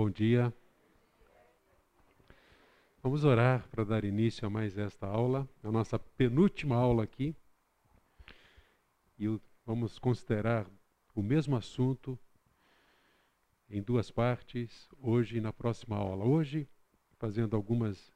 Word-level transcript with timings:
Bom 0.00 0.08
dia. 0.08 0.54
Vamos 3.02 3.24
orar 3.24 3.68
para 3.68 3.82
dar 3.82 4.04
início 4.04 4.46
a 4.46 4.48
mais 4.48 4.78
esta 4.78 5.08
aula, 5.08 5.48
a 5.60 5.72
nossa 5.72 5.98
penúltima 5.98 6.76
aula 6.76 7.02
aqui. 7.02 7.34
E 9.18 9.26
vamos 9.66 9.98
considerar 9.98 10.70
o 11.16 11.20
mesmo 11.20 11.56
assunto 11.56 12.16
em 13.68 13.82
duas 13.82 14.08
partes, 14.08 14.88
hoje 15.02 15.38
e 15.38 15.40
na 15.40 15.52
próxima 15.52 15.96
aula. 15.96 16.24
Hoje, 16.24 16.68
fazendo 17.18 17.56
algumas 17.56 18.14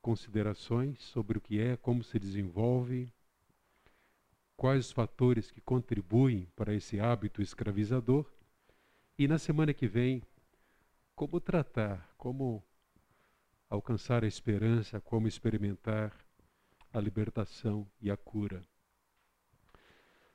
considerações 0.00 1.02
sobre 1.02 1.36
o 1.36 1.40
que 1.40 1.58
é, 1.58 1.76
como 1.76 2.04
se 2.04 2.16
desenvolve, 2.16 3.12
quais 4.56 4.86
os 4.86 4.92
fatores 4.92 5.50
que 5.50 5.60
contribuem 5.60 6.46
para 6.54 6.72
esse 6.72 7.00
hábito 7.00 7.42
escravizador. 7.42 8.35
E 9.18 9.26
na 9.26 9.38
semana 9.38 9.72
que 9.72 9.88
vem, 9.88 10.22
como 11.14 11.40
tratar, 11.40 12.06
como 12.18 12.62
alcançar 13.70 14.22
a 14.22 14.26
esperança, 14.26 15.00
como 15.00 15.26
experimentar 15.26 16.14
a 16.92 17.00
libertação 17.00 17.90
e 17.98 18.10
a 18.10 18.16
cura. 18.16 18.62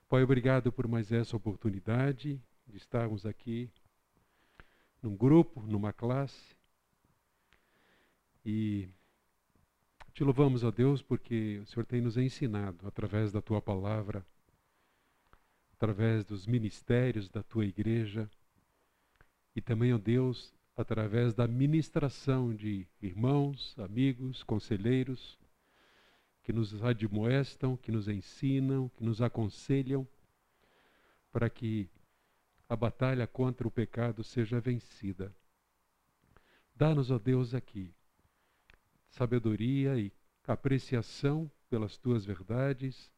Pai, 0.10 0.24
obrigado 0.24 0.72
por 0.72 0.88
mais 0.88 1.12
essa 1.12 1.38
oportunidade 1.38 2.42
de 2.66 2.78
estarmos 2.78 3.24
aqui 3.24 3.72
num 5.00 5.16
grupo, 5.16 5.62
numa 5.62 5.94
classe. 5.94 6.56
E 8.44 8.90
te 10.12 10.24
louvamos, 10.24 10.64
ó 10.64 10.72
Deus, 10.72 11.04
porque 11.04 11.60
o 11.60 11.68
Senhor 11.68 11.86
tem 11.86 12.02
nos 12.02 12.18
ensinado 12.18 12.88
através 12.88 13.32
da 13.32 13.44
tua 13.44 13.62
palavra, 13.62 14.26
através 15.74 16.26
dos 16.26 16.48
ministérios 16.48 17.30
da 17.30 17.44
tua 17.44 17.64
igreja 17.64 18.28
e 19.56 19.62
também, 19.62 19.94
ó 19.94 19.98
Deus, 19.98 20.54
através 20.76 21.34
da 21.34 21.48
ministração 21.48 22.54
de 22.54 22.88
irmãos, 23.02 23.78
amigos, 23.78 24.44
conselheiros 24.44 25.38
que 26.44 26.54
nos 26.54 26.84
admoestam, 26.84 27.78
que 27.78 27.92
nos 27.92 28.08
ensinam, 28.08 28.90
que 28.90 29.04
nos 29.04 29.22
aconselham 29.22 30.08
para 31.32 31.50
que 31.50 31.90
a 32.68 32.76
batalha 32.76 33.28
contra 33.28 33.68
o 33.68 33.72
pecado 33.72 34.24
seja 34.24 34.60
vencida. 34.60 35.36
Dá-nos, 36.76 37.12
ó 37.12 37.20
Deus, 37.20 37.54
aqui 37.54 37.94
sabedoria 39.12 40.00
e 40.00 40.12
apreciação 40.48 41.52
pelas 41.70 41.98
tuas 41.98 42.26
verdades, 42.26 43.12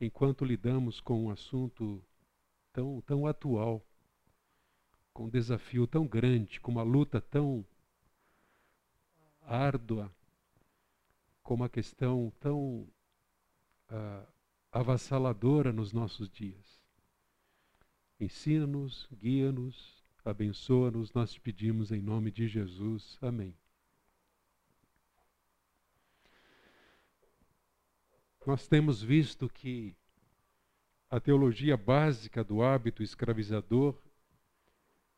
enquanto 0.00 0.44
lidamos 0.44 1.00
com 1.00 1.24
um 1.24 1.30
assunto 1.30 2.04
tão, 2.72 3.00
tão 3.00 3.26
atual, 3.26 3.84
com 5.14 5.26
um 5.26 5.30
desafio 5.30 5.86
tão 5.86 6.06
grande, 6.06 6.60
com 6.60 6.72
uma 6.72 6.82
luta 6.82 7.20
tão 7.20 7.64
árdua, 9.42 10.12
com 11.40 11.54
uma 11.54 11.68
questão 11.68 12.32
tão 12.40 12.88
uh, 13.90 14.26
avassaladora 14.72 15.72
nos 15.72 15.92
nossos 15.92 16.28
dias. 16.28 16.82
Ensina-nos, 18.18 19.08
guia-nos, 19.12 20.02
abençoa-nos, 20.24 21.12
nós 21.12 21.32
te 21.32 21.40
pedimos 21.40 21.92
em 21.92 22.02
nome 22.02 22.32
de 22.32 22.48
Jesus. 22.48 23.16
Amém. 23.22 23.56
Nós 28.44 28.66
temos 28.66 29.00
visto 29.00 29.48
que 29.48 29.94
a 31.08 31.20
teologia 31.20 31.76
básica 31.76 32.42
do 32.42 32.62
hábito 32.62 33.02
escravizador 33.02 33.96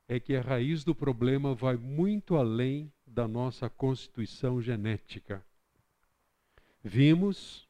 é 0.08 0.20
que 0.20 0.36
a 0.36 0.40
raiz 0.40 0.84
do 0.84 0.94
problema 0.94 1.54
vai 1.54 1.76
muito 1.76 2.36
além 2.36 2.92
da 3.06 3.26
nossa 3.26 3.68
constituição 3.68 4.60
genética. 4.60 5.44
Vimos 6.82 7.68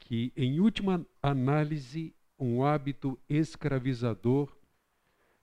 que, 0.00 0.32
em 0.36 0.60
última 0.60 1.04
análise, 1.22 2.14
um 2.38 2.62
hábito 2.62 3.18
escravizador 3.28 4.54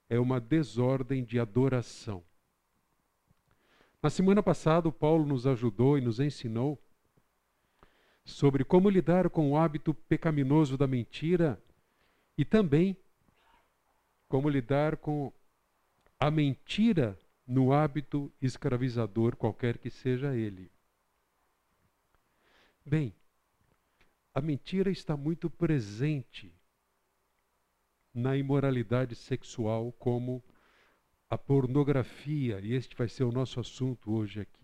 é 0.07 0.19
uma 0.19 0.39
desordem 0.39 1.23
de 1.23 1.39
adoração. 1.39 2.23
Na 4.01 4.09
semana 4.09 4.44
passada, 4.44 4.91
Paulo 4.91 5.25
nos 5.25 5.47
ajudou 5.47 5.97
e 5.97 6.01
nos 6.01 6.19
ensinou 6.19 6.79
sobre 8.23 8.63
como 8.63 8.89
lidar 8.89 9.29
com 9.29 9.51
o 9.51 9.57
hábito 9.57 9.94
pecaminoso 9.94 10.77
da 10.77 10.85
mentira 10.85 11.61
e 12.38 12.45
também 12.45 12.95
como 14.28 14.50
lidar 14.50 14.97
com 14.97 15.31
a 16.19 16.31
mentira 16.31 17.17
no 17.45 17.73
hábito 17.73 18.31
escravizador, 18.41 19.35
qualquer 19.35 19.78
que 19.78 19.89
seja 19.89 20.35
ele. 20.35 20.72
Bem, 22.85 23.13
a 24.33 24.41
mentira 24.41 24.89
está 24.89 25.16
muito 25.16 25.50
presente 25.50 26.53
na 28.13 28.38
imoralidade 28.38 29.16
sexual, 29.16 29.91
como 29.94 30.44
a 31.29 31.38
pornografia, 31.38 32.59
e 32.59 32.73
este 32.73 32.95
vai 32.95 33.07
ser 33.07 33.23
o 33.23 33.31
nosso 33.31 33.59
assunto 33.59 34.12
hoje 34.12 34.41
aqui. 34.41 34.62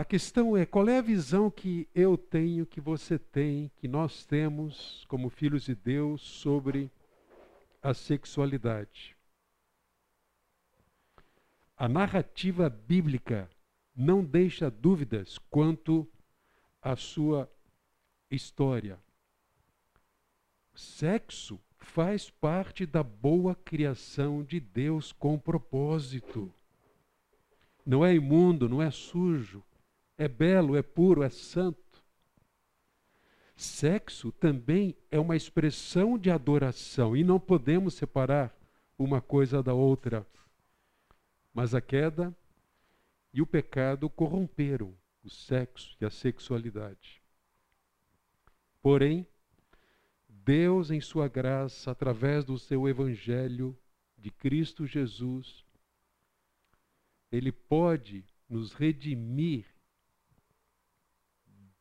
A 0.00 0.04
questão 0.10 0.56
é 0.56 0.64
qual 0.64 0.88
é 0.88 0.96
a 0.96 1.02
visão 1.02 1.50
que 1.50 1.86
eu 1.94 2.16
tenho, 2.16 2.64
que 2.64 2.80
você 2.80 3.18
tem, 3.18 3.70
que 3.76 3.86
nós 3.86 4.24
temos 4.24 5.04
como 5.06 5.28
filhos 5.28 5.64
de 5.64 5.74
Deus 5.74 6.22
sobre 6.22 6.90
a 7.82 7.92
sexualidade. 7.92 9.14
A 11.76 11.86
narrativa 11.86 12.70
bíblica 12.70 13.50
não 13.94 14.24
deixa 14.24 14.70
dúvidas 14.70 15.36
quanto 15.50 16.08
à 16.80 16.96
sua 16.96 17.46
história. 18.30 18.98
Sexo 20.74 21.60
faz 21.76 22.30
parte 22.30 22.86
da 22.86 23.02
boa 23.02 23.54
criação 23.54 24.42
de 24.42 24.60
Deus 24.60 25.12
com 25.12 25.38
propósito. 25.38 26.50
Não 27.84 28.02
é 28.02 28.14
imundo, 28.14 28.66
não 28.66 28.80
é 28.80 28.90
sujo, 28.90 29.62
é 30.20 30.28
belo, 30.28 30.76
é 30.76 30.82
puro, 30.82 31.22
é 31.22 31.30
santo. 31.30 32.04
Sexo 33.56 34.30
também 34.30 34.94
é 35.10 35.18
uma 35.18 35.34
expressão 35.34 36.18
de 36.18 36.30
adoração 36.30 37.16
e 37.16 37.24
não 37.24 37.40
podemos 37.40 37.94
separar 37.94 38.54
uma 38.98 39.22
coisa 39.22 39.62
da 39.62 39.72
outra. 39.72 40.26
Mas 41.54 41.74
a 41.74 41.80
queda 41.80 42.36
e 43.32 43.40
o 43.40 43.46
pecado 43.46 44.10
corromperam 44.10 44.94
o 45.24 45.30
sexo 45.30 45.96
e 45.98 46.04
a 46.04 46.10
sexualidade. 46.10 47.22
Porém, 48.82 49.26
Deus, 50.28 50.90
em 50.90 51.00
Sua 51.00 51.28
graça, 51.28 51.90
através 51.90 52.44
do 52.44 52.58
seu 52.58 52.86
Evangelho 52.86 53.74
de 54.18 54.30
Cristo 54.30 54.86
Jesus, 54.86 55.64
Ele 57.32 57.50
pode 57.50 58.22
nos 58.50 58.74
redimir 58.74 59.79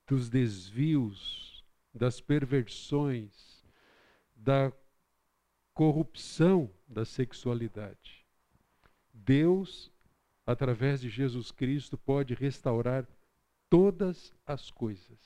dos 0.09 0.27
desvios, 0.27 1.63
das 1.93 2.19
perversões, 2.19 3.63
da 4.35 4.73
corrupção 5.71 6.67
da 6.87 7.05
sexualidade. 7.05 8.25
Deus, 9.13 9.91
através 10.47 10.99
de 10.99 11.09
Jesus 11.09 11.51
Cristo, 11.51 11.95
pode 11.95 12.33
restaurar 12.33 13.07
todas 13.69 14.33
as 14.47 14.71
coisas. 14.71 15.19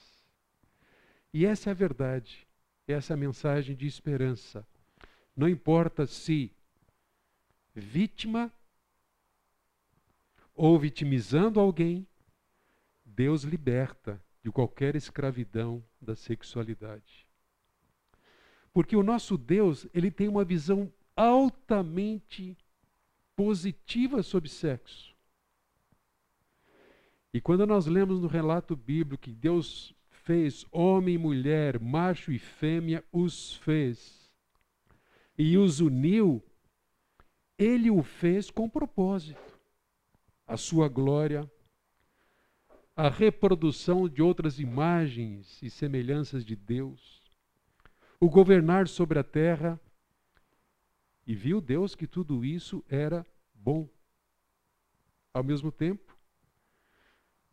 E 1.34 1.46
essa 1.46 1.70
é 1.70 1.72
a 1.72 1.76
verdade, 1.76 2.46
essa 2.86 3.14
é 3.14 3.16
a 3.16 3.18
mensagem 3.18 3.78
de 3.78 3.88
esperança. 3.88 4.68
Não 5.34 5.48
importa 5.48 6.06
se 6.06 6.52
vítima 7.74 8.52
ou 10.54 10.78
vitimizando 10.78 11.58
alguém, 11.62 12.06
Deus 13.06 13.44
liberta 13.44 14.22
de 14.44 14.52
qualquer 14.52 14.96
escravidão 14.96 15.84
da 16.02 16.16
sexualidade. 16.16 17.28
Porque 18.74 18.96
o 18.96 19.04
nosso 19.04 19.38
Deus, 19.38 19.88
ele 19.94 20.12
tem 20.12 20.28
uma 20.28 20.44
visão 20.44 20.92
altamente 21.16 22.58
positiva 23.36 24.22
sobre 24.22 24.50
sexo. 24.50 25.14
E 27.34 27.40
quando 27.40 27.66
nós 27.66 27.88
lemos 27.88 28.20
no 28.20 28.28
relato 28.28 28.76
bíblico 28.76 29.24
que 29.24 29.32
Deus 29.32 29.96
fez 30.10 30.66
homem 30.72 31.16
e 31.16 31.18
mulher, 31.18 31.80
macho 31.80 32.32
e 32.32 32.40
fêmea, 32.40 33.04
os 33.12 33.56
fez 33.56 34.24
e 35.38 35.58
os 35.58 35.80
uniu, 35.80 36.44
ele 37.58 37.90
o 37.90 38.04
fez 38.04 38.50
com 38.50 38.70
propósito. 38.70 39.60
A 40.46 40.58
sua 40.58 40.88
glória, 40.88 41.50
a 42.96 43.10
reprodução 43.10 44.08
de 44.08 44.22
outras 44.22 44.60
imagens 44.60 45.62
e 45.62 45.70
semelhanças 45.70 46.46
de 46.46 46.56
Deus, 46.56 47.22
o 48.20 48.30
governar 48.30 48.88
sobre 48.88 49.20
a 49.20 49.24
terra 49.24 49.80
E 51.26 51.34
viu 51.34 51.62
Deus 51.62 51.96
que 51.96 52.06
tudo 52.06 52.44
isso 52.44 52.84
era 52.90 53.26
bom. 53.54 53.88
Ao 55.34 55.42
mesmo 55.42 55.72
tempo, 55.72 56.18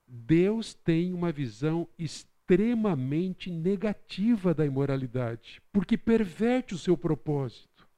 Deus 0.07 0.75
tem 0.75 1.15
uma 1.15 1.31
visão 1.31 1.89
extremamente 1.97 3.49
negativa 3.49 4.53
da 4.53 4.67
imoralidade, 4.67 5.63
porque 5.73 5.97
perverte 5.97 6.75
o 6.75 6.79
seu 6.79 6.99
propósito. 6.99 7.89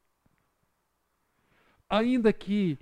Ainda 1.89 2.31
que 2.35 2.79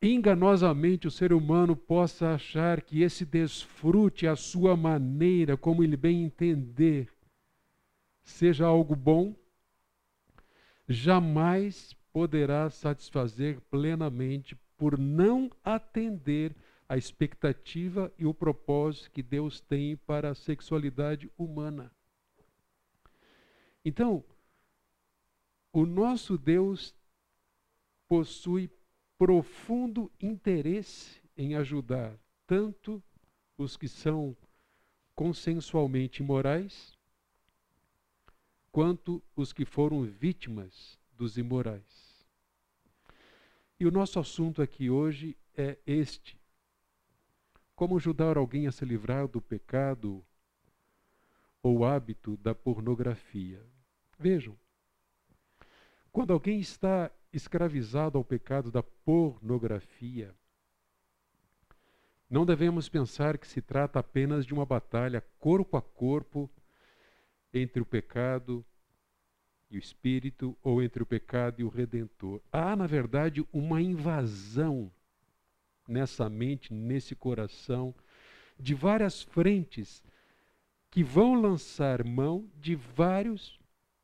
enganosamente 0.00 1.06
o 1.06 1.10
ser 1.10 1.32
humano 1.32 1.74
possa 1.74 2.34
achar 2.34 2.82
que 2.82 3.02
esse 3.02 3.24
desfrute 3.24 4.26
à 4.26 4.36
sua 4.36 4.76
maneira, 4.76 5.56
como 5.56 5.82
ele 5.82 5.96
bem 5.96 6.24
entender, 6.24 7.10
seja 8.22 8.66
algo 8.66 8.94
bom, 8.94 9.34
jamais 10.88 11.94
poderá 12.12 12.70
satisfazer 12.70 13.60
plenamente 13.70 14.56
por 14.76 14.98
não 14.98 15.50
atender 15.64 16.54
à 16.88 16.96
expectativa 16.96 18.12
e 18.18 18.26
o 18.26 18.34
propósito 18.34 19.10
que 19.10 19.22
Deus 19.22 19.60
tem 19.60 19.96
para 19.96 20.30
a 20.30 20.34
sexualidade 20.34 21.30
humana. 21.36 21.90
Então, 23.84 24.24
o 25.72 25.84
nosso 25.84 26.38
Deus 26.38 26.94
possui 28.08 28.68
profundo 29.18 30.10
interesse 30.20 31.20
em 31.36 31.54
ajudar 31.54 32.18
tanto 32.46 33.02
os 33.56 33.76
que 33.76 33.88
são 33.88 34.36
consensualmente 35.14 36.22
imorais, 36.22 36.96
quanto 38.70 39.22
os 39.34 39.52
que 39.52 39.64
foram 39.64 40.02
vítimas 40.02 40.98
dos 41.12 41.38
imorais. 41.38 42.26
E 43.80 43.86
o 43.86 43.90
nosso 43.90 44.18
assunto 44.18 44.60
aqui 44.60 44.90
hoje 44.90 45.36
é 45.56 45.78
este: 45.86 46.38
como 47.74 47.96
ajudar 47.96 48.36
alguém 48.36 48.66
a 48.66 48.72
se 48.72 48.84
livrar 48.84 49.26
do 49.26 49.40
pecado 49.40 50.24
ou 51.62 51.84
hábito 51.84 52.36
da 52.36 52.54
pornografia. 52.54 53.64
Vejam, 54.18 54.56
quando 56.12 56.32
alguém 56.32 56.60
está 56.60 57.10
escravizado 57.32 58.16
ao 58.18 58.24
pecado 58.24 58.70
da 58.70 58.82
pornografia, 58.82 60.34
não 62.28 62.44
devemos 62.44 62.88
pensar 62.88 63.38
que 63.38 63.46
se 63.46 63.62
trata 63.62 64.00
apenas 64.00 64.44
de 64.44 64.52
uma 64.52 64.66
batalha 64.66 65.20
corpo 65.38 65.76
a 65.76 65.82
corpo 65.82 66.50
entre 67.54 67.80
o 67.80 67.86
pecado 67.86 68.64
e 69.70 69.76
o 69.76 69.78
espírito, 69.78 70.56
ou 70.62 70.82
entre 70.82 71.02
o 71.02 71.06
pecado 71.06 71.60
e 71.60 71.64
o 71.64 71.68
redentor. 71.68 72.40
Há, 72.52 72.74
na 72.76 72.86
verdade, 72.86 73.46
uma 73.52 73.80
invasão 73.80 74.92
nessa 75.88 76.28
mente, 76.28 76.72
nesse 76.72 77.14
coração, 77.14 77.94
de 78.58 78.74
várias 78.74 79.22
frentes 79.22 80.02
que 80.90 81.02
vão 81.02 81.40
lançar 81.40 82.04
mão 82.04 82.50
de 82.56 82.74
vários 82.74 83.58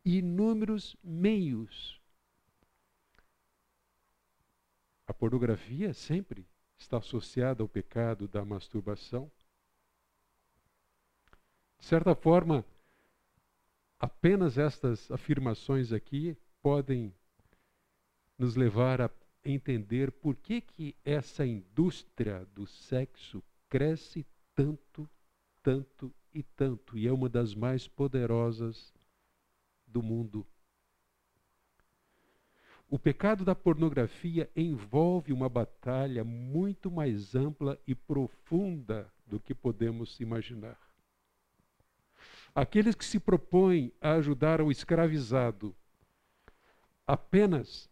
inúmeros 0.04 0.96
meios 1.02 2.01
A 5.12 5.14
pornografia 5.14 5.92
sempre 5.92 6.46
está 6.78 6.96
associada 6.96 7.62
ao 7.62 7.68
pecado 7.68 8.26
da 8.26 8.46
masturbação. 8.46 9.30
De 11.78 11.84
certa 11.84 12.14
forma, 12.14 12.64
apenas 13.98 14.56
estas 14.56 15.10
afirmações 15.10 15.92
aqui 15.92 16.34
podem 16.62 17.14
nos 18.38 18.56
levar 18.56 19.02
a 19.02 19.10
entender 19.44 20.10
por 20.10 20.34
que, 20.34 20.62
que 20.62 20.96
essa 21.04 21.44
indústria 21.44 22.46
do 22.46 22.66
sexo 22.66 23.44
cresce 23.68 24.24
tanto, 24.54 25.06
tanto 25.62 26.10
e 26.32 26.42
tanto, 26.42 26.96
e 26.96 27.06
é 27.06 27.12
uma 27.12 27.28
das 27.28 27.54
mais 27.54 27.86
poderosas 27.86 28.94
do 29.86 30.02
mundo. 30.02 30.46
O 32.92 32.98
pecado 32.98 33.42
da 33.42 33.54
pornografia 33.54 34.50
envolve 34.54 35.32
uma 35.32 35.48
batalha 35.48 36.22
muito 36.22 36.90
mais 36.90 37.34
ampla 37.34 37.80
e 37.86 37.94
profunda 37.94 39.10
do 39.26 39.40
que 39.40 39.54
podemos 39.54 40.20
imaginar. 40.20 40.78
Aqueles 42.54 42.94
que 42.94 43.06
se 43.06 43.18
propõem 43.18 43.94
a 43.98 44.12
ajudar 44.16 44.60
o 44.60 44.70
escravizado 44.70 45.74
apenas 47.06 47.88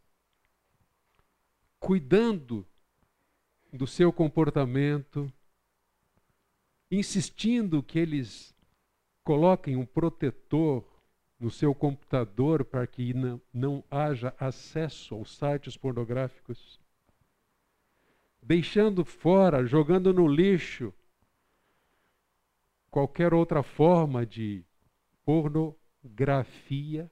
cuidando 1.79 2.67
do 3.73 3.87
seu 3.87 4.13
comportamento, 4.13 5.33
insistindo 6.91 7.83
que 7.83 7.99
eles 7.99 8.55
coloquem 9.25 9.77
um 9.77 9.87
protetor 9.87 10.85
no 11.41 11.51
seu 11.51 11.75
computador 11.75 12.63
para 12.67 12.87
que 12.87 13.15
não, 13.15 13.41
não 13.53 13.83
haja 13.91 14.35
acesso 14.39 15.15
aos 15.15 15.35
sites 15.35 15.75
pornográficos, 15.75 16.79
deixando 18.43 19.05
fora, 19.07 19.65
jogando 19.65 20.13
no 20.13 20.29
lixo 20.29 20.93
qualquer 22.91 23.33
outra 23.33 23.63
forma 23.63 24.27
de 24.27 24.63
pornografia, 25.25 27.11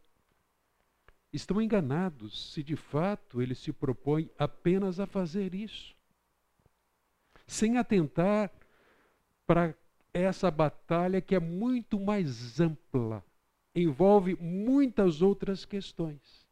estão 1.32 1.62
enganados 1.62 2.52
se 2.52 2.62
de 2.62 2.76
fato 2.76 3.40
ele 3.40 3.54
se 3.54 3.72
propõe 3.72 4.30
apenas 4.38 5.00
a 5.00 5.06
fazer 5.06 5.54
isso, 5.54 5.96
sem 7.46 7.78
atentar 7.78 8.52
para 9.46 9.74
essa 10.12 10.50
batalha 10.50 11.22
que 11.22 11.34
é 11.34 11.40
muito 11.40 11.98
mais 11.98 12.60
ampla 12.60 13.24
envolve 13.82 14.36
muitas 14.40 15.22
outras 15.22 15.64
questões. 15.64 16.46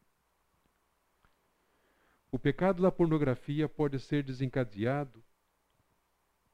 O 2.30 2.38
pecado 2.38 2.82
da 2.82 2.92
pornografia 2.92 3.68
pode 3.68 3.98
ser 3.98 4.22
desencadeado 4.22 5.24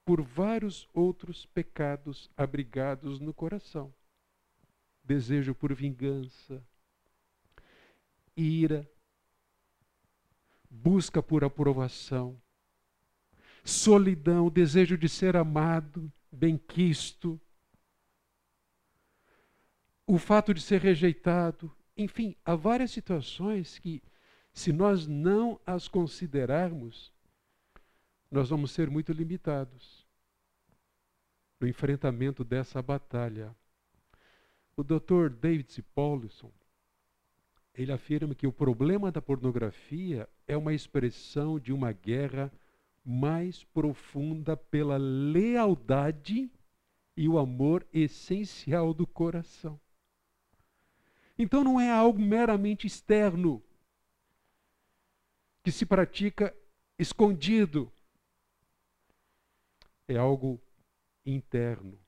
por 0.05 0.23
vários 0.23 0.89
outros 0.93 1.47
pecados 1.47 2.31
abrigados 2.37 3.19
no 3.20 3.32
coração: 3.32 3.93
desejo 5.03 5.55
por 5.55 5.75
vingança, 5.75 6.63
ira, 8.37 8.89
busca 10.70 11.23
por 11.23 11.44
aprovação, 11.44 12.41
solidão, 13.65 14.49
desejo 14.49 14.96
de 14.96 15.08
ser 15.08 15.37
amado, 15.37 16.13
benquisto, 16.31 17.41
o 20.06 20.19
fato 20.19 20.53
de 20.53 20.61
ser 20.61 20.81
rejeitado, 20.81 21.75
enfim, 21.97 22.35
há 22.44 22.55
várias 22.55 22.91
situações 22.91 23.79
que, 23.79 24.03
se 24.53 24.73
nós 24.73 25.06
não 25.06 25.61
as 25.67 25.89
considerarmos, 25.89 27.13
nós 28.31 28.49
vamos 28.49 28.71
ser 28.71 28.91
muito 28.91 29.13
limitados 29.13 30.06
no 31.61 31.69
enfrentamento 31.69 32.43
dessa 32.43 32.82
batalha. 32.82 33.55
O 34.77 34.82
Dr. 34.82 35.29
David. 35.29 35.82
Paulson, 35.94 36.51
ele 37.75 37.93
afirma 37.93 38.35
que 38.35 38.47
o 38.47 38.53
problema 38.53 39.13
da 39.13 39.23
pornografia 39.23 40.29
é 40.47 40.56
uma 40.56 40.75
expressão 40.75 41.61
de 41.61 41.73
uma 41.73 41.93
guerra 41.93 42.53
mais 43.05 43.65
profunda 43.65 44.56
pela 44.56 44.97
lealdade 44.97 46.51
e 47.17 47.29
o 47.29 47.39
amor 47.39 47.87
essencial 47.93 48.93
do 48.93 49.06
coração. 49.06 49.79
Então 51.39 51.65
não 51.65 51.81
é 51.81 51.91
algo 51.91 52.20
meramente 52.20 52.86
externo 52.86 53.62
que 55.62 55.70
se 55.70 55.86
pratica 55.86 56.55
escondido. 56.98 57.93
É 60.08 60.17
algo 60.17 60.60
interno. 61.24 61.98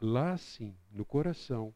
Lá 0.00 0.36
sim, 0.36 0.76
no 0.90 1.04
coração, 1.04 1.74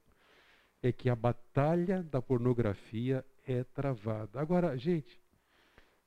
é 0.83 0.91
que 0.91 1.09
a 1.09 1.15
batalha 1.15 2.03
da 2.03 2.21
pornografia 2.21 3.25
é 3.45 3.63
travada. 3.63 4.41
Agora, 4.41 4.77
gente, 4.77 5.21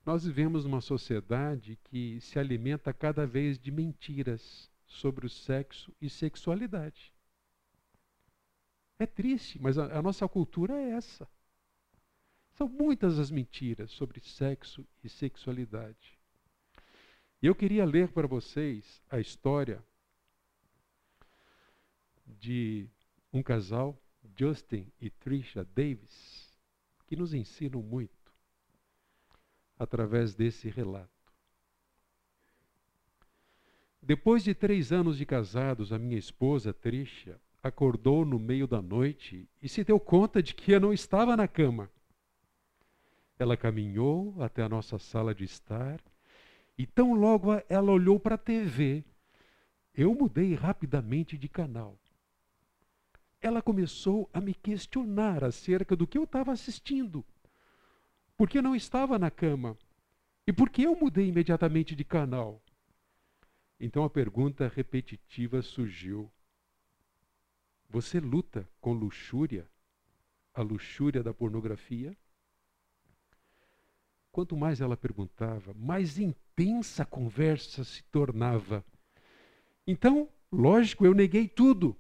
nós 0.06 0.26
vivemos 0.26 0.66
numa 0.66 0.82
sociedade 0.82 1.78
que 1.84 2.20
se 2.20 2.40
alimenta 2.40 2.92
cada 2.94 3.26
vez 3.26 3.58
de 3.58 3.72
mentiras 3.72 4.70
sobre 4.86 5.26
o 5.26 5.30
sexo 5.30 5.96
e 6.02 6.10
sexualidade. 6.10 7.14
É 9.00 9.06
triste, 9.06 9.58
mas 9.62 9.78
a, 9.78 9.98
a 9.98 10.02
nossa 10.02 10.28
cultura 10.28 10.74
é 10.76 10.92
essa. 10.92 11.26
São 12.52 12.68
muitas 12.68 13.18
as 13.18 13.32
mentiras 13.32 13.90
sobre 13.92 14.20
sexo 14.20 14.86
e 15.02 15.08
sexualidade. 15.08 16.20
E 17.42 17.48
eu 17.48 17.56
queria 17.56 17.86
ler 17.86 18.12
para 18.12 18.28
vocês 18.28 19.02
a 19.10 19.18
história 19.18 19.82
de 22.28 22.90
um 23.32 23.42
casal, 23.42 23.98
Justin 24.38 24.92
e 25.00 25.10
Trisha 25.10 25.64
Davis, 25.64 26.52
que 27.08 27.16
nos 27.16 27.34
ensinam 27.34 27.82
muito 27.82 28.34
através 29.78 30.36
desse 30.36 30.70
relato. 30.70 31.10
Depois 34.02 34.44
de 34.44 34.54
três 34.54 34.92
anos 34.92 35.18
de 35.18 35.26
casados, 35.26 35.94
a 35.94 35.98
minha 35.98 36.18
esposa, 36.18 36.74
Trisha, 36.74 37.40
acordou 37.62 38.26
no 38.26 38.40
meio 38.40 38.68
da 38.68 38.82
noite 38.82 39.48
e 39.62 39.68
se 39.68 39.84
deu 39.84 40.00
conta 40.00 40.42
de 40.42 40.54
que 40.56 40.72
eu 40.72 40.80
não 40.80 40.94
estava 40.94 41.36
na 41.36 41.48
cama. 41.48 41.90
Ela 43.38 43.58
caminhou 43.58 44.36
até 44.42 44.64
a 44.64 44.70
nossa 44.70 44.98
sala 44.98 45.34
de 45.34 45.44
estar 45.44 46.00
e 46.78 46.86
tão 46.86 47.14
logo 47.14 47.50
ela 47.68 47.92
olhou 47.92 48.20
para 48.20 48.36
a 48.36 48.38
TV, 48.38 49.04
eu 49.94 50.16
mudei 50.16 50.54
rapidamente 50.54 51.38
de 51.38 51.50
canal. 51.50 51.98
Ela 53.42 53.62
começou 53.62 54.30
a 54.34 54.40
me 54.40 54.54
questionar 54.54 55.44
acerca 55.44 55.96
do 55.96 56.08
que 56.08 56.18
eu 56.18 56.24
estava 56.24 56.52
assistindo. 56.52 57.26
Porque 58.38 58.62
não 58.62 58.76
estava 58.76 59.20
na 59.20 59.30
cama. 59.30 59.78
E 60.48 60.54
por 60.54 60.70
que 60.70 60.84
eu 60.84 60.96
mudei 60.96 61.28
imediatamente 61.28 61.96
de 61.96 62.04
canal? 62.04 62.62
Então 63.80 64.04
a 64.04 64.10
pergunta 64.10 64.72
repetitiva 64.74 65.62
surgiu: 65.62 66.32
Você 67.90 68.20
luta 68.20 68.70
com 68.80 68.94
luxúria? 68.94 69.68
A 70.54 70.62
luxúria 70.62 71.24
da 71.24 71.34
pornografia? 71.34 72.16
Quanto 74.32 74.56
mais 74.56 74.80
ela 74.80 74.96
perguntava, 74.96 75.74
mais 75.74 76.20
intensa 76.20 77.04
a 77.04 77.06
conversa 77.06 77.84
se 77.84 78.04
tornava. 78.04 78.86
Então, 79.88 80.30
lógico, 80.52 81.04
eu 81.06 81.16
neguei 81.16 81.48
tudo. 81.48 81.98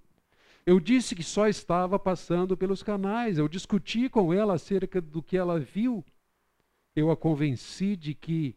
Eu 0.63 0.79
disse 0.79 1.15
que 1.15 1.23
só 1.23 1.47
estava 1.47 1.97
passando 1.97 2.55
pelos 2.55 2.83
canais. 2.83 3.39
Eu 3.39 3.47
discuti 3.47 4.07
com 4.07 4.31
ela 4.31 4.53
acerca 4.53 5.01
do 5.01 5.23
que 5.23 5.35
ela 5.35 5.59
viu. 5.59 6.05
Eu 6.95 7.09
a 7.09 7.17
convenci 7.17 7.95
de 7.95 8.13
que 8.13 8.55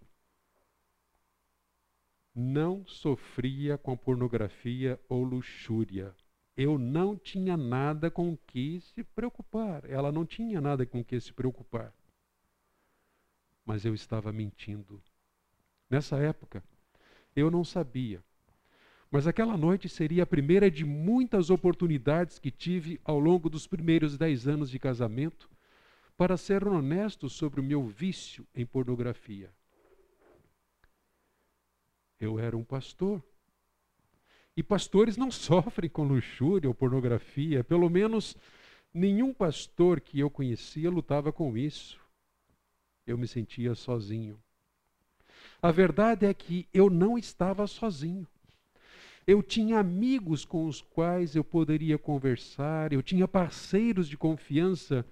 não 2.35 2.85
sofria 2.87 3.79
com 3.79 3.97
pornografia 3.97 5.01
ou 5.09 5.25
luxúria. 5.25 6.15
Eu 6.57 6.79
não 6.79 7.17
tinha 7.17 7.57
nada 7.57 8.11
com 8.11 8.37
que 8.37 8.81
se 8.81 9.03
preocupar. 9.03 9.89
Ela 9.89 10.13
não 10.13 10.27
tinha 10.27 10.61
nada 10.61 10.85
com 10.85 11.03
que 11.03 11.19
se 11.19 11.33
preocupar. 11.33 11.95
Mas 13.65 13.85
eu 13.85 13.95
estava 13.95 14.33
mentindo. 14.33 15.03
Nessa 15.89 16.17
época, 16.19 16.63
eu 17.35 17.51
não 17.51 17.65
sabia. 17.65 18.23
Mas 19.11 19.27
aquela 19.27 19.57
noite 19.57 19.89
seria 19.89 20.23
a 20.23 20.27
primeira 20.27 20.71
de 20.71 20.85
muitas 20.85 21.51
oportunidades 21.51 22.39
que 22.39 22.51
tive 22.51 23.01
ao 23.05 23.19
longo 23.19 23.51
dos 23.51 23.67
primeiros 23.67 24.17
dez 24.17 24.49
anos 24.49 24.71
de 24.71 24.79
casamento 24.79 25.51
para 26.17 26.37
ser 26.37 26.67
honesto 26.67 27.29
sobre 27.29 27.61
o 27.61 27.65
meu 27.65 27.87
vício 27.87 28.47
em 28.55 28.65
pornografia. 28.65 29.53
Eu 32.19 32.39
era 32.39 32.57
um 32.57 32.65
pastor. 32.65 33.23
E 34.57 34.63
pastores 34.63 35.17
não 35.17 35.31
sofrem 35.33 35.91
com 35.91 36.05
luxúria 36.05 36.69
ou 36.69 36.75
pornografia. 36.75 37.65
Pelo 37.65 37.89
menos 37.89 38.37
nenhum 38.93 39.33
pastor 39.33 40.01
que 40.01 40.19
eu 40.21 40.31
conhecia 40.31 40.91
lutava 40.91 41.33
com 41.33 41.57
isso. 41.57 42.01
Eu 43.07 43.19
me 43.19 43.27
sentia 43.27 43.75
sozinho. 43.75 44.41
A 45.61 45.71
verdade 45.71 46.27
é 46.27 46.35
que 46.35 46.69
eu 46.73 46.91
não 46.91 47.19
estava 47.19 47.67
sozinho. 47.67 48.27
Eu 49.27 49.43
tinha 49.43 49.79
amigos 49.79 50.45
com 50.45 50.67
os 50.67 50.83
quais 50.83 51.37
eu 51.37 51.45
poderia 51.45 51.97
conversar, 51.97 52.93
eu 52.93 53.03
tinha 53.03 53.29
parceiros 53.29 54.09
de 54.09 54.17
confiança 54.17 55.07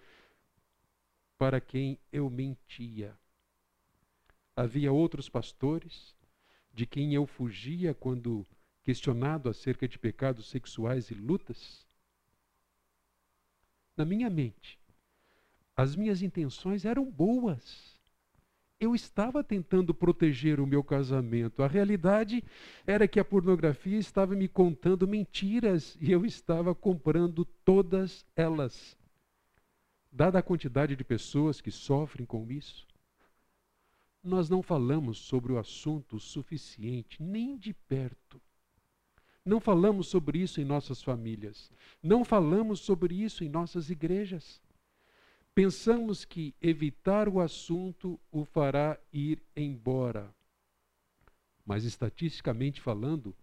para 1.38 1.60
quem 1.60 1.98
eu 2.12 2.28
mentia. 2.28 3.16
Havia 4.56 4.92
outros 4.92 5.28
pastores 5.28 6.14
de 6.74 6.86
quem 6.86 7.14
eu 7.14 7.24
fugia 7.24 7.94
quando 7.94 8.44
questionado 8.82 9.48
acerca 9.48 9.86
de 9.86 9.98
pecados 9.98 10.48
sexuais 10.48 11.10
e 11.10 11.14
lutas? 11.14 11.86
Na 13.96 14.04
minha 14.04 14.30
mente, 14.30 14.78
as 15.76 15.96
minhas 15.96 16.22
intenções 16.22 16.84
eram 16.84 17.10
boas. 17.10 17.98
Eu 18.78 18.94
estava 18.94 19.44
tentando 19.44 19.94
proteger 19.94 20.58
o 20.58 20.66
meu 20.66 20.82
casamento. 20.82 21.62
A 21.62 21.66
realidade 21.66 22.42
era 22.86 23.06
que 23.06 23.20
a 23.20 23.24
pornografia 23.24 23.98
estava 23.98 24.34
me 24.34 24.48
contando 24.48 25.06
mentiras 25.06 25.98
e 26.00 26.10
eu 26.10 26.24
estava 26.24 26.74
comprando 26.74 27.44
todas 27.44 28.24
elas. 28.34 28.96
Dada 30.10 30.38
a 30.38 30.42
quantidade 30.42 30.96
de 30.96 31.04
pessoas 31.04 31.60
que 31.60 31.70
sofrem 31.70 32.26
com 32.26 32.50
isso, 32.50 32.86
nós 34.22 34.50
não 34.50 34.62
falamos 34.62 35.18
sobre 35.18 35.52
o 35.52 35.58
assunto 35.58 36.16
o 36.16 36.20
suficiente, 36.20 37.22
nem 37.22 37.56
de 37.56 37.72
perto. 37.72 38.40
Não 39.50 39.58
falamos 39.58 40.06
sobre 40.06 40.38
isso 40.38 40.60
em 40.60 40.64
nossas 40.64 41.02
famílias. 41.02 41.72
Não 42.00 42.24
falamos 42.24 42.78
sobre 42.78 43.16
isso 43.16 43.42
em 43.42 43.48
nossas 43.48 43.90
igrejas. 43.90 44.62
Pensamos 45.52 46.24
que 46.24 46.54
evitar 46.62 47.28
o 47.28 47.40
assunto 47.40 48.16
o 48.30 48.44
fará 48.44 48.96
ir 49.12 49.42
embora. 49.56 50.32
Mas, 51.66 51.82
estatisticamente 51.82 52.80
falando, 52.80 53.34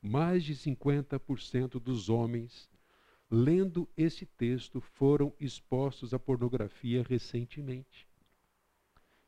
mais 0.00 0.44
de 0.44 0.54
50% 0.54 1.80
dos 1.80 2.08
homens 2.08 2.70
lendo 3.28 3.88
esse 3.96 4.24
texto 4.24 4.80
foram 4.80 5.32
expostos 5.40 6.14
à 6.14 6.20
pornografia 6.20 7.02
recentemente. 7.02 8.06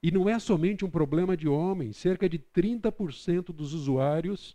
E 0.00 0.12
não 0.12 0.28
é 0.28 0.38
somente 0.38 0.84
um 0.84 0.90
problema 0.90 1.36
de 1.36 1.48
homens, 1.48 1.96
cerca 1.96 2.28
de 2.28 2.38
30% 2.38 3.46
dos 3.46 3.74
usuários 3.74 4.54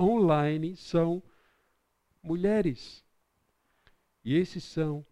online 0.00 0.76
são 0.76 1.22
mulheres. 2.22 3.04
E 4.24 4.34
esses 4.34 4.62
são, 4.64 5.04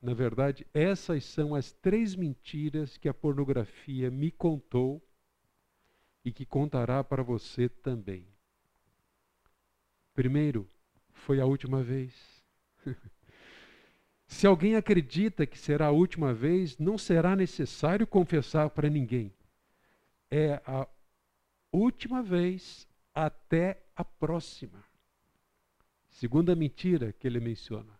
na 0.00 0.12
verdade, 0.12 0.66
essas 0.74 1.24
são 1.24 1.54
as 1.54 1.72
três 1.72 2.14
mentiras 2.14 2.96
que 2.96 3.08
a 3.08 3.14
pornografia 3.14 4.10
me 4.10 4.30
contou 4.30 5.02
e 6.24 6.32
que 6.32 6.44
contará 6.44 7.02
para 7.02 7.22
você 7.22 7.68
também. 7.68 8.26
Primeiro, 10.14 10.68
foi 11.12 11.40
a 11.40 11.46
última 11.46 11.82
vez. 11.82 12.14
Se 14.26 14.46
alguém 14.46 14.76
acredita 14.76 15.46
que 15.46 15.58
será 15.58 15.86
a 15.86 15.90
última 15.90 16.32
vez, 16.32 16.78
não 16.78 16.96
será 16.96 17.34
necessário 17.34 18.06
confessar 18.06 18.70
para 18.70 18.88
ninguém. 18.88 19.34
É 20.30 20.62
a 20.64 20.86
última 21.72 22.22
vez 22.22 22.86
até 23.26 23.82
a 23.94 24.04
próxima. 24.04 24.84
Segunda 26.08 26.54
mentira 26.54 27.12
que 27.12 27.26
ele 27.26 27.40
menciona. 27.40 27.98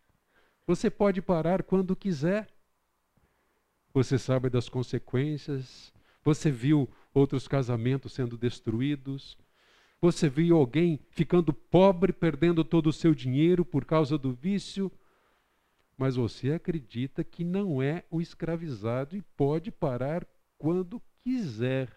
Você 0.67 0.91
pode 0.91 1.23
parar 1.23 1.63
quando 1.63 1.97
quiser. 1.97 2.49
Você 3.93 4.19
sabe 4.19 4.51
das 4.51 4.69
consequências. 4.69 5.93
Você 6.23 6.51
viu 6.51 6.89
outros 7.13 7.49
casamentos 7.49 8.13
sendo 8.13 8.37
destruídos. 8.37 9.37
Você 10.01 10.29
viu 10.29 10.57
alguém 10.57 10.99
ficando 11.11 11.53
pobre, 11.53 12.13
perdendo 12.13 12.65
todo 12.65 12.89
o 12.89 12.93
seu 12.93 13.15
dinheiro 13.15 13.65
por 13.65 13.85
causa 13.85 14.17
do 14.17 14.33
vício 14.33 14.91
mas 16.01 16.17
você 16.17 16.53
acredita 16.53 17.23
que 17.23 17.45
não 17.45 17.83
é 17.83 18.07
um 18.11 18.23
escravizado 18.23 19.15
e 19.15 19.21
pode 19.21 19.71
parar 19.71 20.27
quando 20.57 20.99
quiser. 21.23 21.95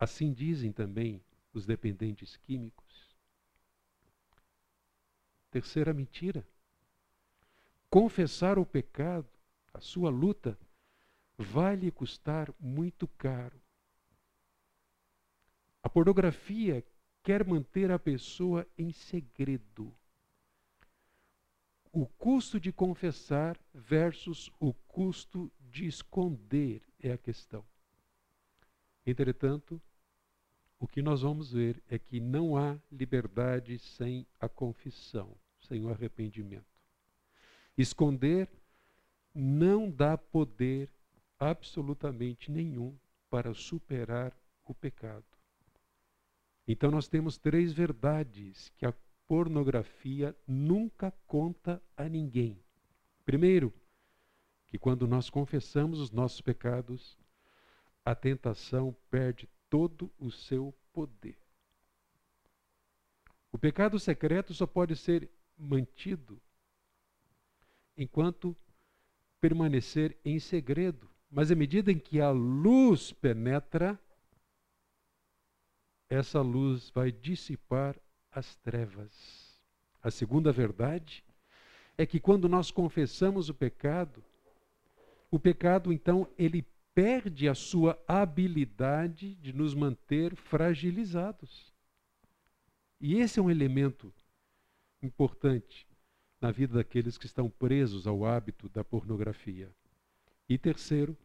Assim 0.00 0.32
dizem 0.32 0.72
também 0.72 1.22
os 1.52 1.66
dependentes 1.66 2.36
químicos. 2.36 3.16
Terceira 5.50 5.92
mentira. 5.92 6.46
Confessar 7.90 8.58
o 8.58 8.64
pecado, 8.64 9.28
a 9.74 9.80
sua 9.80 10.10
luta, 10.10 10.58
vai 11.36 11.76
lhe 11.76 11.90
custar 11.90 12.52
muito 12.58 13.06
caro. 13.06 13.60
A 15.82 15.88
pornografia 15.88 16.84
quer 17.22 17.46
manter 17.46 17.90
a 17.90 17.98
pessoa 17.98 18.66
em 18.78 18.92
segredo 18.92 19.94
o 21.92 22.06
custo 22.06 22.58
de 22.58 22.72
confessar 22.72 23.60
versus 23.74 24.50
o 24.58 24.72
custo 24.88 25.52
de 25.60 25.86
esconder 25.86 26.82
é 26.98 27.12
a 27.12 27.18
questão. 27.18 27.62
Entretanto, 29.04 29.80
o 30.82 30.88
que 30.88 31.00
nós 31.00 31.22
vamos 31.22 31.52
ver 31.52 31.80
é 31.88 31.96
que 31.96 32.18
não 32.18 32.56
há 32.56 32.76
liberdade 32.90 33.78
sem 33.78 34.26
a 34.40 34.48
confissão, 34.48 35.32
sem 35.60 35.80
o 35.84 35.88
arrependimento. 35.88 36.66
Esconder 37.78 38.50
não 39.32 39.88
dá 39.88 40.18
poder 40.18 40.92
absolutamente 41.38 42.50
nenhum 42.50 42.98
para 43.30 43.54
superar 43.54 44.36
o 44.64 44.74
pecado. 44.74 45.24
Então 46.66 46.90
nós 46.90 47.06
temos 47.06 47.38
três 47.38 47.72
verdades 47.72 48.68
que 48.76 48.84
a 48.84 48.92
pornografia 49.28 50.36
nunca 50.48 51.12
conta 51.28 51.80
a 51.96 52.08
ninguém. 52.08 52.58
Primeiro, 53.24 53.72
que 54.66 54.78
quando 54.78 55.06
nós 55.06 55.30
confessamos 55.30 56.00
os 56.00 56.10
nossos 56.10 56.40
pecados, 56.40 57.16
a 58.04 58.16
tentação 58.16 58.96
perde 59.08 59.48
todo 59.72 60.12
o 60.18 60.30
seu 60.30 60.74
poder. 60.92 61.38
O 63.50 63.56
pecado 63.56 63.98
secreto 63.98 64.52
só 64.52 64.66
pode 64.66 64.94
ser 64.94 65.30
mantido 65.56 66.38
enquanto 67.96 68.54
permanecer 69.40 70.14
em 70.26 70.38
segredo. 70.38 71.08
Mas 71.30 71.50
à 71.50 71.54
medida 71.54 71.90
em 71.90 71.98
que 71.98 72.20
a 72.20 72.28
luz 72.28 73.14
penetra, 73.14 73.98
essa 76.06 76.42
luz 76.42 76.90
vai 76.90 77.10
dissipar 77.10 77.98
as 78.30 78.54
trevas. 78.56 79.58
A 80.02 80.10
segunda 80.10 80.52
verdade 80.52 81.24
é 81.96 82.04
que 82.04 82.20
quando 82.20 82.46
nós 82.46 82.70
confessamos 82.70 83.48
o 83.48 83.54
pecado, 83.54 84.22
o 85.30 85.38
pecado 85.38 85.90
então 85.90 86.28
ele 86.36 86.62
perde 86.94 87.48
a 87.48 87.54
sua 87.54 87.98
habilidade 88.06 89.34
de 89.36 89.52
nos 89.52 89.74
manter 89.74 90.36
fragilizados. 90.36 91.72
E 93.00 93.16
esse 93.16 93.38
é 93.38 93.42
um 93.42 93.50
elemento 93.50 94.12
importante 95.02 95.88
na 96.40 96.50
vida 96.50 96.74
daqueles 96.74 97.16
que 97.16 97.26
estão 97.26 97.48
presos 97.48 98.06
ao 98.06 98.24
hábito 98.24 98.68
da 98.68 98.84
pornografia. 98.84 99.74
E 100.48 100.58
terceiro, 100.58 101.16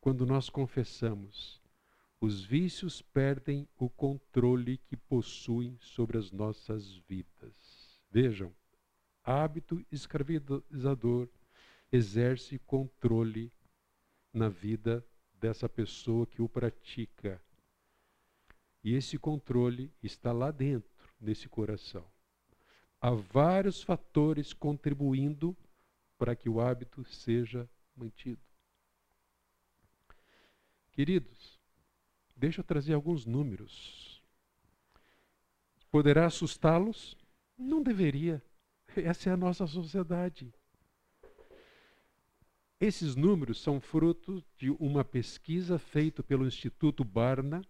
quando 0.00 0.24
nós 0.24 0.48
confessamos, 0.48 1.60
os 2.20 2.44
vícios 2.44 3.00
perdem 3.00 3.68
o 3.76 3.88
controle 3.88 4.78
que 4.78 4.96
possuem 4.96 5.76
sobre 5.80 6.18
as 6.18 6.30
nossas 6.30 6.96
vidas. 7.08 8.00
Vejam, 8.10 8.52
hábito 9.24 9.84
escravizador 9.90 11.28
exerce 11.90 12.58
controle 12.60 13.52
na 14.32 14.48
vida 14.48 15.04
dessa 15.34 15.68
pessoa 15.68 16.26
que 16.26 16.42
o 16.42 16.48
pratica. 16.48 17.40
E 18.82 18.94
esse 18.94 19.18
controle 19.18 19.92
está 20.02 20.32
lá 20.32 20.50
dentro, 20.50 21.12
nesse 21.20 21.48
coração. 21.48 22.04
Há 23.00 23.10
vários 23.10 23.82
fatores 23.82 24.52
contribuindo 24.52 25.56
para 26.16 26.34
que 26.34 26.48
o 26.48 26.60
hábito 26.60 27.04
seja 27.04 27.68
mantido. 27.94 28.42
Queridos, 30.90 31.60
deixa 32.36 32.60
eu 32.60 32.64
trazer 32.64 32.94
alguns 32.94 33.24
números. 33.24 34.20
Poderá 35.90 36.26
assustá-los? 36.26 37.16
Não 37.56 37.82
deveria. 37.82 38.42
Essa 38.96 39.30
é 39.30 39.32
a 39.32 39.36
nossa 39.36 39.66
sociedade. 39.66 40.52
Esses 42.80 43.16
números 43.16 43.60
são 43.60 43.80
fruto 43.80 44.40
de 44.56 44.70
uma 44.70 45.04
pesquisa 45.04 45.80
feita 45.80 46.22
pelo 46.22 46.46
Instituto 46.46 47.02
Barna. 47.02 47.60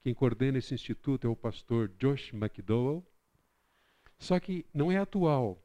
Quem 0.00 0.14
coordena 0.14 0.58
esse 0.58 0.72
instituto 0.72 1.26
é 1.26 1.30
o 1.30 1.34
pastor 1.34 1.88
Josh 1.98 2.32
McDowell. 2.32 3.04
Só 4.16 4.38
que 4.38 4.64
não 4.72 4.92
é 4.92 4.96
atual, 4.96 5.60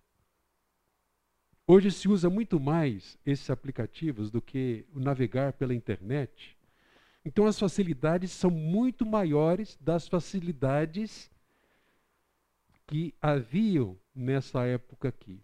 Hoje 1.66 1.90
se 1.92 2.09
usa 2.09 2.29
muito 2.29 2.59
mais 2.59 3.18
esses 3.25 3.48
aplicativos 3.48 4.31
do 4.31 4.42
que 4.42 4.85
navegar 4.92 5.53
pela 5.53 5.75
internet. 5.75 6.57
Então 7.25 7.46
as 7.46 7.59
facilidades 7.59 8.33
são 8.33 8.51
muito 8.51 9.07
maiores 9.07 9.79
das 9.81 10.09
facilidades 10.09 11.31
que 12.87 13.14
haviam 13.22 13.96
nessa 14.14 14.64
época 14.64 15.09
aqui. 15.09 15.40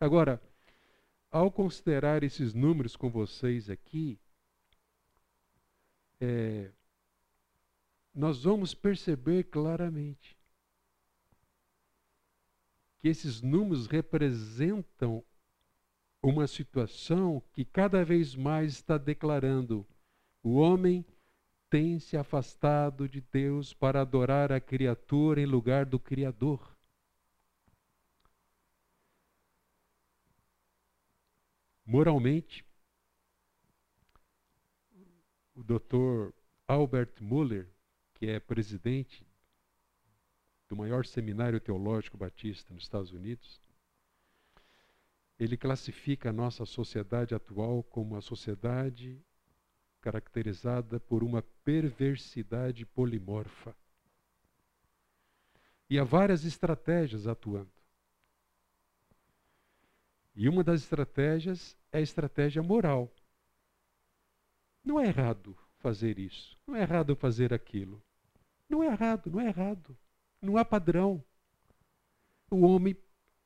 Agora, 0.00 0.42
ao 1.30 1.50
considerar 1.50 2.22
esses 2.22 2.54
números 2.54 2.96
com 2.96 3.10
vocês 3.10 3.68
aqui, 3.68 4.18
é, 6.18 6.70
nós 8.14 8.44
vamos 8.44 8.74
perceber 8.74 9.44
claramente 9.44 10.36
que 12.98 13.08
esses 13.08 13.42
números 13.42 13.86
representam 13.86 15.22
uma 16.22 16.46
situação 16.46 17.42
que 17.52 17.64
cada 17.64 18.04
vez 18.04 18.36
mais 18.36 18.74
está 18.74 18.96
declarando: 18.96 19.86
o 20.42 20.54
homem 20.54 21.04
tem 21.68 21.98
se 21.98 22.16
afastado 22.16 23.08
de 23.08 23.20
Deus 23.20 23.72
para 23.72 24.02
adorar 24.02 24.52
a 24.52 24.60
criatura 24.60 25.40
em 25.40 25.46
lugar 25.46 25.84
do 25.86 25.98
Criador. 25.98 26.76
Moralmente, 31.84 32.64
o 35.54 35.62
Dr. 35.62 36.32
Albert 36.68 37.14
Muller, 37.20 37.68
que 38.14 38.26
é 38.26 38.38
presidente 38.38 39.26
do 40.68 40.76
maior 40.76 41.04
seminário 41.04 41.60
teológico 41.60 42.16
batista 42.16 42.72
nos 42.72 42.84
Estados 42.84 43.12
Unidos, 43.12 43.61
ele 45.42 45.56
classifica 45.56 46.30
a 46.30 46.32
nossa 46.32 46.64
sociedade 46.64 47.34
atual 47.34 47.82
como 47.82 48.14
uma 48.14 48.20
sociedade 48.20 49.20
caracterizada 50.00 51.00
por 51.00 51.24
uma 51.24 51.42
perversidade 51.64 52.86
polimorfa. 52.86 53.74
E 55.90 55.98
há 55.98 56.04
várias 56.04 56.44
estratégias 56.44 57.26
atuando. 57.26 57.72
E 60.34 60.48
uma 60.48 60.62
das 60.62 60.82
estratégias 60.82 61.76
é 61.90 61.98
a 61.98 62.02
estratégia 62.02 62.62
moral. 62.62 63.12
Não 64.84 64.98
é 65.00 65.06
errado 65.06 65.58
fazer 65.78 66.20
isso, 66.20 66.56
não 66.64 66.76
é 66.76 66.82
errado 66.82 67.16
fazer 67.16 67.52
aquilo. 67.52 68.00
Não 68.68 68.80
é 68.80 68.86
errado, 68.86 69.28
não 69.28 69.40
é 69.40 69.48
errado. 69.48 69.98
Não 70.40 70.56
há 70.56 70.64
padrão. 70.64 71.22
O 72.48 72.60
homem 72.62 72.96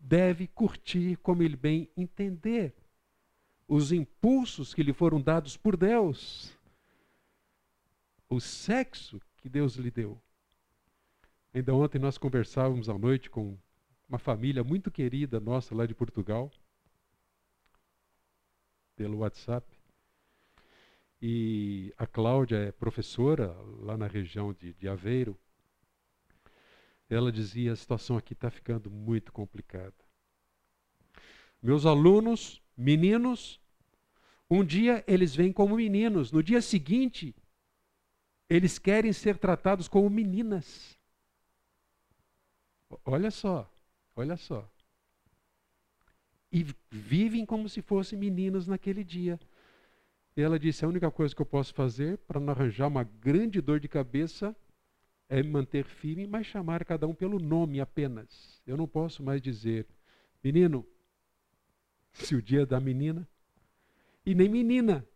deve 0.06 0.46
curtir 0.46 1.16
como 1.16 1.42
ele 1.42 1.56
bem 1.56 1.90
entender 1.96 2.72
os 3.66 3.90
impulsos 3.90 4.72
que 4.72 4.82
lhe 4.82 4.92
foram 4.92 5.20
dados 5.20 5.56
por 5.56 5.76
Deus, 5.76 6.56
o 8.28 8.40
sexo 8.40 9.20
que 9.36 9.48
Deus 9.48 9.74
lhe 9.74 9.90
deu. 9.90 10.20
Ainda 11.52 11.74
ontem 11.74 11.98
nós 11.98 12.16
conversávamos 12.18 12.88
à 12.88 12.96
noite 12.96 13.28
com 13.28 13.58
uma 14.08 14.18
família 14.18 14.62
muito 14.62 14.92
querida 14.92 15.40
nossa 15.40 15.74
lá 15.74 15.84
de 15.84 15.94
Portugal, 15.94 16.52
pelo 18.94 19.18
WhatsApp. 19.18 19.66
E 21.20 21.92
a 21.98 22.06
Cláudia 22.06 22.56
é 22.56 22.72
professora 22.72 23.48
lá 23.80 23.96
na 23.96 24.06
região 24.06 24.52
de, 24.52 24.72
de 24.74 24.88
Aveiro 24.88 25.36
ela 27.08 27.30
dizia: 27.30 27.72
a 27.72 27.76
situação 27.76 28.16
aqui 28.16 28.32
está 28.32 28.50
ficando 28.50 28.90
muito 28.90 29.32
complicada. 29.32 29.94
Meus 31.62 31.86
alunos, 31.86 32.62
meninos, 32.76 33.60
um 34.50 34.64
dia 34.64 35.04
eles 35.06 35.34
vêm 35.34 35.52
como 35.52 35.76
meninos, 35.76 36.30
no 36.30 36.42
dia 36.42 36.60
seguinte, 36.60 37.34
eles 38.48 38.78
querem 38.78 39.12
ser 39.12 39.38
tratados 39.38 39.88
como 39.88 40.08
meninas. 40.08 40.96
Olha 43.04 43.30
só, 43.30 43.70
olha 44.14 44.36
só. 44.36 44.68
E 46.52 46.64
vivem 46.90 47.44
como 47.44 47.68
se 47.68 47.82
fossem 47.82 48.18
meninos 48.18 48.66
naquele 48.66 49.02
dia. 49.02 49.38
E 50.36 50.42
ela 50.42 50.58
disse: 50.58 50.84
a 50.84 50.88
única 50.88 51.10
coisa 51.10 51.34
que 51.34 51.42
eu 51.42 51.46
posso 51.46 51.74
fazer 51.74 52.18
para 52.18 52.38
não 52.38 52.52
arranjar 52.52 52.86
uma 52.86 53.02
grande 53.02 53.60
dor 53.60 53.80
de 53.80 53.88
cabeça 53.88 54.54
é 55.28 55.42
me 55.42 55.50
manter 55.50 55.84
firme, 55.84 56.26
mas 56.26 56.46
chamar 56.46 56.84
cada 56.84 57.06
um 57.06 57.14
pelo 57.14 57.38
nome 57.38 57.80
apenas. 57.80 58.60
Eu 58.66 58.76
não 58.76 58.86
posso 58.86 59.22
mais 59.22 59.42
dizer, 59.42 59.86
menino, 60.42 60.86
se 62.12 62.34
o 62.34 62.42
dia 62.42 62.62
é 62.62 62.66
da 62.66 62.80
menina, 62.80 63.28
e 64.24 64.34
nem 64.34 64.48
menina, 64.48 65.06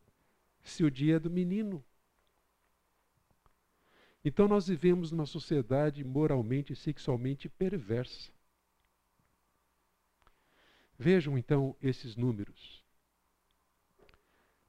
se 0.62 0.84
o 0.84 0.90
dia 0.90 1.16
é 1.16 1.18
do 1.18 1.30
menino. 1.30 1.84
Então 4.24 4.46
nós 4.46 4.68
vivemos 4.68 5.10
numa 5.10 5.26
sociedade 5.26 6.04
moralmente 6.04 6.72
e 6.72 6.76
sexualmente 6.76 7.48
perversa. 7.48 8.30
Vejam 10.98 11.38
então 11.38 11.74
esses 11.80 12.16
números. 12.16 12.84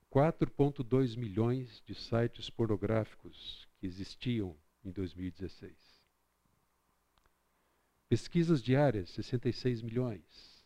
4,2 0.10 1.17
milhões 1.17 1.82
de 1.86 1.93
sites 1.93 2.49
pornográficos 2.49 3.67
que 3.77 3.86
existiam 3.86 4.56
em 4.84 4.91
2016. 4.91 5.74
Pesquisas 8.10 8.62
diárias, 8.62 9.10
66 9.12 9.82
milhões. 9.82 10.65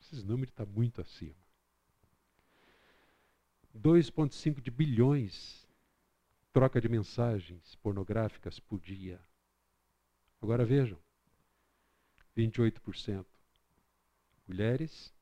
Esses 0.00 0.24
números 0.24 0.50
estão 0.50 0.66
tá 0.66 0.72
muito 0.72 1.00
acima. 1.00 1.42
2,5 3.74 4.60
de 4.60 4.70
bilhões 4.70 5.66
troca 6.52 6.80
de 6.80 6.88
mensagens 6.88 7.74
pornográficas 7.76 8.60
por 8.60 8.80
dia. 8.80 9.20
Agora 10.40 10.64
vejam: 10.64 10.98
28% 12.36 13.24
mulheres, 14.46 15.14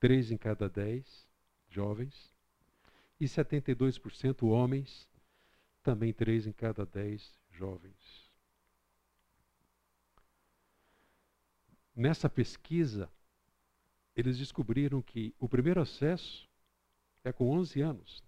3 0.00 0.30
em 0.30 0.36
cada 0.38 0.68
10 0.68 1.28
jovens, 1.68 2.32
e 3.20 3.26
72% 3.26 4.48
homens, 4.48 5.08
também 5.82 6.12
3 6.12 6.46
em 6.46 6.52
cada 6.52 6.86
10 6.86 7.38
jovens. 7.50 8.30
Nessa 11.94 12.28
pesquisa, 12.28 13.10
eles 14.16 14.38
descobriram 14.38 15.02
que 15.02 15.34
o 15.38 15.48
primeiro 15.48 15.80
acesso 15.80 16.48
é 17.24 17.32
com 17.32 17.50
11 17.50 17.80
anos. 17.80 18.22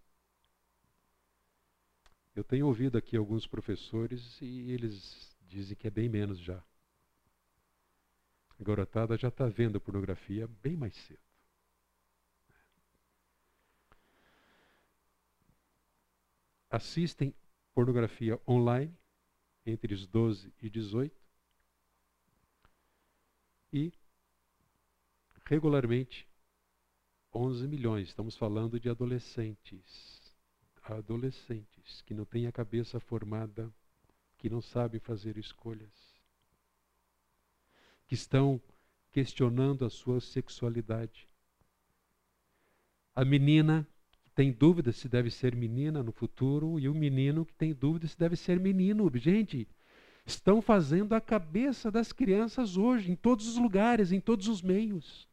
Eu 2.35 2.43
tenho 2.43 2.67
ouvido 2.67 2.99
aqui 2.99 3.17
alguns 3.17 3.47
professores 3.47 4.39
e 4.41 4.71
eles 4.71 5.35
dizem 5.43 5.77
que 5.77 5.87
é 5.87 5.91
bem 5.91 6.09
menos 6.09 6.39
já. 6.39 6.63
A 8.59 8.63
garotada 8.63 9.17
já 9.17 9.29
está 9.29 9.47
vendo 9.47 9.79
a 9.79 9.81
pornografia 9.81 10.47
bem 10.47 10.77
mais 10.77 10.95
cedo. 10.95 11.21
Assistem 16.71 17.33
pornografia 17.75 18.41
online 18.47 18.97
entre 19.67 19.93
os 19.93 20.07
12 20.07 20.55
e 20.63 20.71
18 20.71 21.15
e 23.73 23.93
regularmente 25.45 26.29
11 27.35 27.67
milhões. 27.67 28.09
Estamos 28.09 28.37
falando 28.37 28.79
de 28.79 28.89
adolescentes. 28.89 30.23
Adolescentes 30.83 32.03
que 32.03 32.15
não 32.15 32.25
têm 32.25 32.47
a 32.47 32.53
cabeça 32.53 33.01
formada, 33.01 33.73
que 34.39 34.49
não 34.49 34.61
sabem 34.61 35.01
fazer 35.01 35.39
escolhas, 35.39 35.91
que 38.07 38.15
estão 38.15 38.61
questionando 39.11 39.85
a 39.85 39.91
sua 39.91 40.21
sexualidade. 40.21 41.27
A 43.15 43.25
menina 43.25 43.89
tem 44.35 44.53
dúvida 44.53 44.93
se 44.93 45.09
deve 45.09 45.31
ser 45.31 45.55
menina 45.55 46.03
no 46.03 46.13
futuro 46.13 46.79
e 46.79 46.89
o 46.89 46.95
menino 46.95 47.47
que 47.47 47.55
tem 47.55 47.73
dúvida 47.73 48.07
se 48.07 48.19
deve 48.19 48.37
ser 48.37 48.59
menino. 48.59 49.11
Gente, 49.15 49.69
estão 50.27 50.61
fazendo 50.61 51.15
a 51.15 51.21
cabeça 51.21 51.91
das 51.91 52.13
crianças 52.13 52.77
hoje, 52.77 53.11
em 53.11 53.17
todos 53.17 53.47
os 53.47 53.57
lugares, 53.57 54.13
em 54.13 54.21
todos 54.21 54.49
os 54.49 54.61
meios. 54.61 55.29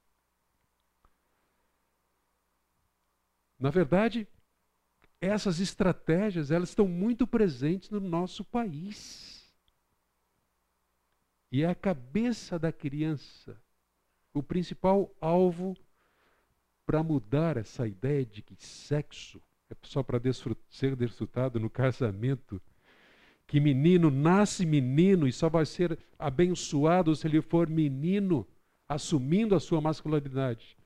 Na 3.59 3.69
verdade, 3.69 4.27
essas 5.19 5.59
estratégias, 5.59 6.51
elas 6.51 6.69
estão 6.69 6.87
muito 6.87 7.25
presentes 7.25 7.89
no 7.89 7.99
nosso 7.99 8.43
país. 8.43 9.51
E 11.51 11.63
é 11.63 11.69
a 11.69 11.75
cabeça 11.75 12.57
da 12.57 12.71
criança 12.71 13.59
o 14.33 14.41
principal 14.41 15.13
alvo 15.19 15.75
para 16.85 17.03
mudar 17.03 17.57
essa 17.57 17.87
ideia 17.87 18.25
de 18.25 18.41
que 18.41 18.55
sexo 18.57 19.41
é 19.69 19.75
só 19.83 20.03
para 20.03 20.19
ser 20.69 20.95
desfrutado 20.95 21.59
no 21.59 21.69
casamento, 21.69 22.61
que 23.47 23.59
menino 23.59 24.09
nasce 24.09 24.65
menino 24.65 25.27
e 25.27 25.31
só 25.31 25.49
vai 25.49 25.65
ser 25.65 25.97
abençoado 26.17 27.15
se 27.15 27.27
ele 27.27 27.41
for 27.41 27.69
menino, 27.69 28.47
assumindo 28.87 29.55
a 29.55 29.59
sua 29.59 29.79
masculinidade 29.79 30.77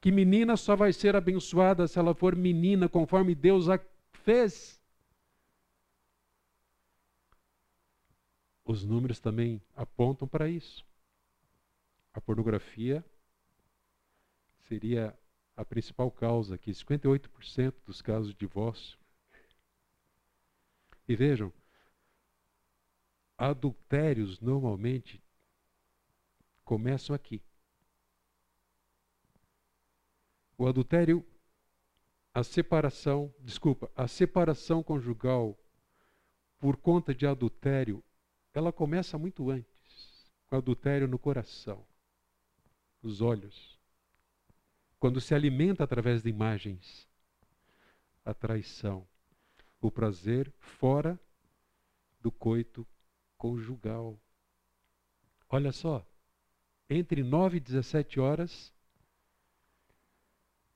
que 0.00 0.10
menina 0.10 0.56
só 0.56 0.74
vai 0.74 0.92
ser 0.92 1.14
abençoada 1.14 1.86
se 1.86 1.98
ela 1.98 2.14
for 2.14 2.34
menina, 2.34 2.88
conforme 2.88 3.34
Deus 3.34 3.68
a 3.68 3.78
fez. 4.12 4.80
Os 8.64 8.84
números 8.84 9.20
também 9.20 9.60
apontam 9.76 10.26
para 10.26 10.48
isso. 10.48 10.84
A 12.12 12.20
pornografia 12.20 13.04
seria 14.68 15.16
a 15.60 15.64
principal 15.64 16.10
causa 16.10 16.54
aqui, 16.54 16.70
58% 16.70 17.74
dos 17.84 18.00
casos 18.00 18.32
de 18.32 18.38
divórcio. 18.38 18.98
E 21.06 21.14
vejam, 21.14 21.52
adultérios 23.36 24.40
normalmente 24.40 25.22
começam 26.64 27.14
aqui. 27.14 27.42
O 30.56 30.66
adultério, 30.66 31.26
a 32.32 32.42
separação, 32.42 33.34
desculpa, 33.40 33.92
a 33.94 34.08
separação 34.08 34.82
conjugal 34.82 35.58
por 36.58 36.78
conta 36.78 37.14
de 37.14 37.26
adultério, 37.26 38.02
ela 38.54 38.72
começa 38.72 39.18
muito 39.18 39.50
antes, 39.50 40.32
com 40.46 40.56
adultério 40.56 41.06
no 41.06 41.18
coração, 41.18 41.86
nos 43.02 43.20
olhos. 43.20 43.79
Quando 45.00 45.18
se 45.18 45.34
alimenta 45.34 45.82
através 45.82 46.22
de 46.22 46.28
imagens, 46.28 47.08
a 48.22 48.34
traição, 48.34 49.08
o 49.80 49.90
prazer 49.90 50.52
fora 50.58 51.18
do 52.20 52.30
coito 52.30 52.86
conjugal. 53.38 54.20
Olha 55.48 55.72
só, 55.72 56.06
entre 56.88 57.22
9 57.22 57.56
e 57.56 57.60
17 57.60 58.20
horas 58.20 58.74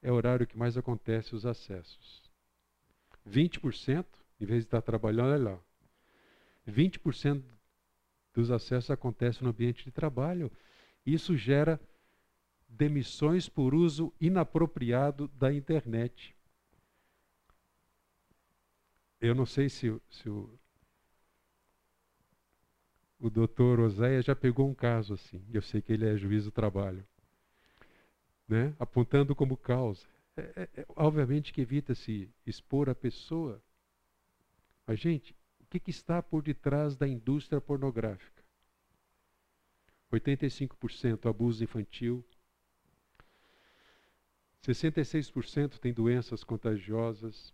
é 0.01 0.11
o 0.11 0.15
horário 0.15 0.47
que 0.47 0.57
mais 0.57 0.79
acontece 0.79 1.35
os 1.35 1.45
acessos. 1.45 2.23
20%, 3.29 4.07
em 4.41 4.47
vez 4.47 4.61
de 4.61 4.69
estar 4.69 4.81
trabalhando, 4.81 5.33
olha 5.33 5.51
lá. 5.51 5.61
20% 6.67 7.45
dos 8.33 8.51
acessos 8.51 8.91
acontecem 8.91 9.43
no 9.43 9.51
ambiente 9.51 9.85
de 9.85 9.91
trabalho. 9.91 10.51
Isso 11.05 11.37
gera 11.37 11.79
demissões 12.77 13.49
por 13.49 13.75
uso 13.75 14.13
inapropriado 14.21 15.29
da 15.29 15.53
internet. 15.53 16.35
Eu 19.21 19.35
não 19.35 19.47
sei 19.47 19.69
se, 19.69 20.01
se 20.11 20.29
o, 20.29 20.59
o 23.19 23.31
doutor 23.31 23.81
Oséia 23.81 24.21
já 24.21 24.37
pegou 24.37 24.69
um 24.69 24.75
caso 24.75 25.15
assim. 25.15 25.43
Eu 25.53 25.63
sei 25.63 25.81
que 25.81 25.93
ele 25.93 26.07
é 26.07 26.17
juiz 26.17 26.45
do 26.45 26.51
trabalho 26.51 27.07
né? 28.49 28.75
apontando 28.79 29.35
como 29.35 29.57
causa. 29.57 30.07
É, 30.37 30.43
é, 30.57 30.81
é, 30.81 30.87
obviamente 30.97 31.53
que 31.53 31.61
evita-se 31.61 32.31
expor 32.47 32.89
a 32.89 32.95
pessoa. 32.95 33.63
Mas, 34.87 35.01
gente, 35.01 35.35
o 35.61 35.67
que, 35.67 35.81
que 35.81 35.91
está 35.91 36.23
por 36.23 36.43
detrás 36.43 36.97
da 36.97 37.09
indústria 37.09 37.61
pornográfica? 37.61 38.43
85% 40.13 41.29
abuso 41.29 41.65
infantil, 41.65 42.25
66% 44.65 45.79
tem 45.79 45.93
doenças 45.93 46.43
contagiosas. 46.43 47.53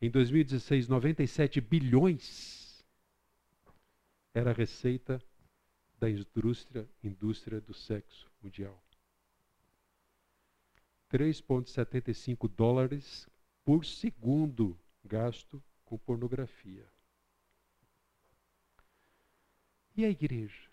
Em 0.00 0.10
2016, 0.10 0.88
97 0.88 1.60
bilhões 1.60 2.84
era 4.32 4.50
a 4.50 4.54
receita 4.54 5.22
da 5.98 6.08
indústria, 6.08 6.88
indústria 7.02 7.60
do 7.60 7.74
sexo 7.74 8.30
mundial. 8.40 8.82
3,75 11.10 12.48
dólares 12.48 13.28
por 13.64 13.84
segundo 13.84 14.78
gasto 15.04 15.62
com 15.84 15.98
pornografia. 15.98 16.86
E 19.96 20.04
a 20.04 20.10
igreja? 20.10 20.67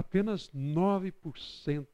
Apenas 0.00 0.48
9% 0.52 1.86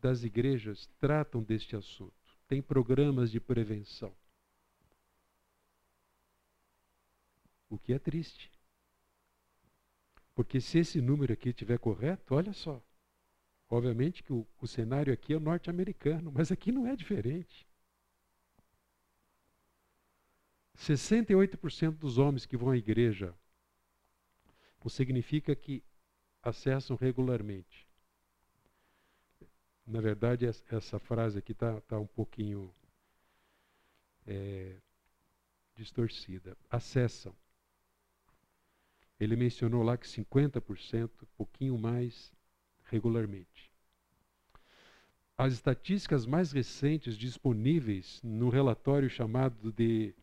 das 0.00 0.24
igrejas 0.24 0.90
tratam 0.98 1.40
deste 1.40 1.76
assunto. 1.76 2.12
Tem 2.48 2.60
programas 2.60 3.30
de 3.30 3.38
prevenção. 3.38 4.12
O 7.70 7.78
que 7.78 7.92
é 7.92 7.98
triste. 8.00 8.50
Porque 10.34 10.60
se 10.60 10.80
esse 10.80 11.00
número 11.00 11.32
aqui 11.32 11.50
estiver 11.50 11.78
correto, 11.78 12.34
olha 12.34 12.52
só. 12.52 12.82
Obviamente 13.70 14.24
que 14.24 14.32
o, 14.32 14.44
o 14.60 14.66
cenário 14.66 15.12
aqui 15.12 15.32
é 15.32 15.38
norte-americano, 15.38 16.32
mas 16.32 16.50
aqui 16.50 16.72
não 16.72 16.88
é 16.88 16.96
diferente. 16.96 17.68
68% 20.76 21.92
dos 21.92 22.18
homens 22.18 22.44
que 22.44 22.56
vão 22.56 22.70
à 22.70 22.76
igreja 22.76 23.32
não 24.82 24.90
significa 24.90 25.54
que 25.54 25.82
acessam 26.42 26.96
regularmente. 26.96 27.86
Na 29.86 30.00
verdade, 30.00 30.46
essa 30.46 30.98
frase 30.98 31.38
aqui 31.38 31.52
está 31.52 31.80
tá 31.82 31.98
um 31.98 32.06
pouquinho 32.06 32.72
é, 34.26 34.76
distorcida. 35.74 36.56
Acessam 36.70 37.34
Ele 39.18 39.34
mencionou 39.34 39.82
lá 39.82 39.96
que 39.96 40.06
50%, 40.06 41.10
pouquinho 41.36 41.78
mais, 41.78 42.32
regularmente. 42.84 43.72
As 45.36 45.52
estatísticas 45.52 46.26
mais 46.26 46.52
recentes 46.52 47.16
disponíveis 47.16 48.20
no 48.22 48.48
relatório 48.48 49.08
chamado 49.08 49.72
de 49.72 50.14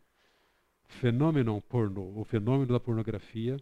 Fenômeno 0.87 1.61
Porno, 1.61 2.17
o 2.19 2.23
fenômeno 2.23 2.71
da 2.71 2.79
pornografia, 2.79 3.57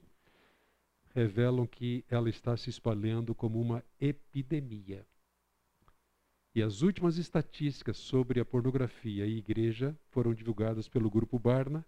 revelam 1.13 1.67
que 1.67 2.03
ela 2.09 2.29
está 2.29 2.57
se 2.57 2.69
espalhando 2.69 3.35
como 3.35 3.61
uma 3.61 3.83
epidemia. 3.99 5.05
E 6.55 6.61
as 6.61 6.81
últimas 6.81 7.17
estatísticas 7.17 7.97
sobre 7.97 8.39
a 8.39 8.45
pornografia 8.45 9.25
e 9.25 9.37
igreja 9.37 9.97
foram 10.09 10.33
divulgadas 10.33 10.87
pelo 10.87 11.09
Grupo 11.09 11.39
Barna 11.39 11.85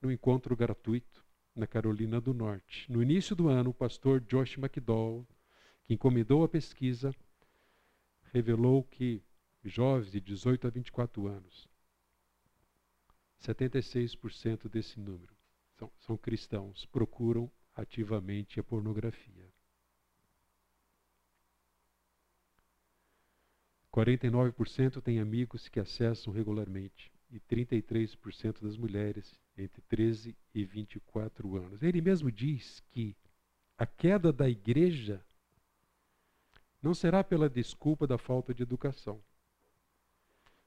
no 0.00 0.10
encontro 0.10 0.56
gratuito 0.56 1.24
na 1.54 1.66
Carolina 1.66 2.20
do 2.20 2.32
Norte. 2.32 2.90
No 2.90 3.02
início 3.02 3.36
do 3.36 3.48
ano, 3.48 3.70
o 3.70 3.74
pastor 3.74 4.20
Josh 4.20 4.56
McDowell, 4.56 5.26
que 5.84 5.94
encomendou 5.94 6.42
a 6.42 6.48
pesquisa, 6.48 7.14
revelou 8.32 8.84
que 8.84 9.22
jovens 9.64 10.10
de 10.10 10.20
18 10.20 10.66
a 10.66 10.70
24 10.70 11.26
anos, 11.26 11.68
76% 13.42 14.68
desse 14.68 15.00
número 15.00 15.34
são, 15.78 15.90
são 15.98 16.16
cristãos, 16.16 16.86
procuram 16.86 17.50
ativamente 17.80 18.60
a 18.60 18.62
pornografia. 18.62 19.48
49% 23.92 25.02
têm 25.02 25.18
amigos 25.18 25.68
que 25.68 25.80
acessam 25.80 26.32
regularmente 26.32 27.10
e 27.30 27.40
33% 27.40 28.62
das 28.62 28.76
mulheres 28.76 29.38
entre 29.56 29.80
13 29.82 30.36
e 30.54 30.64
24 30.64 31.56
anos. 31.56 31.82
Ele 31.82 32.00
mesmo 32.00 32.30
diz 32.30 32.80
que 32.90 33.16
a 33.76 33.86
queda 33.86 34.32
da 34.32 34.48
igreja 34.48 35.24
não 36.80 36.94
será 36.94 37.24
pela 37.24 37.48
desculpa 37.48 38.06
da 38.06 38.16
falta 38.16 38.54
de 38.54 38.62
educação, 38.62 39.22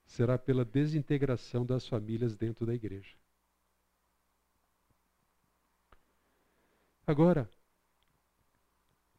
será 0.06 0.38
pela 0.38 0.66
desintegração 0.66 1.66
das 1.66 1.88
famílias 1.88 2.36
dentro 2.36 2.66
da 2.66 2.76
igreja. 2.76 3.23
Agora, 7.06 7.50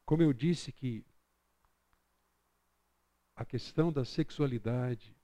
como 0.05 0.23
eu 0.23 0.33
disse 0.33 0.73
que 0.73 1.05
a 3.37 3.45
questão 3.45 3.93
da 3.93 4.05
sexualidade 4.05 5.15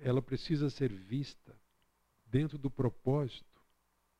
ela 0.00 0.22
precisa 0.22 0.70
ser 0.70 0.92
vista 0.92 1.54
dentro 2.24 2.56
do 2.56 2.70
propósito 2.70 3.62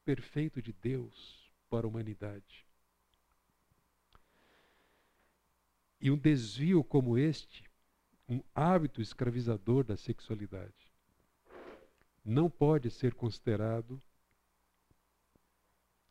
perfeito 0.05 0.61
de 0.61 0.73
Deus 0.73 1.51
para 1.69 1.87
a 1.87 1.89
humanidade. 1.89 2.67
E 6.01 6.11
um 6.11 6.19
desvio 6.19 6.83
como 6.85 7.17
este, 7.17 7.65
um 8.29 8.43
hábito 8.55 9.01
escravizador 9.01 9.85
da 9.85 9.97
sexualidade, 9.97 10.90
não 12.25 12.51
pode 12.51 12.91
ser 12.91 13.15
considerado 13.15 14.01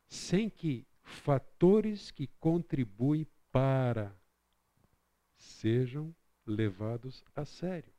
sem 0.07 0.49
que 0.49 0.85
fatores 1.03 2.11
que 2.11 2.27
contribuem 2.39 3.27
para 3.51 4.15
sejam 5.37 6.13
levados 6.45 7.23
a 7.35 7.45
sério. 7.45 7.93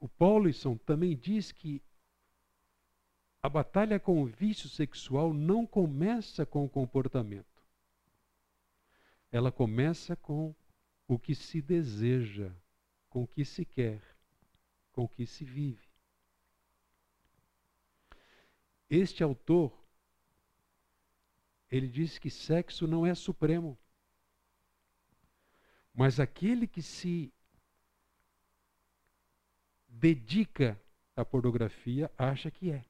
O 0.00 0.08
Paulison 0.08 0.76
também 0.76 1.16
diz 1.16 1.52
que 1.52 1.82
a 3.42 3.48
batalha 3.48 4.00
com 4.00 4.22
o 4.22 4.26
vício 4.26 4.68
sexual 4.68 5.32
não 5.32 5.66
começa 5.66 6.44
com 6.44 6.64
o 6.64 6.68
comportamento. 6.68 7.62
Ela 9.30 9.52
começa 9.52 10.16
com 10.16 10.54
o 11.06 11.18
que 11.18 11.34
se 11.34 11.60
deseja, 11.62 12.50
com 13.08 13.22
o 13.22 13.26
que 13.26 13.44
se 13.44 13.64
quer, 13.64 14.15
com 14.96 15.06
que 15.06 15.26
se 15.26 15.44
vive. 15.44 15.86
Este 18.88 19.22
autor 19.22 19.70
ele 21.70 21.86
diz 21.86 22.18
que 22.18 22.30
sexo 22.30 22.86
não 22.86 23.04
é 23.04 23.14
supremo. 23.14 23.78
Mas 25.92 26.18
aquele 26.18 26.66
que 26.66 26.80
se 26.80 27.30
dedica 29.86 30.80
à 31.14 31.24
pornografia 31.24 32.10
acha 32.16 32.50
que 32.50 32.70
é. 32.70 32.82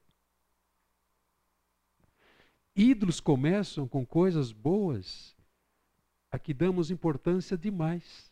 Ídolos 2.74 3.18
começam 3.18 3.88
com 3.88 4.06
coisas 4.06 4.52
boas 4.52 5.34
a 6.30 6.38
que 6.38 6.54
damos 6.54 6.90
importância 6.90 7.56
demais. 7.58 8.30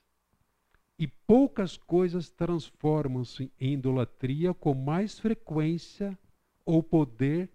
E 0.98 1.09
poucas 1.09 1.76
coisas 1.76 2.30
transformam-se 2.30 3.52
em 3.59 3.74
idolatria 3.74 4.54
com 4.54 4.74
mais 4.74 5.18
frequência 5.18 6.16
ou 6.64 6.83
poder 6.83 7.50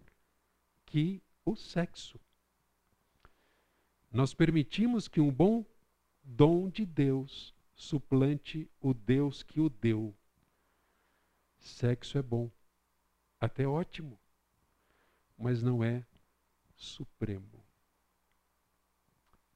que 0.86 1.22
o 1.46 1.56
sexo. 1.56 2.20
Nós 4.12 4.34
permitimos 4.34 5.08
que 5.08 5.22
um 5.22 5.32
bom 5.32 5.66
dom 6.24 6.70
de 6.70 6.86
Deus 6.86 7.54
suplante 7.76 8.70
o 8.82 8.94
Deus 8.94 9.42
que 9.42 9.60
o 9.60 9.70
deu. 9.70 10.14
Sexo 11.60 12.18
é 12.18 12.22
bom, 12.22 12.52
até 13.40 13.68
ótimo, 13.68 14.20
mas 15.38 15.62
não 15.62 15.84
é 15.84 16.06
supremo. 16.76 17.64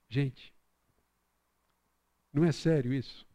Gente, 0.07 0.53
não 2.31 2.45
é 2.45 2.51
sério 2.51 2.93
isso? 2.93 3.27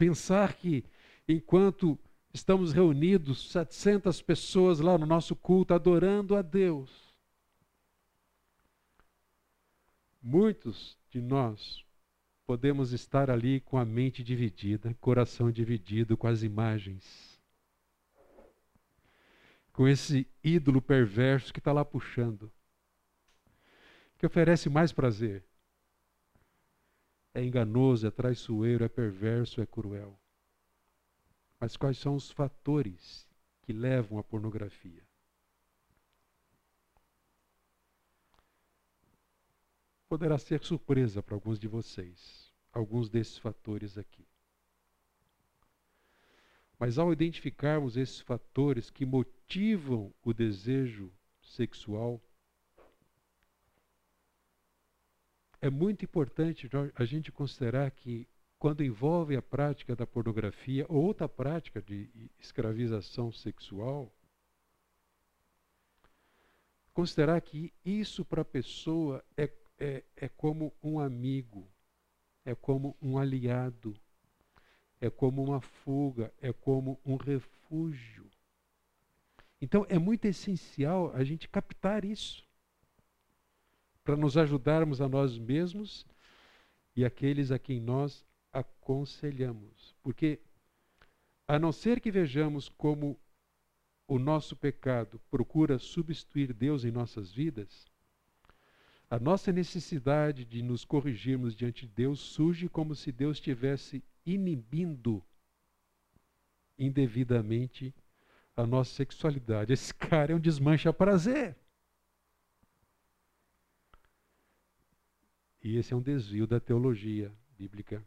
Pensar 0.00 0.54
que 0.54 0.82
enquanto 1.28 1.98
estamos 2.32 2.72
reunidos, 2.72 3.50
700 3.50 4.22
pessoas 4.22 4.80
lá 4.80 4.96
no 4.96 5.04
nosso 5.04 5.36
culto 5.36 5.74
adorando 5.74 6.34
a 6.34 6.42
Deus, 6.42 7.10
Muitos 10.22 10.98
de 11.08 11.18
nós 11.18 11.82
podemos 12.46 12.92
estar 12.92 13.30
ali 13.30 13.58
com 13.60 13.78
a 13.78 13.86
mente 13.86 14.22
dividida, 14.22 14.94
coração 15.00 15.50
dividido 15.50 16.14
com 16.14 16.26
as 16.26 16.42
imagens, 16.42 17.40
com 19.72 19.88
esse 19.88 20.26
ídolo 20.44 20.82
perverso 20.82 21.54
que 21.54 21.58
está 21.58 21.72
lá 21.72 21.86
puxando, 21.86 22.52
que 24.18 24.26
oferece 24.26 24.68
mais 24.68 24.92
prazer. 24.92 25.42
É 27.32 27.44
enganoso, 27.44 28.06
é 28.06 28.10
traiçoeiro, 28.10 28.84
é 28.84 28.88
perverso, 28.88 29.60
é 29.60 29.66
cruel. 29.66 30.18
Mas 31.58 31.76
quais 31.76 31.98
são 31.98 32.14
os 32.14 32.30
fatores 32.30 33.28
que 33.62 33.72
levam 33.72 34.18
à 34.18 34.24
pornografia? 34.24 35.04
poderá 40.10 40.36
ser 40.38 40.64
surpresa 40.64 41.22
para 41.22 41.36
alguns 41.36 41.56
de 41.56 41.68
vocês, 41.68 42.52
alguns 42.72 43.08
desses 43.08 43.38
fatores 43.38 43.96
aqui. 43.96 44.26
Mas 46.76 46.98
ao 46.98 47.12
identificarmos 47.12 47.96
esses 47.96 48.18
fatores 48.18 48.90
que 48.90 49.06
motivam 49.06 50.12
o 50.24 50.34
desejo 50.34 51.12
sexual, 51.40 52.20
é 55.60 55.68
muito 55.70 56.04
importante 56.04 56.68
a 56.94 57.04
gente 57.04 57.30
considerar 57.30 57.90
que 57.90 58.26
quando 58.58 58.84
envolve 58.84 59.36
a 59.36 59.42
prática 59.42 59.96
da 59.96 60.06
pornografia 60.06 60.84
ou 60.88 61.02
outra 61.02 61.28
prática 61.28 61.80
de 61.80 62.10
escravização 62.38 63.32
sexual, 63.32 64.12
considerar 66.92 67.40
que 67.40 67.72
isso 67.84 68.24
para 68.24 68.42
a 68.42 68.44
pessoa 68.44 69.24
é 69.36 69.48
é, 69.80 70.04
é 70.14 70.28
como 70.28 70.72
um 70.82 71.00
amigo, 71.00 71.66
é 72.44 72.54
como 72.54 72.94
um 73.00 73.16
aliado, 73.16 73.98
é 75.00 75.08
como 75.08 75.42
uma 75.42 75.62
fuga, 75.62 76.32
é 76.40 76.52
como 76.52 77.00
um 77.04 77.16
refúgio. 77.16 78.30
Então 79.60 79.86
é 79.88 79.98
muito 79.98 80.26
essencial 80.26 81.10
a 81.14 81.24
gente 81.24 81.48
captar 81.48 82.04
isso 82.04 82.46
para 84.10 84.16
nos 84.16 84.36
ajudarmos 84.36 85.00
a 85.00 85.08
nós 85.08 85.38
mesmos 85.38 86.04
e 86.96 87.04
aqueles 87.04 87.52
a 87.52 87.60
quem 87.60 87.78
nós 87.78 88.26
aconselhamos. 88.52 89.94
Porque, 90.02 90.40
a 91.46 91.60
não 91.60 91.70
ser 91.70 92.00
que 92.00 92.10
vejamos 92.10 92.68
como 92.68 93.16
o 94.08 94.18
nosso 94.18 94.56
pecado 94.56 95.20
procura 95.30 95.78
substituir 95.78 96.52
Deus 96.52 96.84
em 96.84 96.90
nossas 96.90 97.30
vidas, 97.32 97.86
a 99.08 99.16
nossa 99.20 99.52
necessidade 99.52 100.44
de 100.44 100.60
nos 100.60 100.84
corrigirmos 100.84 101.54
diante 101.54 101.86
de 101.86 101.92
Deus 101.92 102.18
surge 102.18 102.68
como 102.68 102.96
se 102.96 103.12
Deus 103.12 103.36
estivesse 103.36 104.02
inibindo 104.26 105.24
indevidamente 106.76 107.94
a 108.56 108.66
nossa 108.66 108.92
sexualidade. 108.92 109.72
Esse 109.72 109.94
cara 109.94 110.32
é 110.32 110.34
um 110.34 110.40
desmancha 110.40 110.92
prazer. 110.92 111.56
E 115.62 115.76
esse 115.76 115.92
é 115.92 115.96
um 115.96 116.02
desvio 116.02 116.46
da 116.46 116.58
teologia 116.58 117.34
bíblica. 117.56 118.04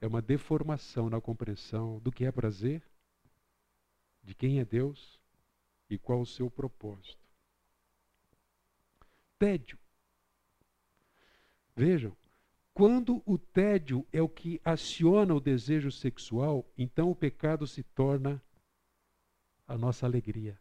É 0.00 0.06
uma 0.06 0.20
deformação 0.20 1.08
na 1.08 1.20
compreensão 1.20 2.00
do 2.00 2.10
que 2.10 2.24
é 2.24 2.32
prazer, 2.32 2.82
de 4.22 4.34
quem 4.34 4.58
é 4.58 4.64
Deus 4.64 5.20
e 5.88 5.96
qual 5.96 6.20
o 6.20 6.26
seu 6.26 6.50
propósito. 6.50 7.22
Tédio. 9.38 9.78
Vejam, 11.74 12.16
quando 12.74 13.22
o 13.26 13.38
tédio 13.38 14.06
é 14.12 14.20
o 14.20 14.28
que 14.28 14.60
aciona 14.64 15.34
o 15.34 15.40
desejo 15.40 15.90
sexual, 15.90 16.68
então 16.76 17.10
o 17.10 17.16
pecado 17.16 17.66
se 17.66 17.82
torna 17.82 18.42
a 19.66 19.76
nossa 19.76 20.06
alegria. 20.06 20.58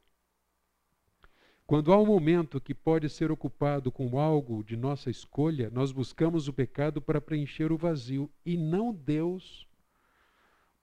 Quando 1.72 1.94
há 1.94 1.98
um 1.98 2.06
momento 2.06 2.60
que 2.60 2.76
pode 2.76 3.08
ser 3.08 3.32
ocupado 3.32 3.94
com 3.94 4.20
algo 4.20 4.62
de 4.62 4.76
nossa 4.76 5.10
escolha, 5.10 5.70
nós 5.70 5.94
buscamos 5.94 6.50
o 6.50 6.54
pecado 6.54 7.02
para 7.02 7.22
preencher 7.22 7.72
o 7.72 7.78
vazio 7.78 8.30
e 8.46 8.58
não 8.58 8.94
Deus 8.94 9.66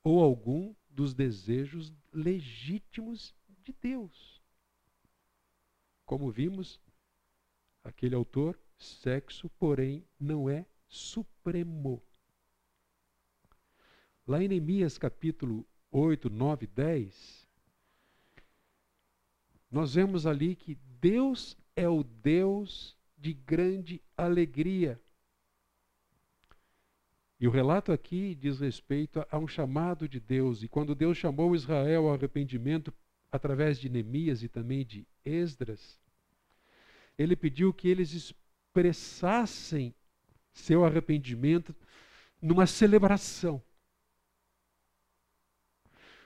ou 0.03 0.19
algum 0.25 0.75
dos 0.89 1.13
desejos 1.13 1.93
legítimos 2.11 3.35
de 3.63 3.75
Deus. 3.79 4.41
Como 6.07 6.31
vimos, 6.31 6.81
aquele 7.85 8.15
autor, 8.15 8.59
sexo, 8.79 9.51
porém, 9.59 10.03
não 10.19 10.49
é 10.49 10.65
supremo. 10.87 12.03
Lá 14.27 14.43
em 14.43 14.49
Neemias 14.49 14.97
capítulo 14.97 15.69
8, 15.91 16.31
9, 16.31 16.67
10, 16.67 17.48
nós 19.71 19.95
vemos 19.95 20.27
ali 20.27 20.57
que 20.57 20.77
Deus 21.01 21.57
é 21.77 21.89
o 21.89 22.03
Deus 22.03 22.97
de 23.17 23.33
grande 23.33 24.03
alegria. 24.17 25.01
E 27.41 27.47
o 27.47 27.51
relato 27.51 27.93
aqui 27.93 28.35
diz 28.35 28.59
respeito 28.59 29.25
a 29.31 29.39
um 29.39 29.47
chamado 29.47 30.09
de 30.09 30.19
Deus. 30.19 30.63
E 30.63 30.69
quando 30.69 30.95
Deus 30.95 31.17
chamou 31.17 31.55
Israel 31.55 32.07
ao 32.07 32.15
arrependimento 32.15 32.93
através 33.31 33.79
de 33.79 33.89
Neemias 33.89 34.43
e 34.43 34.49
também 34.49 34.85
de 34.85 35.07
Esdras, 35.25 36.01
ele 37.17 37.37
pediu 37.37 37.73
que 37.73 37.89
eles 37.89 38.13
expressassem 38.13 39.95
seu 40.53 40.85
arrependimento 40.85 41.75
numa 42.41 42.67
celebração. 42.67 43.63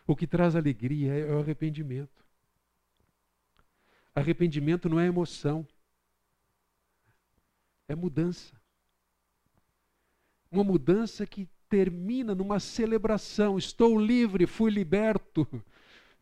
O 0.07 0.17
que 0.17 0.27
traz 0.27 0.57
alegria 0.57 1.13
é 1.13 1.33
o 1.33 1.41
arrependimento. 1.41 2.22
Arrependimento 4.15 4.89
não 4.89 5.01
é 5.01 5.07
emoção, 5.07 5.67
é 7.89 7.95
mudança. 7.95 8.55
Uma 10.51 10.63
mudança 10.63 11.27
que 11.27 11.49
termina 11.69 12.35
numa 12.35 12.61
celebração. 12.61 13.57
Estou 13.57 13.99
livre, 13.99 14.47
fui 14.47 14.71
liberto, 14.71 15.47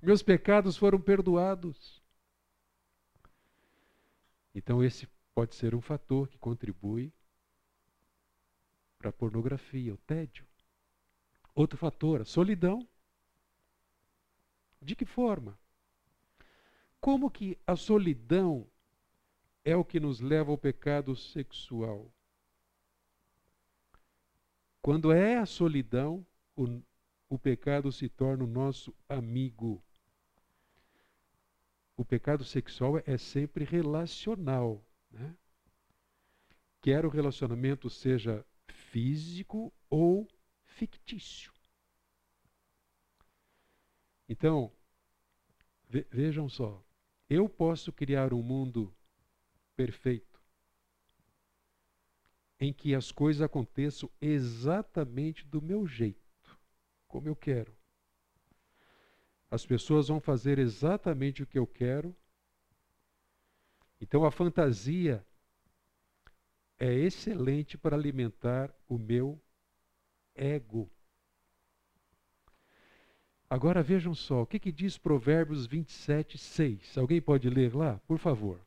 meus 0.00 0.22
pecados 0.22 0.76
foram 0.76 1.00
perdoados. 1.00 2.00
Então, 4.54 4.82
esse 4.82 5.08
pode 5.34 5.56
ser 5.56 5.74
um 5.74 5.80
fator 5.80 6.28
que 6.28 6.38
contribui 6.38 7.12
para 8.96 9.10
a 9.10 9.12
pornografia, 9.12 9.92
o 9.92 9.98
tédio. 9.98 10.46
Outro 11.54 11.76
fator, 11.76 12.20
a 12.20 12.24
solidão. 12.24 12.86
De 14.80 14.94
que 14.94 15.04
forma? 15.04 15.58
Como 17.00 17.30
que 17.30 17.58
a 17.66 17.76
solidão 17.76 18.66
é 19.64 19.74
o 19.74 19.84
que 19.84 19.98
nos 19.98 20.20
leva 20.20 20.50
ao 20.50 20.58
pecado 20.58 21.16
sexual? 21.16 22.12
Quando 24.82 25.12
é 25.12 25.38
a 25.38 25.46
solidão, 25.46 26.26
o, 26.56 26.82
o 27.28 27.38
pecado 27.38 27.90
se 27.90 28.08
torna 28.08 28.44
o 28.44 28.46
nosso 28.46 28.94
amigo. 29.08 29.82
O 31.96 32.04
pecado 32.04 32.44
sexual 32.44 32.98
é 33.06 33.16
sempre 33.16 33.64
relacional. 33.64 34.84
Né? 35.10 35.36
Quer 36.80 37.04
o 37.04 37.10
relacionamento 37.10 37.88
seja 37.90 38.44
físico 38.68 39.72
ou 39.88 40.26
fictício. 40.64 41.52
Então, 44.28 44.72
ve 45.88 46.06
vejam 46.10 46.48
só. 46.48 46.82
Eu 47.30 47.48
posso 47.48 47.92
criar 47.92 48.34
um 48.34 48.42
mundo 48.42 48.92
perfeito 49.76 50.42
em 52.58 52.72
que 52.72 52.92
as 52.92 53.12
coisas 53.12 53.40
aconteçam 53.40 54.10
exatamente 54.20 55.46
do 55.46 55.62
meu 55.62 55.86
jeito, 55.86 56.58
como 57.06 57.28
eu 57.28 57.36
quero. 57.36 57.72
As 59.48 59.64
pessoas 59.64 60.08
vão 60.08 60.18
fazer 60.20 60.58
exatamente 60.58 61.42
o 61.42 61.46
que 61.46 61.58
eu 61.58 61.68
quero. 61.68 62.14
Então 64.00 64.24
a 64.24 64.32
fantasia 64.32 65.24
é 66.78 66.92
excelente 66.92 67.78
para 67.78 67.94
alimentar 67.94 68.74
o 68.88 68.98
meu 68.98 69.40
ego. 70.34 70.90
Agora 73.50 73.82
vejam 73.82 74.14
só, 74.14 74.42
o 74.42 74.46
que, 74.46 74.60
que 74.60 74.70
diz 74.70 74.96
Provérbios 74.96 75.66
27, 75.66 76.38
6? 76.38 76.96
Alguém 76.96 77.20
pode 77.20 77.50
ler 77.50 77.74
lá, 77.74 77.98
por 78.06 78.16
favor? 78.16 78.60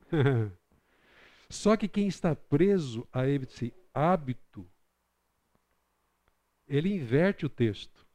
Só 1.48 1.74
que 1.74 1.88
quem 1.88 2.06
está 2.06 2.36
preso 2.36 3.08
a 3.10 3.26
esse 3.26 3.72
hábito, 3.94 4.68
ele 6.66 6.94
inverte 6.94 7.46
o 7.46 7.48
texto. 7.48 8.06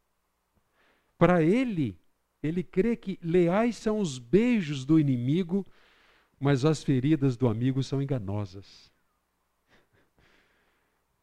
Para 1.18 1.42
ele, 1.42 2.00
ele 2.44 2.62
crê 2.62 2.96
que 2.96 3.18
leais 3.20 3.78
são 3.78 4.00
os 4.00 4.20
beijos 4.20 4.86
do 4.86 5.00
inimigo, 5.00 5.66
mas 6.40 6.64
as 6.66 6.84
feridas 6.84 7.36
do 7.36 7.48
amigo 7.48 7.82
são 7.82 8.00
enganosas 8.00 8.93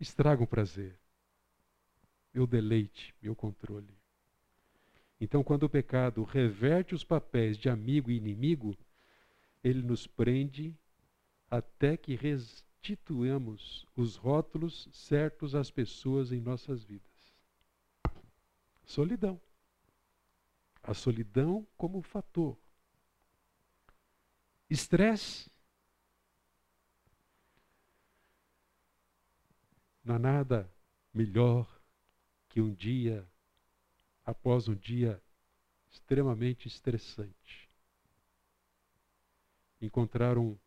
estragam 0.01 0.45
o 0.45 0.49
prazer, 0.49 0.99
meu 2.33 2.47
deleite, 2.47 3.15
meu 3.21 3.37
controle. 3.37 3.95
Então, 5.21 5.45
quando 5.45 5.65
o 5.65 5.69
pecado 5.69 6.25
reverte 6.25 6.95
os 6.95 7.05
papéis 7.05 7.59
de 7.59 7.69
amigo 7.69 8.11
e 8.11 8.17
inimigo, 8.17 8.75
ele 9.63 9.83
nos 9.83 10.07
prende 10.07 10.75
até 11.51 11.97
que 11.97 12.15
restituamos 12.15 13.87
os 13.95 14.17
rótulos 14.17 14.89
certos 14.93 15.55
às 15.55 15.71
pessoas 15.71 16.33
em 16.33 16.41
nossas 16.41 16.83
vidas. 16.83 17.35
Solidão. 18.85 19.39
A 20.83 20.95
solidão 20.95 21.67
como 21.77 22.01
fator. 22.01 22.57
Estresse. 24.71 25.50
Não 30.11 30.17
há 30.17 30.19
nada 30.19 30.69
melhor 31.15 31.81
que 32.49 32.61
um 32.61 32.75
dia, 32.75 33.31
após 34.25 34.67
um 34.67 34.75
dia 34.75 35.23
extremamente 35.89 36.67
estressante, 36.67 37.71
encontrar 39.81 40.37
um 40.37 40.59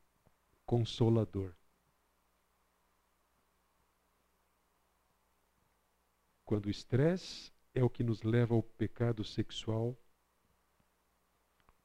consolador. 0.66 1.54
Quando 6.46 6.68
o 6.68 6.72
estresse 6.72 7.52
é 7.74 7.84
o 7.84 7.90
que 7.90 8.02
nos 8.02 8.22
leva 8.24 8.56
ao 8.56 8.64
pecado 8.64 9.26
sexual, 9.26 10.02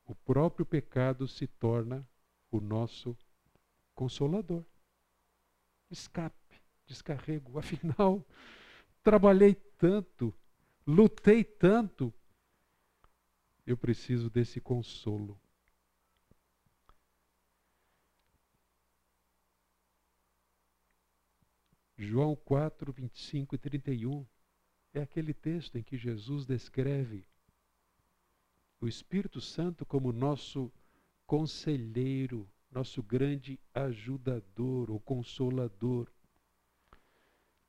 o 0.05 0.15
próprio 0.15 0.65
pecado 0.65 1.27
se 1.27 1.49
torna 1.49 2.09
o 2.53 2.61
nosso 2.61 3.19
consolador. 3.97 4.65
Escape 5.91 6.48
descarrego. 6.89 7.59
Afinal, 7.59 8.27
trabalhei 9.03 9.55
tanto, 9.55 10.35
lutei 10.87 11.45
tanto, 11.45 12.13
eu 13.65 13.77
preciso 13.77 14.29
desse 14.29 14.61
consolo. 14.61 15.41
João 21.97 22.35
4, 22.35 22.93
25 22.93 23.55
e 23.55 23.59
31 23.59 24.27
é 24.95 25.03
aquele 25.03 25.35
texto 25.35 25.77
em 25.77 25.83
que 25.83 25.99
Jesus 25.99 26.47
descreve 26.47 27.27
o 28.81 28.87
Espírito 28.87 29.41
Santo 29.41 29.85
como 29.85 30.13
nosso 30.13 30.73
conselheiro 31.27 32.49
nosso 32.71 33.03
grande 33.03 33.59
ajudador 33.75 34.91
ou 34.91 35.01
consolador. 35.01 36.11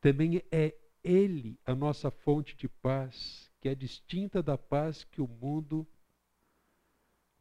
Também 0.01 0.41
é 0.51 0.75
Ele 1.03 1.59
a 1.65 1.75
nossa 1.75 2.09
fonte 2.09 2.55
de 2.55 2.67
paz, 2.67 3.51
que 3.59 3.67
é 3.67 3.75
distinta 3.75 4.41
da 4.41 4.57
paz 4.57 5.03
que 5.03 5.21
o 5.21 5.27
mundo 5.27 5.87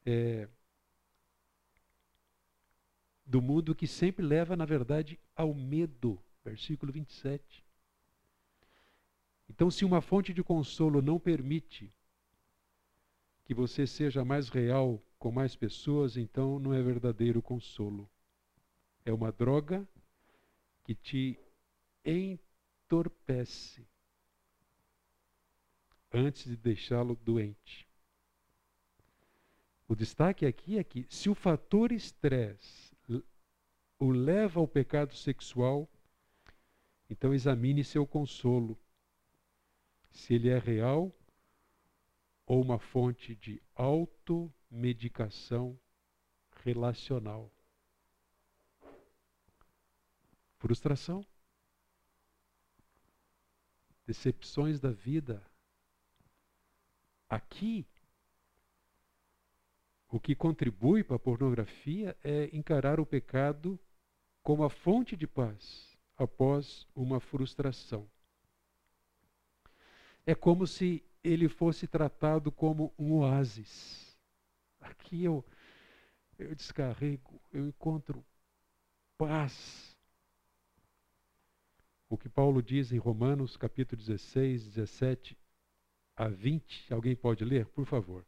é, 0.05 0.49
do 3.29 3.43
mundo 3.43 3.75
que 3.75 3.87
sempre 3.87 4.25
leva, 4.25 4.57
na 4.57 4.65
verdade, 4.65 5.21
ao 5.37 5.53
medo. 5.53 6.19
Versículo 6.43 6.91
27. 6.91 7.63
Então, 9.51 9.71
se 9.71 9.85
uma 9.85 10.01
fonte 10.01 10.33
de 10.33 10.43
consolo 10.43 11.03
não 11.03 11.19
permite 11.19 11.93
que 13.45 13.53
você 13.53 13.87
seja 13.87 14.25
mais 14.25 14.49
real 14.49 15.03
com 15.19 15.31
mais 15.31 15.55
pessoas, 15.55 16.17
então 16.17 16.59
não 16.59 16.73
é 16.73 16.83
verdadeiro 16.83 17.43
consolo. 17.43 18.09
É 19.05 19.13
uma 19.13 19.31
droga 19.31 19.87
que 20.85 20.95
te 20.95 21.39
entorpece 22.89 23.87
antes 26.11 26.45
de 26.45 26.57
deixá-lo 26.57 27.15
doente. 27.17 27.87
O 29.87 29.95
destaque 29.95 30.47
aqui 30.47 30.79
é 30.79 30.85
que 30.85 31.07
se 31.11 31.29
o 31.29 31.35
fator 31.35 31.93
estresse 31.93 32.97
o 33.99 34.11
leva 34.11 34.61
ao 34.61 34.67
pecado 34.67 35.15
sexual, 35.15 35.87
então 37.11 37.35
examine 37.35 37.85
seu 37.85 38.07
consolo. 38.07 38.79
Se 40.11 40.33
ele 40.35 40.49
é 40.49 40.59
real 40.59 41.15
ou 42.47 42.63
uma 42.63 42.79
fonte 42.79 43.37
de 43.37 43.63
automedicação 43.75 45.79
relacional. 46.65 47.53
Frustração, 50.57 51.23
decepções 54.09 54.81
da 54.81 54.91
vida. 54.91 55.45
Aqui, 57.29 57.87
o 60.09 60.19
que 60.19 60.35
contribui 60.35 61.05
para 61.05 61.17
a 61.17 61.19
pornografia 61.19 62.17
é 62.25 62.49
encarar 62.57 62.99
o 62.99 63.05
pecado 63.05 63.79
como 64.43 64.65
a 64.65 64.71
fonte 64.71 65.15
de 65.15 65.27
paz 65.27 65.95
após 66.17 66.89
uma 66.97 67.21
frustração. 67.21 68.09
É 70.25 70.35
como 70.35 70.67
se 70.67 71.05
ele 71.23 71.47
fosse 71.47 71.87
tratado 71.87 72.51
como 72.51 72.95
um 72.99 73.13
oásis. 73.13 74.19
Aqui 74.81 75.23
eu, 75.23 75.45
eu 76.39 76.55
descarrego, 76.55 77.39
eu 77.53 77.69
encontro 77.69 78.25
paz. 79.19 79.95
O 82.11 82.17
que 82.17 82.29
Paulo 82.29 82.63
diz 82.63 82.91
em 82.91 82.97
Romanos, 82.97 83.55
capítulo 83.59 84.01
16, 84.01 84.65
17 84.65 85.37
a 86.17 86.27
20. 86.27 86.93
Alguém 86.93 87.15
pode 87.15 87.45
ler, 87.45 87.67
por 87.67 87.85
favor? 87.85 88.25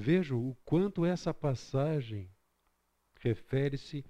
Vejam 0.00 0.50
o 0.50 0.54
quanto 0.64 1.04
essa 1.04 1.34
passagem 1.34 2.30
refere-se 3.18 4.04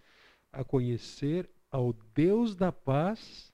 a 0.53 0.63
conhecer 0.63 1.49
ao 1.71 1.95
Deus 1.95 2.55
da 2.55 2.71
paz, 2.71 3.51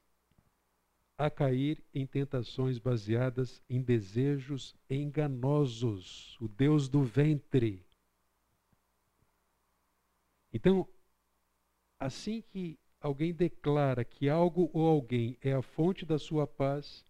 a 1.16 1.30
cair 1.30 1.80
em 1.94 2.04
tentações 2.04 2.76
baseadas 2.76 3.62
em 3.70 3.80
desejos 3.80 4.74
enganosos, 4.90 6.36
o 6.40 6.48
Deus 6.48 6.88
do 6.88 7.04
ventre. 7.04 7.86
Então, 10.52 10.88
assim 12.00 12.42
que 12.42 12.76
alguém 13.00 13.32
declara 13.32 14.04
que 14.04 14.28
algo 14.28 14.68
ou 14.72 14.88
alguém 14.88 15.38
é 15.40 15.52
a 15.52 15.62
fonte 15.62 16.04
da 16.04 16.18
sua 16.18 16.48
paz, 16.48 17.06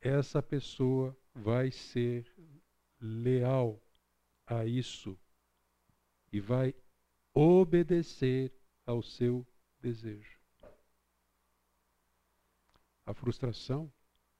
essa 0.00 0.40
pessoa 0.40 1.16
vai 1.34 1.70
ser 1.70 2.26
leal 3.00 3.82
a 4.46 4.64
isso 4.64 5.18
e 6.32 6.40
vai 6.40 6.74
obedecer 7.32 8.52
ao 8.86 9.02
seu 9.02 9.46
desejo. 9.80 10.38
A 13.06 13.12
frustração 13.12 13.92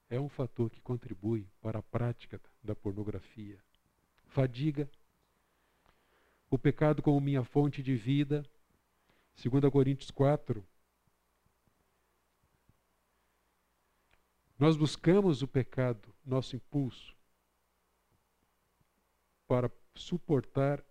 é 0.09 0.19
um 0.19 0.29
fator 0.29 0.69
que 0.69 0.81
contribui 0.81 1.47
para 1.61 1.79
a 1.79 1.83
prática 1.83 2.41
da 2.63 2.75
pornografia. 2.75 3.59
Fadiga, 4.27 4.89
o 6.49 6.57
pecado 6.57 7.01
como 7.01 7.19
minha 7.19 7.43
fonte 7.43 7.83
de 7.83 7.95
vida, 7.95 8.43
2 9.43 9.71
Coríntios 9.71 10.11
4, 10.11 10.65
Nós 14.57 14.77
buscamos 14.77 15.41
o 15.41 15.47
pecado, 15.47 16.13
nosso 16.25 16.55
impulso, 16.55 17.13
para 19.47 19.69
suportar 19.93 20.83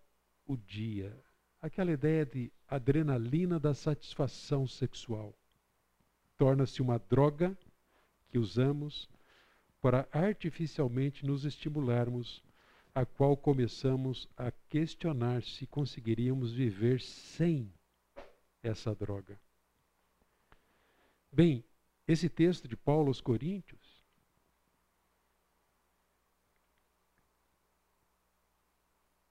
o 0.46 0.56
dia. 0.56 1.18
Aquela 1.62 1.90
ideia 1.90 2.26
de 2.26 2.52
adrenalina 2.68 3.58
da 3.58 3.72
satisfação 3.72 4.66
sexual 4.66 5.34
torna-se 6.36 6.82
uma 6.82 6.98
droga 6.98 7.56
que 8.28 8.38
usamos 8.38 9.08
para 9.80 10.06
artificialmente 10.12 11.24
nos 11.24 11.44
estimularmos, 11.44 12.42
a 12.94 13.06
qual 13.06 13.36
começamos 13.36 14.28
a 14.36 14.50
questionar 14.68 15.42
se 15.42 15.66
conseguiríamos 15.66 16.52
viver 16.52 17.00
sem 17.00 17.72
essa 18.62 18.94
droga. 18.94 19.38
Bem, 21.32 21.64
esse 22.07 22.28
texto 22.28 22.68
de 22.68 22.76
Paulo 22.76 23.09
aos 23.09 23.20
Coríntios 23.20 24.05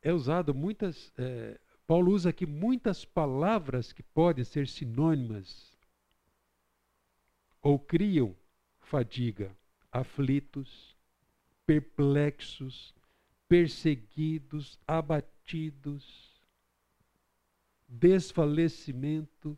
é 0.03 0.11
usado 0.11 0.53
muitas. 0.53 1.11
É, 1.17 1.59
Paulo 1.87 2.11
usa 2.11 2.29
aqui 2.29 2.45
muitas 2.45 3.05
palavras 3.05 3.91
que 3.91 4.03
podem 4.03 4.43
ser 4.43 4.67
sinônimas 4.67 5.71
ou 7.61 7.79
criam 7.79 8.35
fadiga, 8.79 9.55
aflitos, 9.91 10.95
perplexos, 11.65 12.93
perseguidos, 13.47 14.79
abatidos, 14.85 16.41
desfalecimento. 17.87 19.57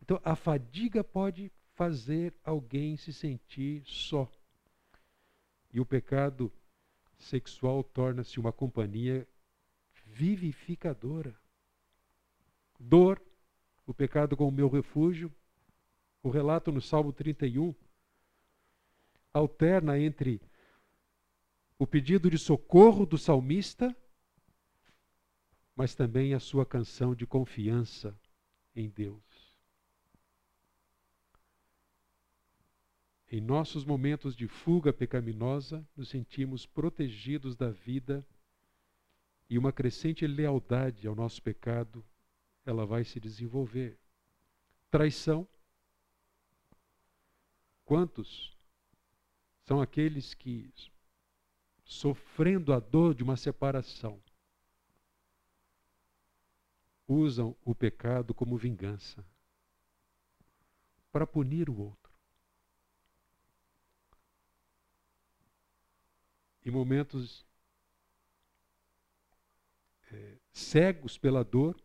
Então, 0.00 0.20
a 0.24 0.34
fadiga 0.34 1.04
pode 1.04 1.52
fazer 1.78 2.34
alguém 2.44 2.96
se 2.96 3.12
sentir 3.12 3.84
só. 3.86 4.28
E 5.72 5.78
o 5.78 5.86
pecado 5.86 6.52
sexual 7.16 7.84
torna-se 7.84 8.40
uma 8.40 8.52
companhia 8.52 9.24
vivificadora. 10.04 11.38
Dor, 12.80 13.22
o 13.86 13.94
pecado 13.94 14.36
como 14.36 14.50
meu 14.50 14.68
refúgio, 14.68 15.32
o 16.20 16.30
relato 16.30 16.72
no 16.72 16.80
Salmo 16.80 17.12
31 17.12 17.72
alterna 19.32 20.00
entre 20.00 20.42
o 21.78 21.86
pedido 21.86 22.28
de 22.28 22.38
socorro 22.38 23.06
do 23.06 23.16
salmista, 23.16 23.96
mas 25.76 25.94
também 25.94 26.34
a 26.34 26.40
sua 26.40 26.66
canção 26.66 27.14
de 27.14 27.24
confiança 27.24 28.18
em 28.74 28.88
Deus. 28.88 29.27
Em 33.30 33.40
nossos 33.42 33.84
momentos 33.84 34.34
de 34.34 34.48
fuga 34.48 34.90
pecaminosa, 34.90 35.86
nos 35.94 36.08
sentimos 36.08 36.64
protegidos 36.64 37.56
da 37.56 37.70
vida 37.70 38.26
e 39.50 39.58
uma 39.58 39.72
crescente 39.72 40.26
lealdade 40.26 41.06
ao 41.06 41.14
nosso 41.14 41.42
pecado 41.42 42.04
ela 42.64 42.86
vai 42.86 43.04
se 43.04 43.18
desenvolver. 43.20 43.98
Traição. 44.90 45.46
Quantos 47.84 48.56
são 49.64 49.80
aqueles 49.80 50.34
que, 50.34 50.72
sofrendo 51.84 52.72
a 52.72 52.80
dor 52.80 53.14
de 53.14 53.22
uma 53.22 53.36
separação, 53.36 54.22
usam 57.06 57.56
o 57.64 57.74
pecado 57.74 58.34
como 58.34 58.56
vingança 58.56 59.24
para 61.10 61.26
punir 61.26 61.70
o 61.70 61.78
outro? 61.78 62.07
Em 66.68 66.70
momentos 66.70 67.46
é, 70.12 70.38
cegos 70.52 71.16
pela 71.16 71.42
dor, 71.42 71.82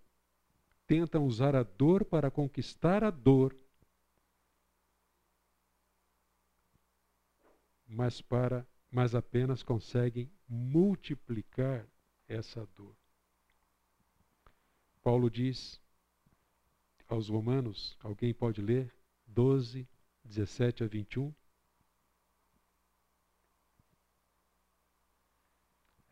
tentam 0.86 1.26
usar 1.26 1.56
a 1.56 1.64
dor 1.64 2.04
para 2.04 2.30
conquistar 2.30 3.02
a 3.02 3.10
dor, 3.10 3.58
mas 7.88 8.20
para 8.20 8.68
mas 8.92 9.16
apenas 9.16 9.64
conseguem 9.64 10.30
multiplicar 10.50 11.88
essa 12.28 12.66
dor. 12.76 12.94
Paulo 15.02 15.32
diz 15.32 15.80
aos 17.08 17.30
Romanos, 17.30 17.98
alguém 18.02 18.34
pode 18.34 18.62
ler 18.62 18.94
12, 19.28 19.88
17 20.26 20.84
a 20.84 20.88
21. 20.88 21.34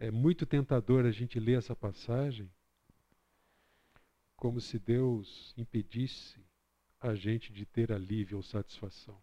É 0.02 0.10
muito 0.10 0.48
tentador 0.48 1.06
a 1.06 1.12
gente 1.12 1.40
ler 1.40 1.60
essa 1.60 1.76
passagem 1.76 2.52
como 4.36 4.60
se 4.60 4.80
Deus 4.80 5.54
impedisse 5.56 6.44
a 7.00 7.14
gente 7.14 7.54
de 7.54 7.68
ter 7.68 7.92
alívio 7.92 8.38
ou 8.38 8.42
satisfação. 8.42 9.22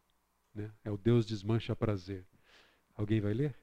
Né? 0.55 0.73
É 0.85 0.91
o 0.93 0.97
Deus 0.97 1.27
desmancha 1.27 1.75
prazer. 1.75 2.25
Alguém 2.95 3.21
vai 3.21 3.35
ler? 3.35 3.59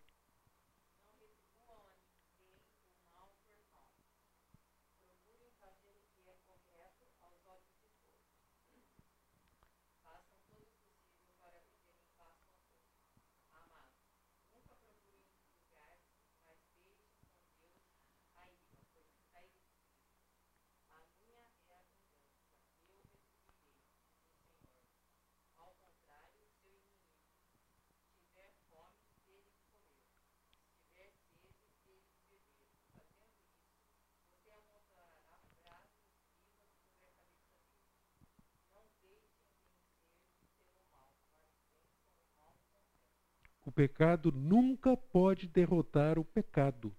Pecado 43.76 44.32
nunca 44.32 44.96
pode 44.96 45.48
derrotar 45.48 46.18
o 46.18 46.24
pecado. 46.24 46.96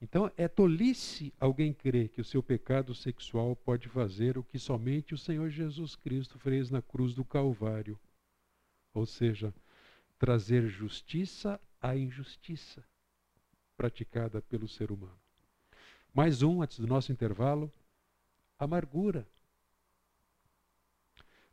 Então 0.00 0.30
é 0.36 0.46
tolice 0.46 1.32
alguém 1.40 1.72
crer 1.72 2.08
que 2.08 2.20
o 2.20 2.24
seu 2.24 2.42
pecado 2.42 2.94
sexual 2.94 3.56
pode 3.56 3.88
fazer 3.88 4.38
o 4.38 4.44
que 4.44 4.58
somente 4.58 5.14
o 5.14 5.18
Senhor 5.18 5.48
Jesus 5.50 5.96
Cristo 5.96 6.38
fez 6.38 6.70
na 6.70 6.80
cruz 6.80 7.14
do 7.14 7.24
Calvário. 7.24 7.98
Ou 8.92 9.06
seja, 9.06 9.52
trazer 10.18 10.68
justiça 10.68 11.60
à 11.80 11.96
injustiça 11.96 12.84
praticada 13.76 14.42
pelo 14.42 14.68
ser 14.68 14.90
humano. 14.90 15.18
Mais 16.12 16.42
um, 16.42 16.62
antes 16.62 16.78
do 16.78 16.86
nosso 16.86 17.12
intervalo: 17.12 17.72
amargura. 18.58 19.26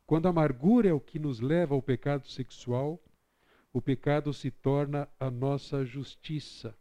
Quando 0.06 0.26
a 0.26 0.30
amargura 0.30 0.88
é 0.88 0.92
o 0.92 1.00
que 1.00 1.18
nos 1.18 1.38
leva 1.38 1.74
ao 1.74 1.82
pecado 1.82 2.26
sexual, 2.26 2.98
o 3.72 3.82
pecado 3.82 4.32
se 4.32 4.50
torna 4.50 5.08
a 5.18 5.30
nossa 5.30 5.84
justiça. 5.84 6.76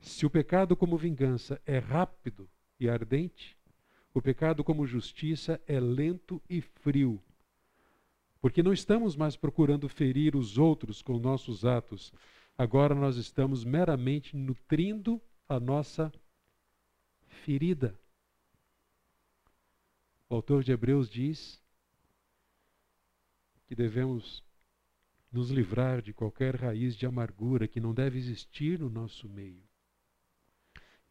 Se 0.00 0.26
o 0.26 0.30
pecado 0.30 0.76
como 0.76 0.96
vingança 0.96 1.60
é 1.66 1.78
rápido 1.78 2.48
e 2.78 2.88
ardente, 2.88 3.56
o 4.14 4.20
pecado 4.20 4.62
como 4.62 4.86
justiça 4.86 5.60
é 5.66 5.78
lento 5.80 6.42
e 6.48 6.60
frio. 6.60 7.22
Porque 8.40 8.62
não 8.62 8.72
estamos 8.72 9.14
mais 9.14 9.36
procurando 9.36 9.88
ferir 9.88 10.34
os 10.34 10.58
outros 10.58 11.00
com 11.00 11.18
nossos 11.18 11.64
atos, 11.64 12.12
agora 12.58 12.94
nós 12.94 13.16
estamos 13.16 13.64
meramente 13.64 14.36
nutrindo 14.36 15.20
a 15.48 15.60
nossa 15.60 16.12
ferida. 17.26 17.98
O 20.28 20.34
autor 20.34 20.64
de 20.64 20.72
Hebreus 20.72 21.08
diz 21.08 21.62
que 23.66 23.74
devemos 23.74 24.42
nos 25.32 25.50
livrar 25.50 26.02
de 26.02 26.12
qualquer 26.12 26.54
raiz 26.54 26.94
de 26.94 27.06
amargura 27.06 27.66
que 27.66 27.80
não 27.80 27.94
deve 27.94 28.18
existir 28.18 28.78
no 28.78 28.90
nosso 28.90 29.28
meio. 29.28 29.62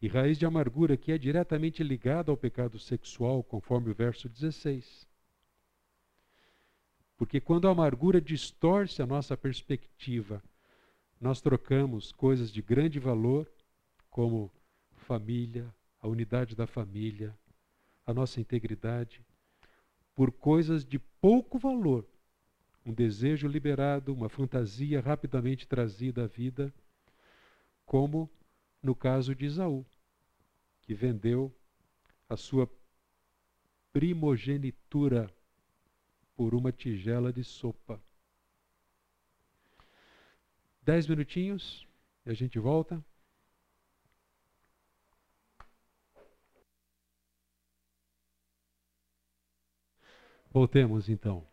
E 0.00 0.06
raiz 0.06 0.38
de 0.38 0.46
amargura 0.46 0.96
que 0.96 1.10
é 1.10 1.18
diretamente 1.18 1.82
ligada 1.82 2.30
ao 2.30 2.36
pecado 2.36 2.78
sexual, 2.78 3.42
conforme 3.42 3.90
o 3.90 3.94
verso 3.94 4.28
16. 4.28 5.06
Porque 7.16 7.40
quando 7.40 7.68
a 7.68 7.72
amargura 7.72 8.20
distorce 8.20 9.02
a 9.02 9.06
nossa 9.06 9.36
perspectiva, 9.36 10.42
nós 11.20 11.40
trocamos 11.40 12.10
coisas 12.12 12.50
de 12.50 12.60
grande 12.62 12.98
valor, 12.98 13.50
como 14.10 14.52
família, 14.96 15.72
a 16.00 16.08
unidade 16.08 16.56
da 16.56 16.66
família, 16.66 17.36
a 18.04 18.12
nossa 18.12 18.40
integridade, 18.40 19.24
por 20.14 20.32
coisas 20.32 20.84
de 20.84 20.98
pouco 20.98 21.58
valor, 21.58 22.04
um 22.84 22.92
desejo 22.92 23.46
liberado, 23.46 24.12
uma 24.12 24.28
fantasia 24.28 25.00
rapidamente 25.00 25.66
trazida 25.66 26.24
à 26.24 26.26
vida, 26.26 26.72
como 27.86 28.30
no 28.82 28.94
caso 28.94 29.34
de 29.34 29.46
Isaú, 29.46 29.86
que 30.82 30.94
vendeu 30.94 31.54
a 32.28 32.36
sua 32.36 32.68
primogenitura 33.92 35.32
por 36.34 36.54
uma 36.54 36.72
tigela 36.72 37.32
de 37.32 37.44
sopa. 37.44 38.02
Dez 40.82 41.06
minutinhos 41.06 41.86
e 42.26 42.30
a 42.30 42.34
gente 42.34 42.58
volta. 42.58 43.04
Voltemos 50.50 51.08
então. 51.08 51.51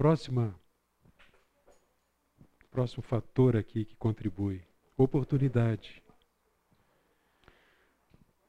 Próxima 0.00 0.58
próximo 2.70 3.02
fator 3.02 3.54
aqui 3.54 3.84
que 3.84 3.94
contribui, 3.96 4.62
oportunidade. 4.96 6.02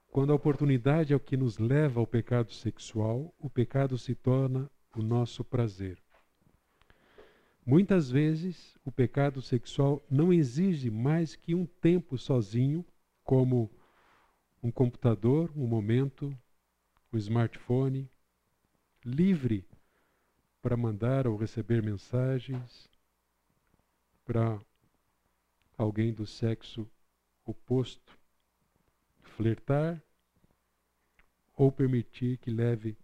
Quando 0.09 0.31
a 0.31 0.35
oportunidade 0.35 1.11
é 1.11 1.15
o 1.15 1.19
que 1.19 1.35
nos 1.35 1.57
leva 1.57 1.99
ao 1.99 2.07
pecado 2.07 2.53
sexual, 2.53 3.35
o 3.37 3.49
pecado 3.49 3.97
se 3.97 4.15
torna 4.15 4.71
o 4.95 5.01
nosso 5.01 5.43
prazer. 5.43 6.01
Muitas 7.65 8.09
vezes, 8.09 8.77
o 8.85 8.91
pecado 8.91 9.41
sexual 9.41 10.01
não 10.09 10.31
exige 10.31 10.89
mais 10.89 11.35
que 11.35 11.53
um 11.53 11.65
tempo 11.65 12.17
sozinho, 12.17 12.85
como 13.25 13.69
um 14.63 14.71
computador, 14.71 15.51
um 15.53 15.67
momento, 15.67 16.33
um 17.11 17.17
smartphone, 17.17 18.09
livre 19.03 19.67
para 20.61 20.77
mandar 20.77 21.27
ou 21.27 21.35
receber 21.35 21.81
mensagens 21.81 22.89
para 24.23 24.59
alguém 25.77 26.13
do 26.13 26.25
sexo 26.25 26.89
oposto, 27.43 28.17
flertar 29.21 30.01
ou 31.55 31.71
permitir 31.71 32.37
que 32.37 32.51
leve 32.51 32.97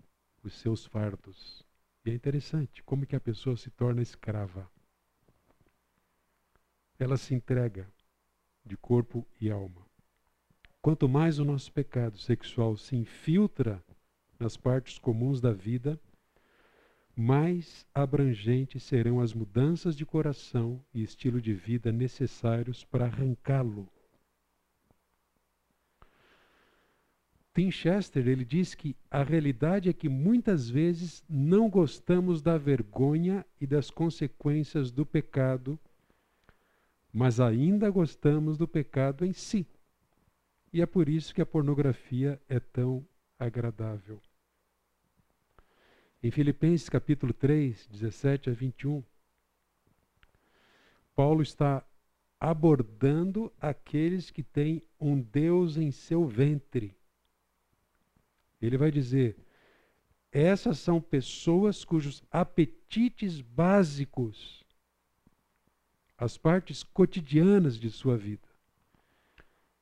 os 0.43 0.53
seus 0.53 0.86
fardos. 0.86 1.66
E 2.05 2.12
é 2.12 2.14
interessante 2.14 2.82
como 2.84 3.05
que 3.05 3.16
a 3.16 3.20
pessoa 3.20 3.58
se 3.58 3.70
torna 3.70 4.01
escrava. 4.01 4.70
Ela 6.99 7.18
se 7.18 7.34
entrega 7.34 7.91
de 8.64 8.78
corpo 8.78 9.28
e 9.41 9.49
alma. 9.51 9.86
Quanto 10.82 11.10
mais 11.10 11.39
o 11.39 11.45
nosso 11.45 11.72
pecado 11.72 12.18
sexual 12.18 12.78
se 12.78 12.95
infiltra 12.95 13.84
nas 14.39 14.55
partes 14.55 14.97
comuns 14.97 15.41
da 15.41 15.51
vida, 15.51 15.99
mais 17.18 17.84
abrangentes 17.95 18.84
serão 18.84 19.20
as 19.20 19.34
mudanças 19.34 19.95
de 19.97 20.05
coração 20.05 20.80
e 20.93 21.01
estilo 21.01 21.41
de 21.41 21.51
vida 21.51 21.91
necessários 21.91 22.84
para 22.84 23.05
arrancá-lo. 23.05 23.89
Tim 27.55 27.72
Chester 27.72 28.28
ele 28.28 28.45
diz 28.45 28.76
que 28.76 28.95
a 29.09 29.24
realidade 29.24 29.89
é 29.89 29.93
que 29.93 30.07
muitas 30.07 30.70
vezes 30.70 31.24
não 31.28 31.68
gostamos 31.72 32.39
da 32.39 32.55
vergonha 32.55 33.43
e 33.59 33.65
das 33.65 33.89
consequências 33.89 34.91
do 34.91 35.03
pecado, 35.03 35.80
mas 37.11 37.39
ainda 37.39 37.89
gostamos 37.89 38.59
do 38.59 38.68
pecado 38.68 39.26
em 39.26 39.34
si. 39.34 39.65
E 40.72 40.84
é 40.84 40.86
por 40.86 41.09
isso 41.09 41.34
que 41.34 41.41
a 41.41 41.47
pornografia 41.47 42.39
é 42.47 42.59
tão 42.59 43.03
agradável. 43.39 44.22
Em 46.22 46.32
Filipenses 46.32 46.89
capítulo 46.89 47.32
3, 47.32 47.86
17 47.88 48.49
a 48.49 48.53
21, 48.53 49.03
Paulo 51.15 51.43
está 51.43 51.86
abordando 52.39 53.53
aqueles 53.61 54.32
que 54.32 54.41
têm 54.41 54.82
um 54.99 55.22
Deus 55.22 55.78
em 55.78 55.91
seu 55.91 56.26
ventre. 56.26 56.97
Ele 58.59 58.78
vai 58.78 58.89
dizer: 58.89 59.38
essas 60.32 60.80
são 60.80 60.99
pessoas 60.99 61.86
cujos 61.86 62.24
apetites 62.32 63.39
básicos, 63.39 64.65
as 66.18 66.36
partes 66.36 66.82
cotidianas 66.82 67.80
de 67.80 67.91
sua 67.91 68.18
vida, 68.18 68.47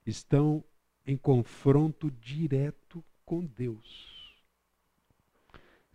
estão 0.05 0.61
em 1.07 1.15
confronto 1.15 2.11
direto 2.11 3.01
com 3.23 3.45
Deus. 3.45 4.14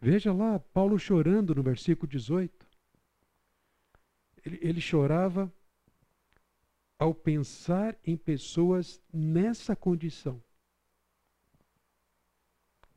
Veja 0.01 0.33
lá, 0.33 0.59
Paulo 0.59 0.99
chorando 0.99 1.55
no 1.55 1.63
versículo 1.63 2.09
18. 2.09 2.67
Ele, 4.45 4.59
ele 4.63 4.81
chorava 4.81 5.53
ao 6.99 7.15
pensar 7.15 7.99
em 8.05 8.17
pessoas 8.17 9.01
nessa 9.13 9.77
condição. 9.77 10.43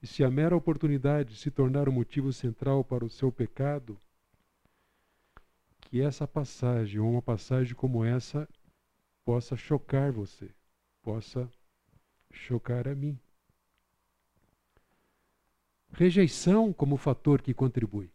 E 0.02 0.08
se 0.08 0.24
a 0.24 0.30
mera 0.30 0.56
oportunidade 0.56 1.36
se 1.38 1.50
tornar 1.50 1.88
o 1.88 1.92
motivo 1.92 2.32
central 2.32 2.84
para 2.84 3.06
o 3.06 3.10
seu 3.10 3.32
pecado, 3.32 3.98
que 5.82 6.02
essa 6.02 6.28
passagem, 6.28 7.00
ou 7.00 7.12
uma 7.12 7.22
passagem 7.22 7.74
como 7.76 8.04
essa, 8.04 8.48
possa 9.26 9.56
chocar 9.56 10.12
você, 10.12 10.54
possa 11.02 11.50
chocar 12.32 12.88
a 12.88 12.96
mim. 12.96 13.18
Rejeição 15.96 16.74
como 16.74 16.98
fator 16.98 17.40
que 17.40 17.54
contribui. 17.54 18.12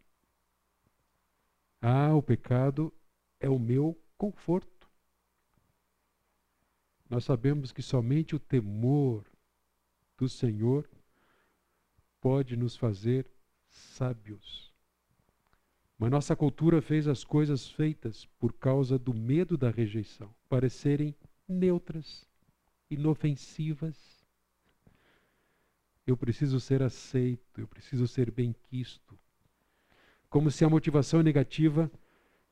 Ah, 1.81 2.13
o 2.13 2.21
pecado 2.21 2.93
é 3.39 3.47
o 3.49 3.57
meu 3.57 3.97
conforto. 4.17 4.89
Nós 7.09 7.23
sabemos 7.23 7.71
que 7.71 7.81
somente 7.81 8.35
o 8.35 8.39
temor 8.39 9.25
do 10.17 10.27
Senhor 10.27 10.89
pode 12.19 12.57
nos 12.57 12.75
fazer 12.75 13.31
sábios. 13.69 14.73
Mas 15.97 16.11
nossa 16.11 16.35
cultura 16.35 16.81
fez 16.81 17.07
as 17.07 17.23
coisas 17.23 17.69
feitas 17.69 18.25
por 18.37 18.51
causa 18.51 18.99
do 18.99 19.13
medo 19.13 19.57
da 19.57 19.69
rejeição 19.69 20.35
parecerem 20.49 21.15
neutras, 21.47 22.27
inofensivas 22.89 24.18
eu 26.09 26.17
preciso 26.17 26.59
ser 26.59 26.81
aceito, 26.81 27.61
eu 27.61 27.67
preciso 27.67 28.07
ser 28.07 28.31
bem-quisto. 28.31 29.17
Como 30.29 30.51
se 30.51 30.65
a 30.65 30.69
motivação 30.69 31.21
negativa 31.21 31.91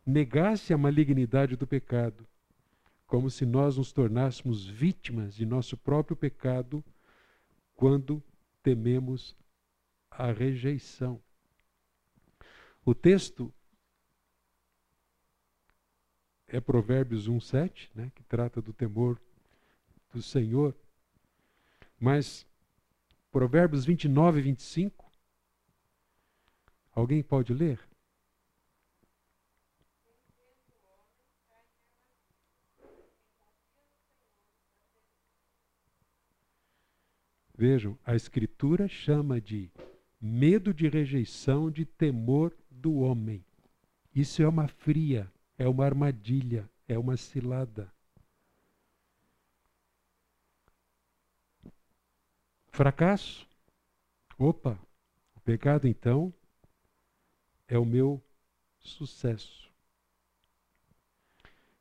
negasse 0.05 0.73
a 0.73 0.77
malignidade 0.77 1.55
do 1.55 1.67
pecado, 1.67 2.27
como 3.05 3.29
se 3.29 3.45
nós 3.45 3.77
nos 3.77 3.91
tornássemos 3.91 4.65
vítimas 4.65 5.35
de 5.35 5.45
nosso 5.45 5.75
próprio 5.77 6.15
pecado 6.15 6.83
quando 7.75 8.23
tememos 8.63 9.35
a 10.09 10.31
rejeição. 10.31 11.21
O 12.85 12.95
texto 12.95 13.53
é 16.47 16.59
Provérbios 16.59 17.27
1:7, 17.27 17.89
né, 17.93 18.11
que 18.15 18.23
trata 18.23 18.61
do 18.61 18.73
temor 18.73 19.19
do 20.13 20.21
Senhor. 20.21 20.75
Mas 21.99 22.46
Provérbios 23.31 23.85
29 23.85 24.39
e 24.39 24.41
25. 24.41 25.11
Alguém 26.91 27.21
pode 27.21 27.53
ler? 27.53 27.79
Vejam, 37.57 37.97
a 38.05 38.15
Escritura 38.15 38.87
chama 38.87 39.41
de 39.41 39.71
medo 40.21 40.73
de 40.73 40.87
rejeição, 40.87 41.71
de 41.71 41.85
temor 41.85 42.55
do 42.69 42.97
homem. 42.97 43.43
Isso 44.13 44.41
é 44.43 44.47
uma 44.47 44.67
fria, 44.67 45.31
é 45.57 45.67
uma 45.67 45.83
armadilha, 45.83 46.69
é 46.87 46.97
uma 46.97 47.17
cilada. 47.17 47.91
Fracasso. 52.77 53.49
Opa, 54.37 54.79
o 55.33 55.39
pecado 55.39 55.87
então 55.87 56.31
é 57.67 57.75
o 57.75 57.83
meu 57.83 58.23
sucesso. 58.77 59.73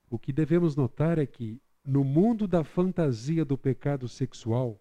O 0.09 0.19
que 0.19 0.33
devemos 0.33 0.75
notar 0.75 1.19
é 1.19 1.27
que 1.27 1.61
no 1.85 2.03
mundo 2.03 2.49
da 2.49 2.65
fantasia 2.65 3.45
do 3.45 3.59
pecado 3.59 4.09
sexual, 4.09 4.81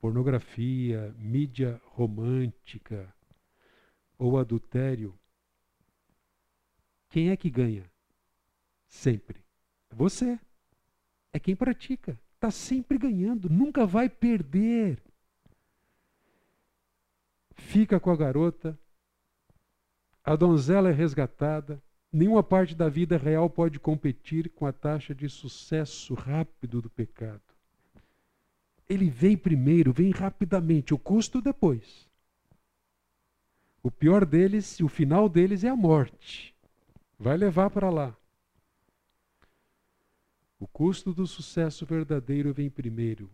pornografia, 0.00 1.14
mídia 1.18 1.78
romântica 1.88 3.14
ou 4.16 4.38
adultério, 4.38 5.14
quem 7.10 7.28
é 7.28 7.36
que 7.36 7.50
ganha? 7.50 7.84
Sempre. 8.88 9.44
Você. 9.90 10.40
É 11.30 11.38
quem 11.38 11.54
pratica. 11.54 12.18
Está 12.46 12.50
sempre 12.52 12.96
ganhando, 12.96 13.50
nunca 13.50 13.84
vai 13.84 14.08
perder. 14.08 15.02
Fica 17.56 17.98
com 17.98 18.08
a 18.08 18.16
garota, 18.16 18.78
a 20.22 20.36
donzela 20.36 20.90
é 20.90 20.92
resgatada, 20.92 21.82
nenhuma 22.12 22.44
parte 22.44 22.72
da 22.72 22.88
vida 22.88 23.16
real 23.16 23.50
pode 23.50 23.80
competir 23.80 24.48
com 24.50 24.64
a 24.64 24.72
taxa 24.72 25.12
de 25.12 25.28
sucesso 25.28 26.14
rápido 26.14 26.80
do 26.80 26.88
pecado. 26.88 27.42
Ele 28.88 29.10
vem 29.10 29.36
primeiro, 29.36 29.92
vem 29.92 30.12
rapidamente, 30.12 30.94
o 30.94 30.98
custo 30.98 31.42
depois. 31.42 32.08
O 33.82 33.90
pior 33.90 34.24
deles, 34.24 34.78
o 34.78 34.86
final 34.86 35.28
deles 35.28 35.64
é 35.64 35.68
a 35.68 35.74
morte. 35.74 36.54
Vai 37.18 37.36
levar 37.36 37.70
para 37.70 37.90
lá. 37.90 38.16
O 40.58 40.66
custo 40.66 41.12
do 41.12 41.26
sucesso 41.26 41.84
verdadeiro 41.84 42.52
vem 42.52 42.70
primeiro. 42.70 43.30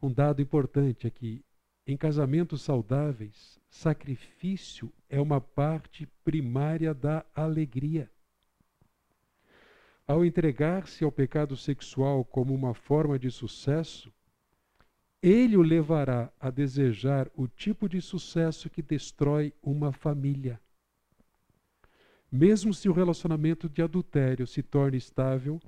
Um 0.00 0.12
dado 0.12 0.40
importante 0.40 1.06
é 1.06 1.10
que, 1.10 1.44
em 1.84 1.96
casamentos 1.96 2.62
saudáveis, 2.62 3.58
sacrifício 3.68 4.92
é 5.08 5.20
uma 5.20 5.40
parte 5.40 6.06
primária 6.22 6.94
da 6.94 7.26
alegria. 7.34 8.08
Ao 10.06 10.24
entregar-se 10.24 11.02
ao 11.02 11.10
pecado 11.10 11.56
sexual 11.56 12.24
como 12.24 12.54
uma 12.54 12.72
forma 12.72 13.18
de 13.18 13.30
sucesso, 13.30 14.12
ele 15.20 15.56
o 15.56 15.62
levará 15.62 16.32
a 16.38 16.50
desejar 16.50 17.28
o 17.34 17.48
tipo 17.48 17.88
de 17.88 18.00
sucesso 18.00 18.70
que 18.70 18.80
destrói 18.80 19.52
uma 19.60 19.92
família. 19.92 20.60
Mesmo 22.30 22.74
se 22.74 22.88
o 22.88 22.92
relacionamento 22.92 23.68
de 23.68 23.82
adultério 23.82 24.46
se 24.46 24.62
torne 24.62 24.98
estável, 24.98 25.60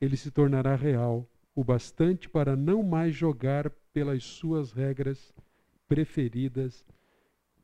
ele 0.00 0.16
se 0.16 0.30
tornará 0.30 0.76
real 0.76 1.28
o 1.54 1.64
bastante 1.64 2.28
para 2.28 2.54
não 2.54 2.82
mais 2.82 3.14
jogar 3.14 3.70
pelas 3.92 4.22
suas 4.22 4.72
regras 4.72 5.34
preferidas 5.88 6.84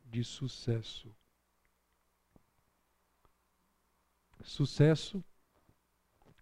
de 0.05 0.23
sucesso. 0.23 1.15
Sucesso, 4.43 5.23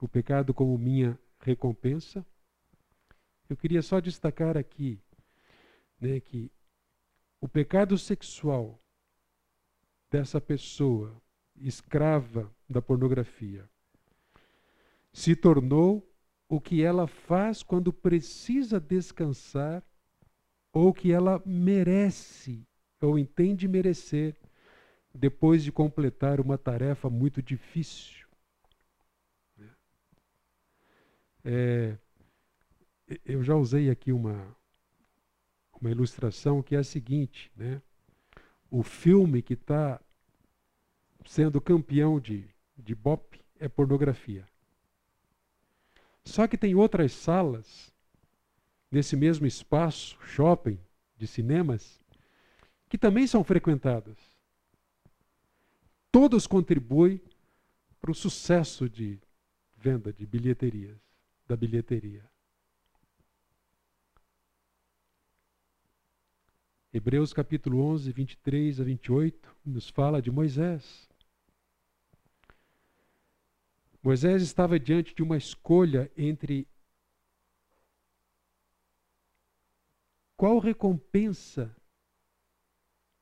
o 0.03 0.07
pecado 0.07 0.53
como 0.53 0.77
minha 0.77 1.17
recompensa. 1.39 2.25
Eu 3.49 3.55
queria 3.55 3.81
só 3.81 4.01
destacar 4.01 4.57
aqui 4.57 4.99
né, 5.99 6.19
que 6.19 6.51
o 7.39 7.47
pecado 7.47 7.97
sexual 7.97 8.77
dessa 10.11 10.41
pessoa 10.41 11.22
escrava 11.55 12.51
da 12.69 12.81
pornografia. 12.81 13.69
Se 15.11 15.35
tornou 15.35 16.07
o 16.49 16.59
que 16.59 16.83
ela 16.83 17.07
faz 17.07 17.63
quando 17.63 17.93
precisa 17.93 18.79
descansar 18.79 19.83
ou 20.71 20.93
que 20.93 21.11
ela 21.11 21.41
merece 21.45 22.67
ou 23.01 23.19
entende 23.19 23.67
merecer 23.67 24.35
depois 25.13 25.63
de 25.63 25.71
completar 25.71 26.39
uma 26.39 26.57
tarefa 26.57 27.09
muito 27.09 27.41
difícil. 27.41 28.25
É, 31.45 31.97
eu 33.25 33.43
já 33.43 33.55
usei 33.55 33.89
aqui 33.89 34.11
uma, 34.11 34.55
uma 35.79 35.91
ilustração 35.91 36.63
que 36.63 36.75
é 36.75 36.79
a 36.79 36.83
seguinte, 36.83 37.51
né? 37.55 37.81
O 38.71 38.81
filme 38.81 39.41
que 39.41 39.53
está 39.53 40.01
sendo 41.25 41.61
campeão 41.61 42.19
de, 42.19 42.45
de 42.77 42.93
BOP 42.95 43.39
é 43.59 43.67
pornografia. 43.67 44.47
Só 46.23 46.47
que 46.47 46.57
tem 46.57 46.75
outras 46.75 47.11
salas 47.11 47.93
nesse 48.89 49.15
mesmo 49.15 49.45
espaço, 49.45 50.17
shopping, 50.21 50.79
de 51.17 51.27
cinemas, 51.27 52.01
que 52.87 52.97
também 52.97 53.25
são 53.27 53.43
frequentadas. 53.43 54.17
Todos 56.11 56.45
contribuem 56.45 57.19
para 57.99 58.11
o 58.11 58.15
sucesso 58.15 58.89
de 58.89 59.19
venda 59.77 60.13
de 60.13 60.25
bilheterias, 60.25 60.97
da 61.47 61.55
bilheteria. 61.55 62.23
Hebreus 66.93 67.33
capítulo 67.33 67.81
11, 67.81 68.11
23 68.11 68.79
a 68.79 68.83
28, 68.83 69.55
nos 69.65 69.89
fala 69.89 70.21
de 70.21 70.29
Moisés. 70.29 71.09
Moisés 74.03 74.43
estava 74.43 74.77
diante 74.77 75.15
de 75.15 75.23
uma 75.23 75.37
escolha 75.37 76.11
entre 76.17 76.67
qual 80.35 80.59
recompensa 80.59 81.73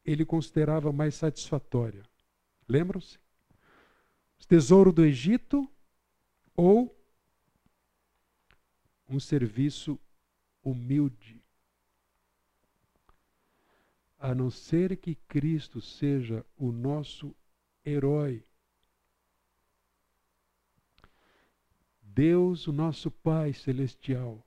ele 0.04 0.26
considerava 0.26 0.92
mais 0.92 1.14
satisfatória. 1.14 2.04
Lembram-se? 2.68 3.20
O 4.42 4.48
tesouro 4.48 4.92
do 4.92 5.06
Egito 5.06 5.72
ou 6.56 7.00
um 9.08 9.20
serviço 9.20 10.00
humilde 10.64 11.42
a 14.18 14.36
não 14.36 14.52
ser 14.52 14.98
que 14.98 15.16
Cristo 15.16 15.82
seja 15.82 16.46
o 16.56 16.72
nosso 16.72 17.36
herói. 17.84 18.46
Deus, 22.14 22.68
o 22.68 22.74
nosso 22.74 23.10
Pai 23.10 23.54
celestial, 23.54 24.46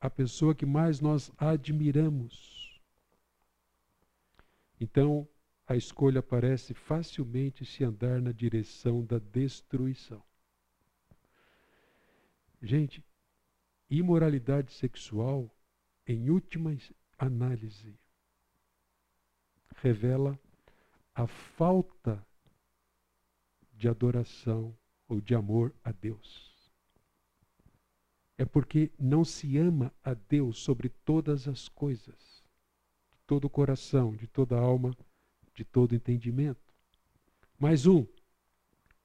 a 0.00 0.08
pessoa 0.08 0.54
que 0.54 0.64
mais 0.64 1.00
nós 1.00 1.30
admiramos. 1.36 2.80
Então, 4.80 5.28
a 5.66 5.76
escolha 5.76 6.22
parece 6.22 6.72
facilmente 6.72 7.66
se 7.66 7.84
andar 7.84 8.20
na 8.20 8.32
direção 8.32 9.04
da 9.04 9.18
destruição. 9.18 10.22
Gente, 12.62 13.04
imoralidade 13.90 14.72
sexual, 14.72 15.54
em 16.06 16.30
última 16.30 16.76
análise 17.18 17.94
revela 19.76 20.38
a 21.14 21.26
falta 21.26 22.26
de 23.74 23.86
adoração 23.86 24.74
ou 25.08 25.20
de 25.20 25.34
amor 25.34 25.74
a 25.82 25.92
Deus. 25.92 26.52
É 28.36 28.44
porque 28.44 28.90
não 28.98 29.24
se 29.24 29.56
ama 29.56 29.92
a 30.02 30.14
Deus 30.14 30.58
sobre 30.58 30.88
todas 30.88 31.46
as 31.46 31.68
coisas, 31.68 32.42
de 33.12 33.18
todo 33.26 33.44
o 33.44 33.50
coração, 33.50 34.14
de 34.16 34.26
toda 34.26 34.56
a 34.56 34.60
alma, 34.60 34.96
de 35.54 35.64
todo 35.64 35.94
entendimento. 35.94 36.74
Mais 37.58 37.86
um, 37.86 38.06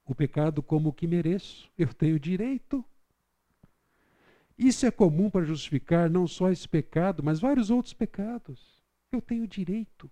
o 0.04 0.14
pecado 0.14 0.62
como 0.62 0.88
o 0.88 0.92
que 0.92 1.06
mereço, 1.06 1.70
eu 1.78 1.94
tenho 1.94 2.18
direito. 2.18 2.84
Isso 4.58 4.84
é 4.84 4.90
comum 4.90 5.30
para 5.30 5.44
justificar 5.44 6.10
não 6.10 6.26
só 6.26 6.50
esse 6.50 6.68
pecado, 6.68 7.22
mas 7.22 7.38
vários 7.38 7.70
outros 7.70 7.94
pecados. 7.94 8.82
Eu 9.12 9.22
tenho 9.22 9.46
direito. 9.46 10.10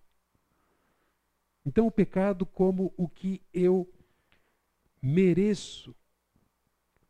Então, 1.66 1.86
o 1.86 1.90
pecado 1.90 2.46
como 2.46 2.94
o 2.96 3.08
que 3.08 3.42
eu 3.52 3.92
mereço. 5.00 5.94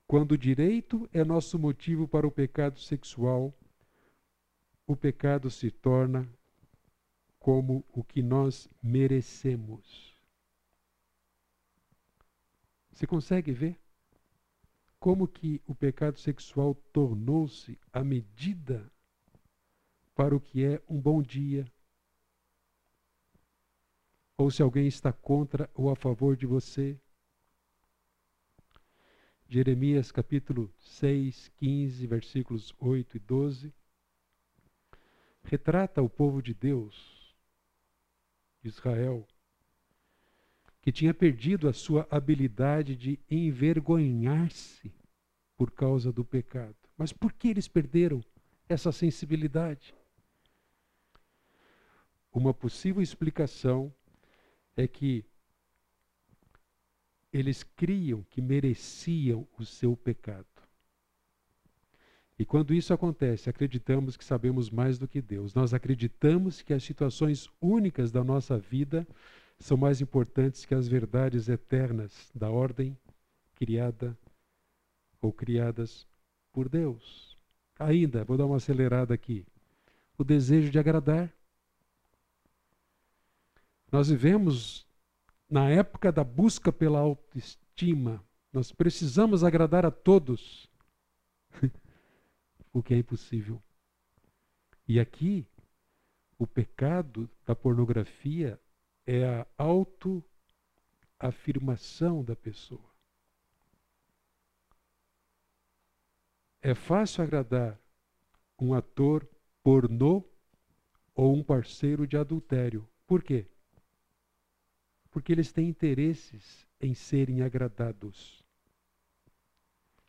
Quando 0.07 0.32
o 0.32 0.39
direito 0.39 1.09
é 1.12 1.22
nosso 1.24 1.59
motivo 1.59 2.09
para 2.09 2.26
o 2.26 2.30
pecado 2.30 2.78
sexual, 2.78 3.53
o 4.86 4.97
pecado 4.97 5.51
se 5.51 5.70
torna 5.70 6.26
como 7.39 7.84
o 7.93 8.03
que 8.03 8.22
nós 8.22 8.68
merecemos. 8.82 10.16
Você 12.91 13.07
consegue 13.07 13.53
ver? 13.53 13.78
como 14.99 15.28
que 15.28 15.62
o 15.66 15.74
pecado 15.74 16.18
sexual 16.18 16.74
tornou-se 16.93 17.78
a 17.93 18.03
medida 18.03 18.91
para 20.14 20.34
o 20.34 20.41
que 20.41 20.64
é 20.64 20.82
um 20.89 21.01
bom 21.01 21.22
dia. 21.22 21.70
Ou 24.36 24.51
se 24.51 24.62
alguém 24.62 24.86
está 24.86 25.12
contra 25.12 25.70
ou 25.74 25.91
a 25.91 25.97
favor 25.97 26.36
de 26.36 26.47
você. 26.47 26.99
Jeremias 29.51 30.13
capítulo 30.13 30.71
6, 30.77 31.49
15, 31.57 32.07
versículos 32.07 32.75
8 32.79 33.17
e 33.17 33.21
12. 33.21 33.73
Retrata 35.43 36.03
o 36.03 36.09
povo 36.11 36.43
de 36.43 36.53
Deus, 36.53 37.35
Israel, 38.63 39.27
que 40.83 40.93
tinha 40.93 41.15
perdido 41.15 41.67
a 41.67 41.73
sua 41.73 42.07
habilidade 42.11 42.95
de 42.95 43.19
envergonhar-se 43.31 44.93
por 45.57 45.71
causa 45.71 46.13
do 46.13 46.27
pecado. 46.27 46.77
Mas 46.95 47.11
por 47.11 47.33
que 47.33 47.49
eles 47.49 47.67
perderam 47.67 48.23
essa 48.69 48.93
sensibilidade? 48.93 49.95
Uma 52.31 52.53
possível 52.53 53.01
explicação 53.01 53.91
é 54.77 54.87
que 54.87 55.25
eles 57.39 57.62
criam 57.62 58.24
que 58.30 58.41
mereciam 58.41 59.47
o 59.59 59.64
seu 59.64 59.97
pecado. 59.97 60.47
E 62.39 62.45
quando 62.45 62.72
isso 62.72 62.95
acontece, 62.95 63.51
acreditamos 63.51 64.16
que 64.16 64.24
sabemos 64.24 64.70
mais 64.70 64.99
do 64.99 65.09
que 65.09 65.20
Deus. 65.20 65.55
Nós 65.55 65.74
acreditamos 65.74 66.62
que 66.62 66.72
as 66.72 66.84
situações 66.84 67.49
únicas 67.61 68.12
da 68.12 68.22
nossa 68.22 68.57
vida 68.57 69.07
são 69.59 69.76
mais 69.76 70.01
importantes 70.01 70.64
que 70.64 70.74
as 70.74 70.86
verdades 70.86 71.49
eternas 71.49 72.30
da 72.32 72.49
ordem 72.49 72.97
criada 73.57 74.16
ou 75.20 75.32
criadas 75.32 76.07
por 76.53 76.68
Deus. 76.68 77.36
Ainda, 77.78 78.24
vou 78.24 78.36
dar 78.36 78.47
uma 78.47 78.57
acelerada 78.57 79.12
aqui. 79.12 79.45
O 80.16 80.22
desejo 80.22 80.70
de 80.70 80.78
agradar. 80.78 81.32
Nós 83.91 84.09
vivemos 84.09 84.88
na 85.49 85.71
época 85.71 86.13
da 86.13 86.23
busca 86.23 86.71
pela 86.73 86.99
autoestima. 86.99 88.23
Nós 88.53 88.71
precisamos 88.73 89.43
agradar 89.43 89.87
a 89.87 89.91
todos, 89.91 90.71
o 92.73 92.83
que 92.83 92.93
é 92.95 92.99
impossível. 92.99 93.63
E 94.87 95.01
aqui, 95.01 95.47
o 96.39 96.47
pecado 96.47 97.29
da 97.45 97.55
pornografia 97.55 98.61
é 99.07 99.27
a 99.27 99.47
autoafirmação 99.57 102.25
da 102.25 102.37
pessoa. 102.37 102.89
É 106.61 106.75
fácil 106.75 107.23
agradar 107.23 107.81
um 108.59 108.75
ator 108.75 109.29
pornô 109.63 110.25
ou 111.15 111.35
um 111.35 111.43
parceiro 111.43 112.07
de 112.07 112.17
adultério. 112.17 112.89
Por 113.07 113.23
quê? 113.23 113.47
Porque 115.11 115.33
eles 115.33 115.53
têm 115.53 115.69
interesses 115.69 116.67
em 116.81 116.95
serem 116.95 117.43
agradados. 117.43 118.45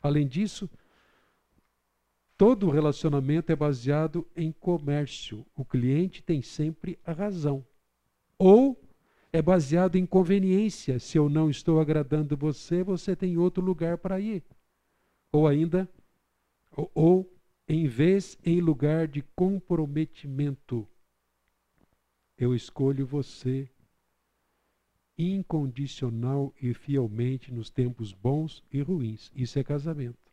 Além 0.02 0.28
disso, 0.28 0.70
todo 2.38 2.70
relacionamento 2.70 3.52
é 3.52 3.56
baseado 3.56 4.26
em 4.36 4.52
comércio. 4.52 5.46
O 5.56 5.66
cliente 5.66 6.24
tem 6.24 6.42
sempre 6.42 6.98
a 7.04 7.12
razão. 7.12 7.66
Ou 8.38 8.80
é 9.32 9.42
baseado 9.42 9.96
em 9.96 10.06
conveniência. 10.06 11.00
Se 11.00 11.18
eu 11.18 11.30
não 11.30 11.50
estou 11.50 11.80
agradando 11.80 12.36
você, 12.36 12.84
você 12.84 13.16
tem 13.16 13.38
outro 13.38 13.64
lugar 13.64 13.98
para 13.98 14.20
ir. 14.20 14.44
Ou 15.32 15.48
ainda, 15.48 15.88
ou, 16.76 16.92
ou 16.94 17.40
em 17.68 17.88
vez 17.88 18.38
em 18.44 18.60
lugar 18.62 19.08
de 19.08 19.22
comprometimento, 19.36 20.88
eu 22.38 22.56
escolho 22.56 23.06
você 23.06 23.70
incondicional 25.20 26.54
e 26.62 26.74
fielmente 26.74 27.52
nos 27.52 27.70
tempos 27.70 28.14
bons 28.14 28.64
e 28.72 28.82
ruins. 28.82 29.30
Isso 29.36 29.60
é 29.60 29.64
casamento. 29.64 30.32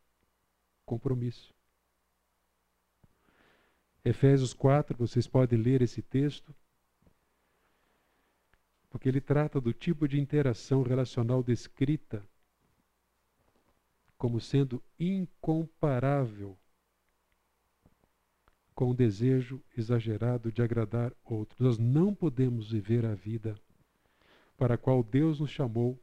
Compromisso. 0.84 1.52
Efésios 4.04 4.54
4, 4.54 4.96
vocês 4.96 5.26
podem 5.26 5.58
ler 5.58 5.82
esse 5.82 6.00
texto 6.00 6.54
porque 8.88 9.08
ele 9.08 9.20
trata 9.20 9.60
do 9.60 9.72
tipo 9.72 10.06
de 10.06 10.20
interação 10.20 10.82
relacional 10.82 11.42
descrita 11.42 12.24
como 14.16 14.40
sendo 14.40 14.80
incomparável 14.98 16.56
com 18.72 18.90
o 18.90 18.94
desejo 18.94 19.60
exagerado 19.76 20.52
de 20.52 20.62
agradar 20.62 21.12
outros. 21.24 21.58
Nós 21.58 21.76
não 21.76 22.14
podemos 22.14 22.70
viver 22.70 23.04
a 23.04 23.14
vida 23.14 23.58
para 24.56 24.74
a 24.74 24.78
qual 24.78 25.02
Deus 25.02 25.40
nos 25.40 25.50
chamou, 25.50 26.00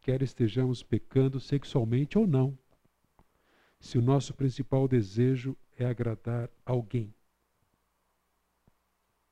quer 0.00 0.22
estejamos 0.22 0.82
pecando 0.82 1.40
sexualmente 1.40 2.18
ou 2.18 2.26
não, 2.26 2.58
se 3.80 3.96
o 3.96 4.02
nosso 4.02 4.34
principal 4.34 4.88
desejo 4.88 5.56
é 5.76 5.84
agradar 5.84 6.50
alguém, 6.64 7.14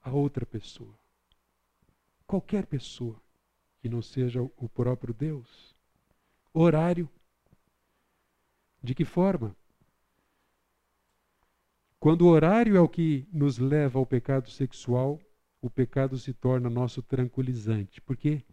a 0.00 0.10
outra 0.10 0.46
pessoa, 0.46 0.94
qualquer 2.26 2.66
pessoa 2.66 3.20
que 3.80 3.88
não 3.88 4.02
seja 4.02 4.42
o 4.42 4.68
próprio 4.68 5.14
Deus. 5.14 5.74
Horário. 6.52 7.08
De 8.82 8.94
que 8.94 9.04
forma? 9.04 9.56
Quando 11.98 12.22
o 12.22 12.28
horário 12.28 12.76
é 12.76 12.80
o 12.80 12.88
que 12.88 13.28
nos 13.32 13.58
leva 13.58 13.98
ao 13.98 14.06
pecado 14.06 14.50
sexual, 14.50 15.20
o 15.60 15.70
pecado 15.70 16.18
se 16.18 16.32
torna 16.32 16.70
nosso 16.70 17.02
tranquilizante. 17.02 18.00
Por 18.00 18.16
quê? 18.16 18.44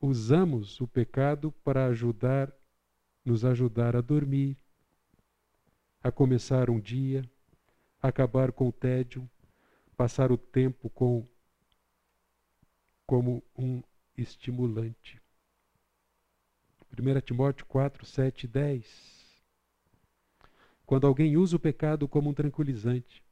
Usamos 0.00 0.80
o 0.80 0.86
pecado 0.86 1.52
para 1.64 1.86
ajudar, 1.86 2.52
nos 3.24 3.44
ajudar 3.44 3.96
a 3.96 4.00
dormir, 4.00 4.56
a 6.02 6.12
começar 6.12 6.70
um 6.70 6.78
dia, 6.78 7.28
acabar 8.00 8.52
com 8.52 8.68
o 8.68 8.72
tédio, 8.72 9.28
passar 9.96 10.30
o 10.30 10.38
tempo 10.38 10.88
com 10.90 11.26
como 13.06 13.42
um 13.56 13.82
estimulante. 14.16 15.20
1 16.92 17.20
Timóteo 17.20 17.66
4, 17.66 18.04
7 18.06 18.44
e 18.44 18.48
10. 18.48 19.18
Quando 20.86 21.06
alguém 21.06 21.36
usa 21.36 21.56
o 21.56 21.60
pecado 21.60 22.06
como 22.08 22.30
um 22.30 22.34
tranquilizante, 22.34 23.22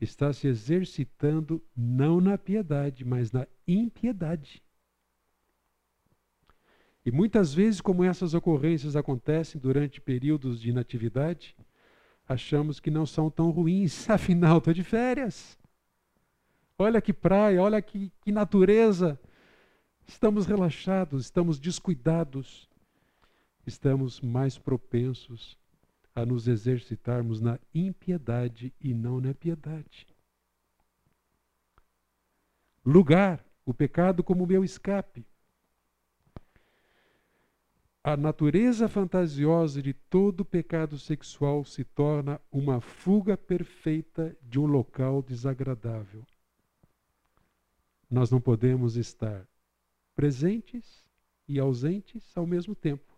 está 0.00 0.32
se 0.32 0.46
exercitando 0.46 1.62
não 1.76 2.20
na 2.20 2.36
piedade, 2.36 3.04
mas 3.04 3.32
na 3.32 3.46
impiedade. 3.66 4.62
E 7.04 7.10
muitas 7.10 7.54
vezes, 7.54 7.80
como 7.80 8.04
essas 8.04 8.34
ocorrências 8.34 8.96
acontecem 8.96 9.60
durante 9.60 10.00
períodos 10.00 10.60
de 10.60 10.70
inatividade, 10.70 11.56
achamos 12.28 12.80
que 12.80 12.90
não 12.90 13.06
são 13.06 13.30
tão 13.30 13.50
ruins, 13.50 14.08
afinal, 14.10 14.58
estou 14.58 14.74
de 14.74 14.82
férias. 14.82 15.56
Olha 16.78 17.00
que 17.00 17.12
praia, 17.12 17.62
olha 17.62 17.80
que, 17.80 18.12
que 18.20 18.32
natureza. 18.32 19.18
Estamos 20.06 20.46
relaxados, 20.46 21.24
estamos 21.24 21.58
descuidados, 21.58 22.68
estamos 23.66 24.20
mais 24.20 24.58
propensos 24.58 25.56
a 26.16 26.24
nos 26.24 26.48
exercitarmos 26.48 27.42
na 27.42 27.60
impiedade 27.74 28.72
e 28.80 28.94
não 28.94 29.20
na 29.20 29.34
piedade. 29.34 30.06
Lugar, 32.82 33.44
o 33.66 33.74
pecado 33.74 34.24
como 34.24 34.46
meu 34.46 34.64
escape. 34.64 35.26
A 38.02 38.16
natureza 38.16 38.88
fantasiosa 38.88 39.82
de 39.82 39.92
todo 39.92 40.42
pecado 40.42 40.98
sexual 40.98 41.66
se 41.66 41.84
torna 41.84 42.40
uma 42.50 42.80
fuga 42.80 43.36
perfeita 43.36 44.34
de 44.40 44.58
um 44.58 44.64
local 44.64 45.20
desagradável. 45.20 46.24
Nós 48.08 48.30
não 48.30 48.40
podemos 48.40 48.96
estar 48.96 49.46
presentes 50.14 51.04
e 51.46 51.58
ausentes 51.58 52.34
ao 52.34 52.46
mesmo 52.46 52.74
tempo 52.74 53.15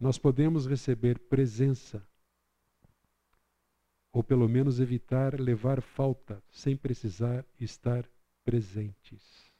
nós 0.00 0.16
podemos 0.16 0.66
receber 0.66 1.18
presença, 1.18 2.02
ou 4.10 4.24
pelo 4.24 4.48
menos 4.48 4.80
evitar 4.80 5.38
levar 5.38 5.82
falta, 5.82 6.42
sem 6.50 6.74
precisar 6.74 7.44
estar 7.60 8.08
presentes. 8.42 9.52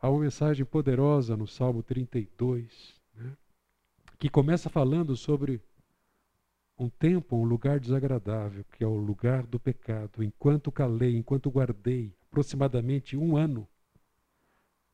Há 0.00 0.08
uma 0.08 0.20
mensagem 0.20 0.64
poderosa 0.64 1.36
no 1.36 1.46
Salmo 1.46 1.82
32, 1.82 2.94
né, 3.14 3.36
que 4.18 4.28
começa 4.28 4.70
falando 4.70 5.16
sobre 5.16 5.60
um 6.78 6.88
tempo, 6.88 7.36
um 7.36 7.44
lugar 7.44 7.80
desagradável, 7.80 8.64
que 8.72 8.82
é 8.82 8.86
o 8.86 8.96
lugar 8.96 9.44
do 9.46 9.58
pecado. 9.58 10.22
Enquanto 10.22 10.72
calei, 10.72 11.16
enquanto 11.16 11.50
guardei, 11.50 12.14
aproximadamente 12.28 13.16
um 13.16 13.36
ano, 13.36 13.68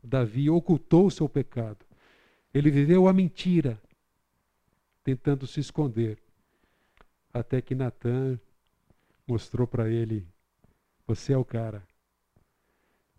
Davi 0.03 0.51
ocultou 0.51 1.07
o 1.07 1.11
seu 1.11 1.29
pecado 1.29 1.88
ele 2.59 2.73
viveu 2.73 3.07
a 3.07 3.13
mentira, 3.13 3.81
tentando 5.05 5.47
se 5.47 5.61
esconder, 5.61 6.19
até 7.33 7.63
que 7.63 7.73
Natan 7.73 8.37
mostrou 9.29 9.65
para 9.65 9.89
ele: 9.89 10.27
Você 11.07 11.33
é 11.33 11.37
o 11.37 11.45
cara. 11.45 11.87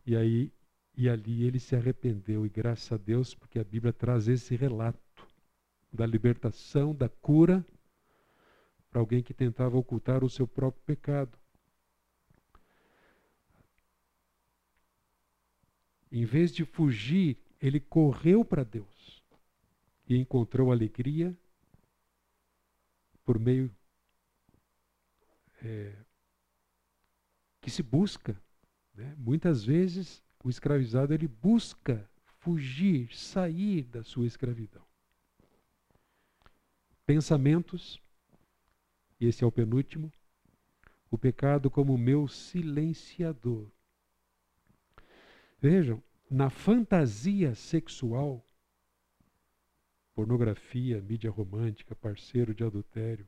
E 0.06 0.14
aí, 0.14 0.52
e 0.94 1.08
ali 1.08 1.46
ele 1.46 1.58
se 1.58 1.74
arrependeu, 1.74 2.46
e 2.46 2.50
graças 2.50 2.92
a 2.92 2.98
Deus, 2.98 3.34
porque 3.34 3.58
a 3.58 3.64
Bíblia 3.64 3.94
traz 3.94 4.28
esse 4.28 4.58
relato 4.58 5.00
da 5.92 6.06
libertação, 6.06 6.94
da 6.94 7.08
cura, 7.08 7.66
para 8.92 9.00
alguém 9.00 9.24
que 9.24 9.34
tentava 9.34 9.78
ocultar 9.78 10.22
o 10.22 10.30
seu 10.30 10.46
próprio 10.46 10.84
pecado. 10.84 11.38
Em 16.12 16.26
vez 16.26 16.52
de 16.52 16.66
fugir, 16.66 17.38
ele 17.62 17.80
correu 17.80 18.44
para 18.44 18.66
Deus 18.66 18.99
e 20.10 20.18
encontrou 20.18 20.72
alegria 20.72 21.38
por 23.24 23.38
meio 23.38 23.72
é, 25.62 25.96
que 27.62 27.70
se 27.70 27.84
busca. 27.84 28.42
Né? 28.96 29.14
Muitas 29.20 29.64
vezes 29.64 30.24
o 30.44 30.50
escravizado 30.50 31.14
ele 31.14 31.28
busca 31.28 32.10
fugir, 32.40 33.16
sair 33.16 33.84
da 33.84 34.04
sua 34.04 34.26
escravidão. 34.26 34.84
Pensamentos, 37.06 38.02
e 39.20 39.28
esse 39.28 39.44
é 39.44 39.48
o 39.48 39.52
penúltimo, 39.52 40.12
o 41.12 41.18
pecado 41.18 41.70
como 41.70 41.98
meu 41.98 42.28
silenciador. 42.28 43.68
Vejam, 45.60 46.02
na 46.30 46.50
fantasia 46.50 47.54
sexual, 47.54 48.44
pornografia, 50.20 51.02
mídia 51.02 51.32
romântica, 51.32 51.96
parceiro 51.96 52.54
de 52.54 52.62
adultério. 52.62 53.26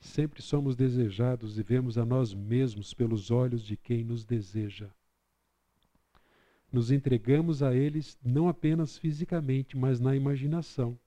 Sempre 0.00 0.40
somos 0.40 0.74
desejados 0.74 1.58
e 1.58 1.62
vemos 1.62 1.98
a 1.98 2.04
nós 2.06 2.32
mesmos 2.32 2.94
pelos 2.94 3.30
olhos 3.30 3.62
de 3.62 3.76
quem 3.76 4.02
nos 4.02 4.24
deseja. 4.24 4.88
Nos 6.72 6.90
entregamos 6.90 7.62
a 7.62 7.74
eles 7.74 8.16
não 8.24 8.48
apenas 8.48 8.96
fisicamente, 8.96 9.76
mas 9.76 10.00
na 10.00 10.16
imaginação. 10.16 10.98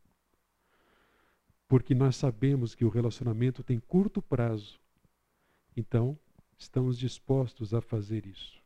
Porque 1.67 1.95
nós 1.95 2.15
sabemos 2.15 2.75
que 2.75 2.85
o 2.85 2.89
relacionamento 2.89 3.63
tem 3.63 3.79
curto 3.79 4.21
prazo. 4.21 4.79
Então, 5.75 6.15
estamos 6.59 6.99
dispostos 6.99 7.73
a 7.73 7.81
fazer 7.81 8.27
isso. 8.27 8.61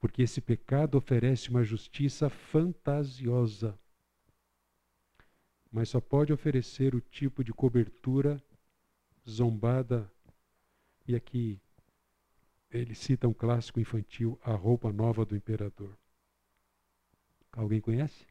Porque 0.00 0.22
esse 0.22 0.40
pecado 0.40 0.96
oferece 0.96 1.50
uma 1.50 1.62
justiça 1.62 2.30
fantasiosa 2.30 3.78
mas 5.70 5.88
só 5.88 6.00
pode 6.00 6.32
oferecer 6.32 6.94
o 6.94 7.00
tipo 7.00 7.44
de 7.44 7.52
cobertura 7.52 8.42
zombada. 9.28 10.10
E 11.06 11.14
aqui 11.14 11.60
ele 12.70 12.94
cita 12.94 13.28
um 13.28 13.32
clássico 13.32 13.80
infantil, 13.80 14.38
A 14.42 14.52
Roupa 14.52 14.92
Nova 14.92 15.24
do 15.24 15.36
Imperador. 15.36 15.96
Alguém 17.52 17.80
conhece? 17.80 18.26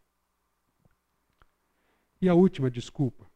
E 2.21 2.29
a 2.29 2.33
última 2.33 2.69
desculpa. 2.69 3.29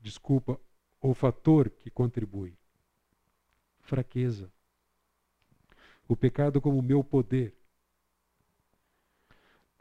Desculpa, 0.00 0.60
o 1.00 1.14
fator 1.14 1.70
que 1.70 1.90
contribui. 1.90 2.56
Fraqueza. 3.80 4.52
O 6.08 6.16
pecado 6.16 6.60
como 6.60 6.82
meu 6.82 7.02
poder. 7.04 7.56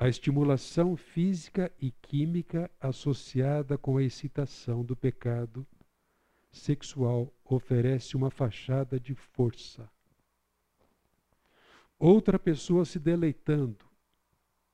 A 0.02 0.10
estimulação 0.10 0.98
física 0.98 1.72
e 1.80 1.92
química 1.92 2.72
associada 2.80 3.78
com 3.78 3.98
a 3.98 4.04
excitação 4.04 4.84
do 4.84 4.96
pecado 4.96 5.64
sexual 6.52 7.32
oferece 7.46 8.18
uma 8.18 8.32
fachada 8.32 9.00
de 9.00 9.14
força. 9.14 9.88
Outra 12.00 12.40
pessoa 12.40 12.84
se 12.84 12.98
deleitando 12.98 13.86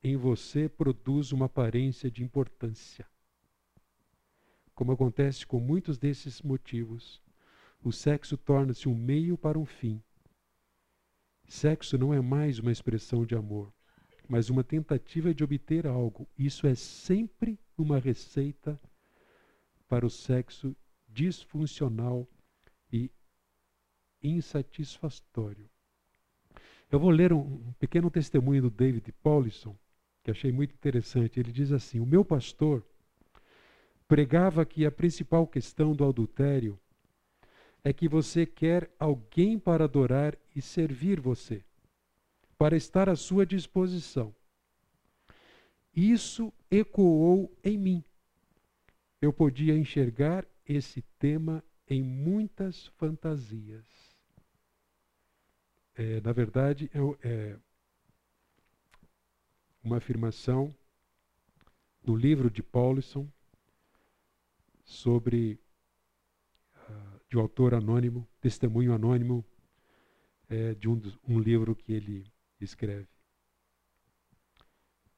em 0.02 0.16
você 0.16 0.70
produz 0.70 1.34
uma 1.34 1.48
aparência 1.48 2.10
de 2.10 2.24
importância. 2.24 3.06
como 4.74 4.94
acontece 4.94 5.46
com 5.46 5.60
muitos 5.60 5.98
desses 5.98 6.42
motivos, 6.42 7.22
o 7.84 7.92
sexo 7.92 8.38
torna-se 8.38 8.88
um 8.88 8.96
meio 8.96 9.38
para 9.38 9.60
um 9.60 9.66
fim. 9.66 10.02
Sexo 11.46 11.98
não 11.98 12.14
é 12.14 12.22
mais 12.22 12.60
uma 12.60 12.72
expressão 12.72 13.26
de 13.26 13.36
amor, 13.36 13.74
mas 14.28 14.50
uma 14.50 14.64
tentativa 14.64 15.34
de 15.34 15.44
obter 15.44 15.88
algo. 15.88 16.28
Isso 16.38 16.68
é 16.68 16.76
sempre 16.76 17.60
uma 17.78 18.00
receita 18.00 18.80
para 19.88 20.06
o 20.06 20.10
sexo 20.10 20.76
disfuncional 21.08 22.28
e 22.92 23.10
insatisfatório. 24.22 25.70
Eu 26.92 27.00
vou 27.00 27.10
ler 27.10 27.34
um, 27.34 27.40
um 27.40 27.74
pequeno 27.80 28.10
testemunho 28.10 28.64
do 28.64 28.70
David 28.70 29.12
Paulison, 29.24 29.76
que 30.24 30.32
achei 30.32 30.52
muito 30.52 30.74
interessante. 30.74 31.40
Ele 31.40 31.52
diz 31.52 31.72
assim: 31.72 32.00
O 32.00 32.06
meu 32.06 32.24
pastor 32.24 32.86
pregava 34.08 34.66
que 34.66 34.86
a 34.86 34.92
principal 34.92 35.46
questão 35.46 35.94
do 35.94 36.06
adultério 36.06 36.80
é 37.84 37.94
que 37.94 38.08
você 38.08 38.46
quer 38.46 38.90
alguém 39.00 39.58
para 39.58 39.86
adorar 39.86 40.38
e 40.56 40.62
servir 40.62 41.20
você, 41.20 41.64
para 42.58 42.76
estar 42.76 43.08
à 43.08 43.16
sua 43.16 43.46
disposição. 43.46 44.36
Isso 45.96 46.54
ecoou 46.70 47.56
em 47.64 47.78
mim. 47.78 48.04
Eu 49.22 49.34
podia 49.34 49.78
enxergar 49.78 50.46
esse 50.66 51.02
tema 51.18 51.64
em 51.88 52.04
muitas 52.04 52.88
fantasias. 52.98 53.86
É, 55.96 56.22
na 56.22 56.32
verdade, 56.32 56.92
é, 56.94 57.28
é 57.28 57.60
uma 59.84 59.98
afirmação 59.98 60.76
no 62.04 62.16
livro 62.16 62.52
de 62.52 62.62
Paulison 62.62 63.28
sobre 64.84 65.60
uh, 66.76 67.20
de 67.30 67.38
um 67.38 67.42
autor 67.42 67.74
anônimo, 67.74 68.28
testemunho 68.40 68.94
anônimo 68.94 69.44
é, 70.50 70.76
de 70.76 70.88
um, 70.88 71.02
um 71.28 71.40
livro 71.40 71.76
que 71.76 71.92
ele 71.92 72.32
escreve. 72.66 73.08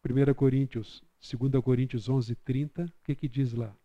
1 0.04 0.34
Coríntios, 0.34 1.04
2 1.20 1.64
Coríntios 1.64 2.08
11, 2.08 2.36
30, 2.36 2.86
o 2.86 3.04
que, 3.04 3.16
que 3.16 3.28
diz 3.28 3.54
lá? 3.54 3.76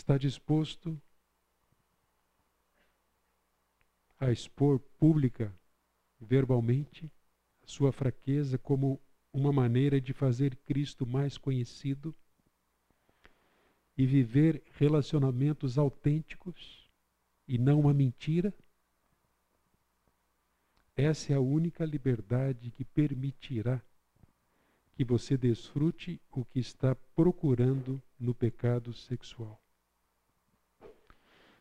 está 0.00 0.18
disposto 0.18 1.00
a 4.18 4.32
expor 4.32 4.80
pública, 4.98 5.54
verbalmente, 6.18 7.10
a 7.62 7.66
sua 7.68 7.92
fraqueza 7.92 8.58
como 8.58 9.00
uma 9.32 9.52
maneira 9.52 10.00
de 10.00 10.12
fazer 10.12 10.56
Cristo 10.56 11.06
mais 11.06 11.38
conhecido 11.38 12.14
e 13.96 14.06
viver 14.06 14.62
relacionamentos 14.78 15.78
autênticos 15.78 16.88
e 17.46 17.58
não 17.58 17.80
uma 17.80 17.94
mentira? 17.94 18.52
Essa 20.96 21.32
é 21.32 21.36
a 21.36 21.40
única 21.40 21.84
liberdade 21.84 22.70
que 22.70 22.84
permitirá 22.84 23.80
que 24.94 25.04
você 25.04 25.36
desfrute 25.36 26.20
o 26.30 26.44
que 26.44 26.58
está 26.58 26.94
procurando 26.94 28.02
no 28.18 28.34
pecado 28.34 28.92
sexual. 28.92 29.58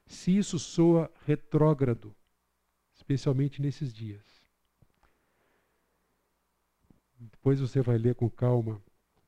Se 0.05 0.35
isso 0.35 0.59
soa 0.59 1.09
retrógrado, 1.25 2.13
especialmente 2.93 3.61
nesses 3.61 3.93
dias. 3.93 4.38
Depois 7.19 7.59
você 7.59 7.81
vai 7.81 7.97
ler 7.97 8.15
com 8.15 8.29
calma 8.29 8.81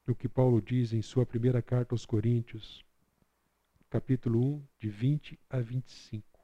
o 0.07 0.15
que 0.15 0.29
Paulo 0.29 0.61
diz 0.61 0.93
em 0.93 1.01
sua 1.01 1.25
primeira 1.25 1.61
carta 1.61 1.93
aos 1.93 2.05
Coríntios, 2.05 2.85
capítulo 3.89 4.55
1, 4.55 4.67
de 4.79 4.89
20 4.89 5.39
a 5.49 5.59
25. 5.59 6.39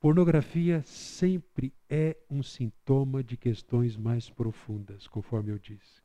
Pornografia 0.00 0.82
sempre 0.82 1.72
é 1.88 2.16
um 2.28 2.42
sintoma 2.42 3.22
de 3.22 3.36
questões 3.36 3.96
mais 3.96 4.30
profundas, 4.30 5.06
conforme 5.06 5.52
eu 5.52 5.58
disse. 5.58 6.02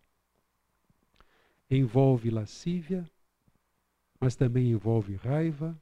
Envolve 1.69 2.29
lascívia, 2.29 3.09
mas 4.19 4.36
também 4.36 4.71
envolve 4.71 5.15
raiva, 5.15 5.79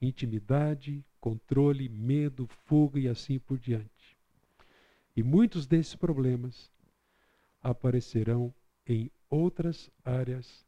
intimidade, 0.00 1.04
controle, 1.20 1.88
medo, 1.88 2.46
fuga 2.66 2.98
e 3.00 3.08
assim 3.08 3.38
por 3.38 3.58
diante. 3.58 4.16
E 5.16 5.22
muitos 5.22 5.66
desses 5.66 5.94
problemas 5.94 6.70
aparecerão 7.62 8.54
em 8.86 9.10
outras 9.28 9.90
áreas 10.04 10.64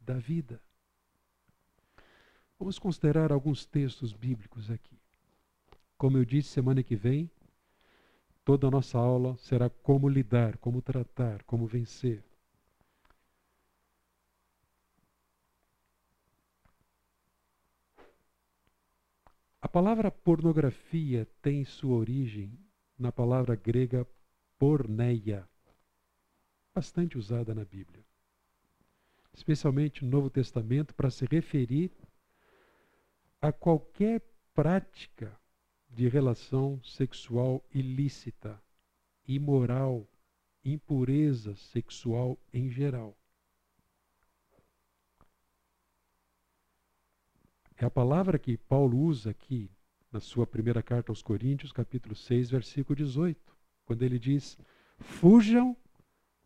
da 0.00 0.14
vida. 0.18 0.60
Vamos 2.58 2.78
considerar 2.78 3.32
alguns 3.32 3.64
textos 3.64 4.12
bíblicos 4.12 4.70
aqui. 4.70 4.98
Como 5.96 6.18
eu 6.18 6.24
disse, 6.24 6.50
semana 6.50 6.82
que 6.82 6.96
vem, 6.96 7.30
toda 8.44 8.66
a 8.66 8.70
nossa 8.70 8.98
aula 8.98 9.36
será 9.38 9.70
como 9.70 10.08
lidar, 10.08 10.58
como 10.58 10.82
tratar, 10.82 11.42
como 11.44 11.66
vencer. 11.66 12.22
A 19.64 19.68
palavra 19.68 20.10
pornografia 20.10 21.26
tem 21.40 21.64
sua 21.64 21.96
origem 21.96 22.52
na 22.98 23.10
palavra 23.10 23.56
grega 23.56 24.06
porneia, 24.58 25.48
bastante 26.74 27.16
usada 27.16 27.54
na 27.54 27.64
Bíblia, 27.64 28.04
especialmente 29.32 30.04
no 30.04 30.10
Novo 30.10 30.28
Testamento, 30.28 30.94
para 30.94 31.08
se 31.08 31.24
referir 31.24 31.90
a 33.40 33.50
qualquer 33.50 34.20
prática 34.52 35.34
de 35.88 36.08
relação 36.08 36.78
sexual 36.84 37.64
ilícita, 37.72 38.62
imoral, 39.26 40.06
impureza 40.62 41.56
sexual 41.56 42.38
em 42.52 42.68
geral. 42.68 43.16
É 47.76 47.84
a 47.84 47.90
palavra 47.90 48.38
que 48.38 48.56
Paulo 48.56 48.98
usa 48.98 49.30
aqui 49.30 49.70
na 50.12 50.20
sua 50.20 50.46
primeira 50.46 50.80
carta 50.80 51.10
aos 51.10 51.22
Coríntios, 51.22 51.72
capítulo 51.72 52.14
6, 52.14 52.50
versículo 52.50 52.94
18, 52.94 53.36
quando 53.84 54.02
ele 54.02 54.18
diz: 54.18 54.56
Fujam 55.00 55.76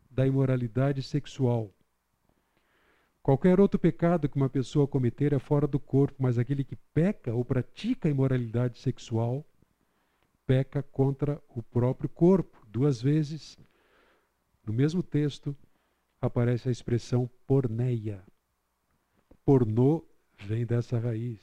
da 0.09 0.25
imoralidade 0.25 1.03
sexual. 1.03 1.71
Qualquer 3.21 3.59
outro 3.59 3.79
pecado 3.79 4.27
que 4.27 4.37
uma 4.37 4.49
pessoa 4.49 4.87
cometer 4.87 5.31
é 5.33 5.39
fora 5.39 5.67
do 5.67 5.79
corpo, 5.79 6.15
mas 6.17 6.39
aquele 6.39 6.63
que 6.63 6.75
peca 6.75 7.31
ou 7.31 7.45
pratica 7.45 8.09
imoralidade 8.09 8.79
sexual 8.79 9.45
peca 10.47 10.81
contra 10.81 11.39
o 11.49 11.61
próprio 11.61 12.09
corpo. 12.09 12.65
Duas 12.67 12.99
vezes, 12.99 13.55
no 14.65 14.73
mesmo 14.73 15.03
texto, 15.03 15.55
aparece 16.19 16.69
a 16.69 16.71
expressão 16.71 17.29
porneia. 17.45 18.23
Pornô 19.45 20.08
vem 20.45 20.65
dessa 20.65 20.97
raiz. 20.97 21.39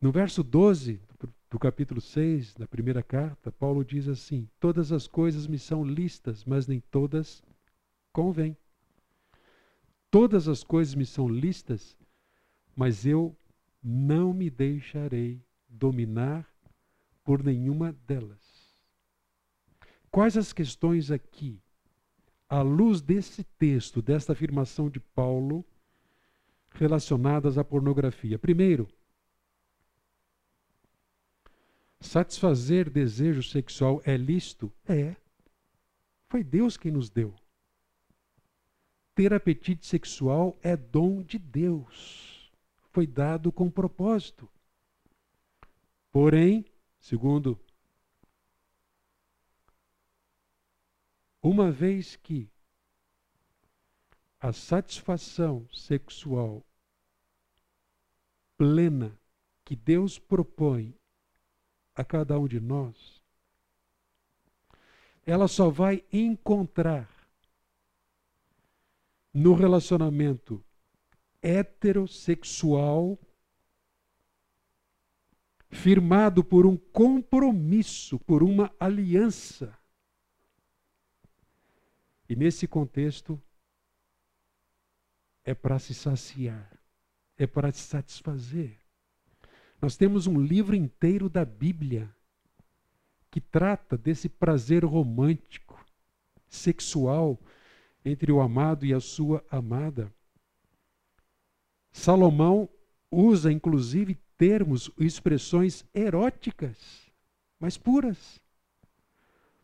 No 0.00 0.12
verso 0.12 0.42
12 0.44 1.00
do 1.50 1.58
capítulo 1.58 2.00
6 2.00 2.54
da 2.54 2.68
primeira 2.68 3.02
carta, 3.02 3.50
Paulo 3.50 3.84
diz 3.84 4.06
assim: 4.06 4.48
Todas 4.60 4.92
as 4.92 5.06
coisas 5.08 5.46
me 5.46 5.58
são 5.58 5.84
listas, 5.84 6.44
mas 6.44 6.66
nem 6.66 6.80
todas 6.80 7.42
convém. 8.12 8.56
Todas 10.10 10.48
as 10.48 10.62
coisas 10.62 10.94
me 10.94 11.04
são 11.04 11.28
listas, 11.28 11.96
mas 12.74 13.04
eu 13.04 13.36
não 13.82 14.32
me 14.32 14.48
deixarei 14.48 15.42
dominar 15.68 16.48
por 17.24 17.42
nenhuma 17.42 17.92
delas. 18.06 18.76
Quais 20.10 20.36
as 20.36 20.52
questões 20.52 21.10
aqui, 21.10 21.60
à 22.48 22.62
luz 22.62 23.00
desse 23.00 23.44
texto, 23.44 24.00
desta 24.00 24.32
afirmação 24.32 24.88
de 24.88 25.00
Paulo, 25.00 25.64
relacionadas 26.70 27.58
à 27.58 27.64
pornografia? 27.64 28.38
Primeiro, 28.38 28.88
satisfazer 32.00 32.88
desejo 32.88 33.42
sexual 33.42 34.00
é 34.04 34.16
lícito? 34.16 34.72
É. 34.86 35.16
Foi 36.28 36.42
Deus 36.44 36.76
quem 36.76 36.92
nos 36.92 37.10
deu 37.10 37.34
ter 39.18 39.34
apetite 39.34 39.84
sexual 39.84 40.56
é 40.62 40.76
dom 40.76 41.24
de 41.24 41.40
Deus. 41.40 42.52
Foi 42.92 43.04
dado 43.04 43.50
com 43.50 43.68
propósito. 43.68 44.48
Porém, 46.12 46.64
segundo 47.00 47.58
uma 51.42 51.70
vez 51.70 52.16
que 52.16 52.50
a 54.40 54.52
satisfação 54.52 55.68
sexual 55.72 56.64
plena 58.56 59.18
que 59.64 59.76
Deus 59.76 60.18
propõe 60.18 60.94
a 61.94 62.04
cada 62.04 62.38
um 62.38 62.46
de 62.46 62.60
nós, 62.60 63.20
ela 65.26 65.46
só 65.46 65.68
vai 65.68 66.04
encontrar 66.12 67.08
no 69.32 69.54
relacionamento 69.54 70.64
heterossexual 71.42 73.18
firmado 75.70 76.42
por 76.42 76.66
um 76.66 76.76
compromisso, 76.76 78.18
por 78.20 78.42
uma 78.42 78.72
aliança. 78.80 79.78
E 82.28 82.36
nesse 82.36 82.66
contexto, 82.66 83.40
é 85.44 85.54
para 85.54 85.78
se 85.78 85.94
saciar, 85.94 86.70
é 87.36 87.46
para 87.46 87.72
se 87.72 87.80
satisfazer. 87.80 88.78
Nós 89.80 89.96
temos 89.96 90.26
um 90.26 90.38
livro 90.40 90.76
inteiro 90.76 91.28
da 91.28 91.44
Bíblia 91.44 92.14
que 93.30 93.40
trata 93.40 93.96
desse 93.96 94.28
prazer 94.28 94.84
romântico, 94.84 95.82
sexual, 96.48 97.38
entre 98.04 98.30
o 98.32 98.40
amado 98.40 98.84
e 98.84 98.92
a 98.92 99.00
sua 99.00 99.44
amada. 99.50 100.12
Salomão 101.92 102.68
usa 103.10 103.50
inclusive 103.50 104.14
termos, 104.36 104.90
expressões 104.98 105.84
eróticas, 105.94 107.10
mas 107.58 107.76
puras, 107.76 108.40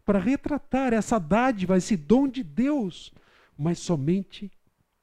para 0.05 0.18
retratar 0.18 0.92
essa 0.92 1.18
dádiva, 1.18 1.76
esse 1.76 1.96
dom 1.96 2.28
de 2.28 2.42
Deus, 2.42 3.12
mas 3.57 3.78
somente 3.78 4.50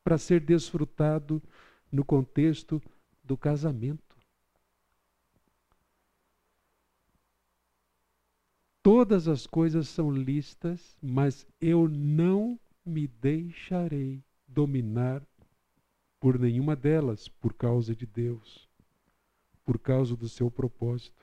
para 0.04 0.18
ser 0.18 0.42
desfrutado 0.42 1.42
no 1.92 2.06
contexto 2.06 2.82
do 3.24 3.38
casamento. 3.38 4.12
Todas 8.84 9.28
as 9.28 9.46
coisas 9.46 9.88
são 9.88 10.12
listas, 10.12 10.98
mas 11.02 11.46
eu 11.60 11.88
não 11.88 12.60
me 12.84 13.08
deixarei 13.08 14.24
dominar 14.48 15.22
por 16.20 16.40
nenhuma 16.40 16.76
delas, 16.76 17.28
por 17.28 17.54
causa 17.54 17.96
de 17.96 18.06
Deus, 18.06 18.68
por 19.64 19.78
causa 19.78 20.16
do 20.16 20.28
seu 20.28 20.50
propósito. 20.50 21.21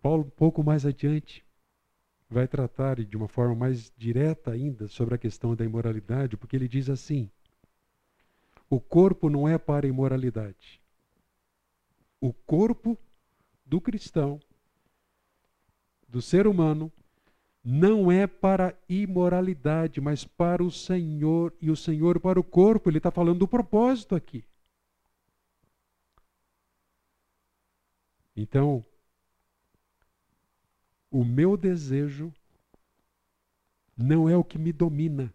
Paulo, 0.00 0.24
um 0.24 0.30
pouco 0.30 0.62
mais 0.62 0.86
adiante, 0.86 1.44
vai 2.28 2.46
tratar 2.46 3.04
de 3.04 3.16
uma 3.16 3.28
forma 3.28 3.54
mais 3.54 3.92
direta 3.96 4.52
ainda 4.52 4.86
sobre 4.86 5.14
a 5.14 5.18
questão 5.18 5.56
da 5.56 5.64
imoralidade, 5.64 6.36
porque 6.36 6.56
ele 6.56 6.68
diz 6.68 6.88
assim: 6.88 7.30
o 8.70 8.78
corpo 8.78 9.30
não 9.30 9.48
é 9.48 9.56
para 9.56 9.86
a 9.86 9.88
imoralidade. 9.88 10.80
O 12.20 12.32
corpo 12.32 12.98
do 13.64 13.80
cristão 13.80 14.40
do 16.08 16.20
ser 16.20 16.46
humano 16.46 16.92
não 17.62 18.10
é 18.10 18.26
para 18.26 18.74
imoralidade, 18.88 20.00
mas 20.00 20.24
para 20.24 20.62
o 20.62 20.70
Senhor 20.70 21.52
e 21.60 21.70
o 21.70 21.76
Senhor 21.76 22.18
para 22.18 22.40
o 22.40 22.44
corpo. 22.44 22.88
Ele 22.88 22.98
está 22.98 23.10
falando 23.10 23.40
do 23.40 23.48
propósito 23.48 24.14
aqui. 24.14 24.44
Então, 28.34 28.84
o 31.10 31.24
meu 31.24 31.56
desejo 31.56 32.32
não 33.96 34.28
é 34.28 34.36
o 34.36 34.44
que 34.44 34.58
me 34.58 34.72
domina. 34.72 35.34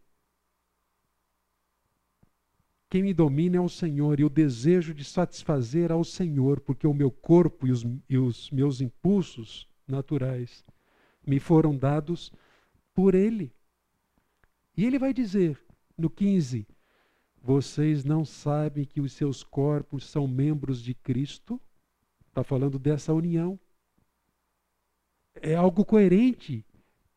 Quem 2.89 3.01
me 3.01 3.13
domina 3.13 3.57
é 3.57 3.59
o 3.59 3.67
Senhor 3.67 4.19
e 4.19 4.23
o 4.23 4.29
desejo 4.29 4.93
de 4.93 5.03
satisfazer 5.03 5.91
ao 5.91 6.03
Senhor, 6.03 6.59
porque 6.59 6.85
o 6.85 6.93
meu 6.93 7.09
corpo 7.09 7.65
e 7.65 7.71
os, 7.71 7.83
e 8.07 8.17
os 8.17 8.51
meus 8.51 8.81
impulsos 8.81 9.67
naturais 9.87 10.63
me 11.25 11.39
foram 11.39 11.75
dados 11.75 12.31
por 12.93 13.15
Ele. 13.15 13.51
E 14.77 14.85
ele 14.85 14.99
vai 14.99 15.13
dizer 15.13 15.59
no 15.97 16.09
15: 16.09 16.67
Vocês 17.41 18.03
não 18.03 18.23
sabem 18.23 18.85
que 18.85 19.01
os 19.01 19.13
seus 19.13 19.43
corpos 19.43 20.05
são 20.09 20.27
membros 20.27 20.81
de 20.81 20.93
Cristo? 20.93 21.59
Está 22.27 22.43
falando 22.43 22.79
dessa 22.79 23.13
união. 23.13 23.59
É 25.41 25.55
algo 25.55 25.83
coerente. 25.85 26.65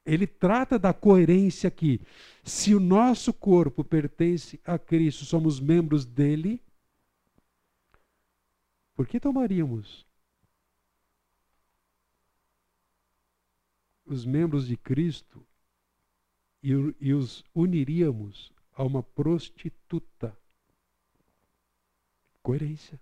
Ele 0.04 0.26
trata 0.26 0.78
da 0.78 0.94
coerência 0.94 1.68
aqui. 1.68 2.00
Se 2.44 2.74
o 2.74 2.80
nosso 2.80 3.32
corpo 3.32 3.82
pertence 3.82 4.60
a 4.64 4.78
Cristo, 4.78 5.24
somos 5.24 5.58
membros 5.58 6.04
dele, 6.04 6.62
por 8.94 9.06
que 9.06 9.18
tomaríamos 9.18 10.06
os 14.06 14.24
membros 14.24 14.68
de 14.68 14.76
Cristo 14.76 15.44
e, 16.62 16.70
e 17.00 17.12
os 17.12 17.44
uniríamos 17.54 18.52
a 18.72 18.84
uma 18.84 19.02
prostituta. 19.02 20.36
Coerência. 22.42 23.00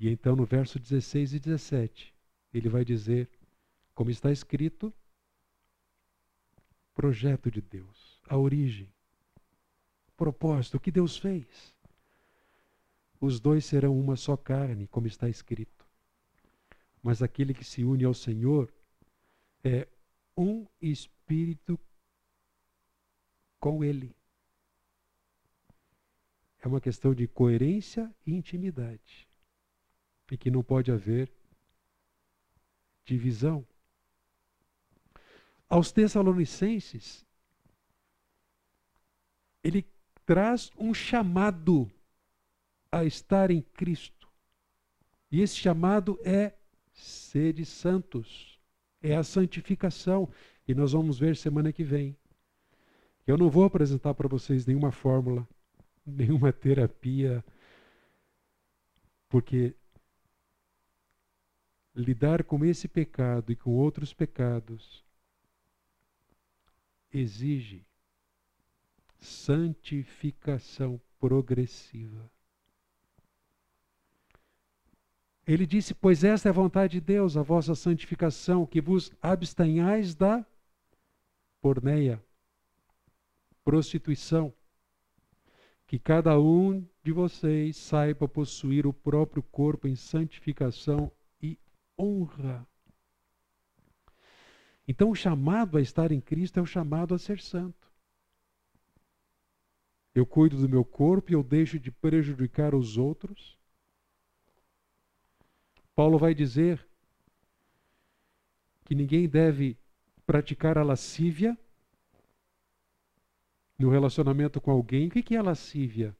E 0.00 0.08
então 0.08 0.34
no 0.34 0.44
verso 0.44 0.80
16 0.80 1.34
e 1.34 1.38
17, 1.38 2.12
ele 2.52 2.68
vai 2.68 2.84
dizer, 2.84 3.30
como 3.94 4.10
está 4.10 4.32
escrito, 4.32 4.92
projeto 6.94 7.50
de 7.50 7.60
Deus, 7.60 8.20
a 8.26 8.36
origem, 8.36 8.92
propósito, 10.16 10.78
o 10.78 10.80
que 10.80 10.90
Deus 10.90 11.16
fez 11.16 11.74
os 13.20 13.38
dois 13.38 13.66
serão 13.66 13.98
uma 14.00 14.16
só 14.16 14.36
carne, 14.36 14.88
como 14.88 15.06
está 15.06 15.28
escrito. 15.28 15.86
Mas 17.02 17.22
aquele 17.22 17.52
que 17.52 17.64
se 17.64 17.84
une 17.84 18.04
ao 18.04 18.14
Senhor 18.14 18.72
é 19.62 19.86
um 20.36 20.66
espírito 20.80 21.78
com 23.58 23.84
Ele. 23.84 24.14
É 26.62 26.68
uma 26.68 26.80
questão 26.80 27.14
de 27.14 27.28
coerência 27.28 28.12
e 28.26 28.32
intimidade. 28.32 29.28
E 30.30 30.36
que 30.36 30.50
não 30.50 30.62
pode 30.62 30.92
haver 30.92 31.30
divisão. 33.04 33.66
Aos 35.68 35.92
Tessalonicenses, 35.92 37.26
ele 39.62 39.86
traz 40.24 40.70
um 40.78 40.94
chamado 40.94 41.90
a 42.90 43.04
estar 43.04 43.50
em 43.50 43.62
Cristo. 43.62 44.28
E 45.30 45.40
esse 45.40 45.56
chamado 45.56 46.18
é 46.24 46.54
sede 46.92 47.64
santos, 47.64 48.58
é 49.00 49.14
a 49.14 49.22
santificação. 49.22 50.28
E 50.66 50.74
nós 50.74 50.92
vamos 50.92 51.18
ver 51.18 51.36
semana 51.36 51.72
que 51.72 51.84
vem. 51.84 52.16
Eu 53.26 53.36
não 53.36 53.48
vou 53.48 53.64
apresentar 53.64 54.14
para 54.14 54.28
vocês 54.28 54.66
nenhuma 54.66 54.90
fórmula, 54.90 55.46
nenhuma 56.04 56.52
terapia, 56.52 57.44
porque 59.28 59.74
lidar 61.94 62.44
com 62.44 62.64
esse 62.64 62.86
pecado 62.86 63.52
e 63.52 63.56
com 63.56 63.70
outros 63.70 64.12
pecados 64.12 65.04
exige 67.12 67.84
santificação 69.18 71.00
progressiva. 71.18 72.30
Ele 75.46 75.66
disse: 75.66 75.94
Pois 75.94 76.22
esta 76.22 76.48
é 76.48 76.50
a 76.50 76.52
vontade 76.52 76.92
de 76.92 77.00
Deus, 77.00 77.36
a 77.36 77.42
vossa 77.42 77.74
santificação, 77.74 78.64
que 78.64 78.80
vos 78.80 79.10
abstenhais 79.20 80.14
da 80.14 80.46
porneia, 81.60 82.22
prostituição. 83.64 84.52
Que 85.86 85.98
cada 85.98 86.38
um 86.38 86.86
de 87.02 87.10
vocês 87.10 87.76
saiba 87.76 88.28
possuir 88.28 88.86
o 88.86 88.92
próprio 88.92 89.42
corpo 89.42 89.88
em 89.88 89.96
santificação 89.96 91.10
honra. 92.00 92.66
Então, 94.86 95.10
o 95.10 95.14
chamado 95.14 95.78
a 95.78 95.80
estar 95.80 96.10
em 96.10 96.20
Cristo 96.20 96.58
é 96.58 96.62
o 96.62 96.66
chamado 96.66 97.14
a 97.14 97.18
ser 97.18 97.40
santo. 97.40 97.88
Eu 100.14 100.26
cuido 100.26 100.56
do 100.56 100.68
meu 100.68 100.84
corpo 100.84 101.30
e 101.30 101.34
eu 101.34 101.42
deixo 101.42 101.78
de 101.78 101.90
prejudicar 101.90 102.74
os 102.74 102.96
outros 102.96 103.58
Paulo 105.94 106.18
vai 106.18 106.34
dizer 106.34 106.88
que 108.84 108.94
ninguém 108.94 109.28
deve 109.28 109.76
praticar 110.24 110.78
a 110.78 110.82
lascívia 110.82 111.58
no 113.78 113.90
relacionamento 113.90 114.60
com 114.60 114.70
alguém. 114.70 115.08
O 115.08 115.10
que 115.10 115.36
é 115.36 115.42
lascívia? 115.42 116.16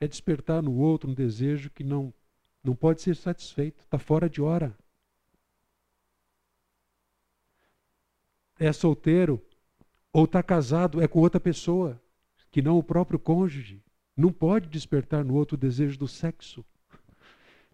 é 0.00 0.08
despertar 0.08 0.62
no 0.62 0.74
outro 0.74 1.10
um 1.10 1.14
desejo 1.14 1.70
que 1.70 1.82
não, 1.82 2.12
não 2.62 2.74
pode 2.74 3.00
ser 3.00 3.16
satisfeito, 3.16 3.80
está 3.80 3.98
fora 3.98 4.28
de 4.28 4.40
hora. 4.42 4.76
É 8.64 8.72
solteiro 8.72 9.44
ou 10.10 10.24
está 10.24 10.42
casado, 10.42 11.02
é 11.02 11.06
com 11.06 11.18
outra 11.18 11.38
pessoa, 11.38 12.00
que 12.50 12.62
não 12.62 12.78
o 12.78 12.82
próprio 12.82 13.18
cônjuge. 13.18 13.84
Não 14.16 14.32
pode 14.32 14.70
despertar 14.70 15.22
no 15.22 15.34
outro 15.34 15.54
o 15.54 15.60
desejo 15.60 15.98
do 15.98 16.08
sexo. 16.08 16.64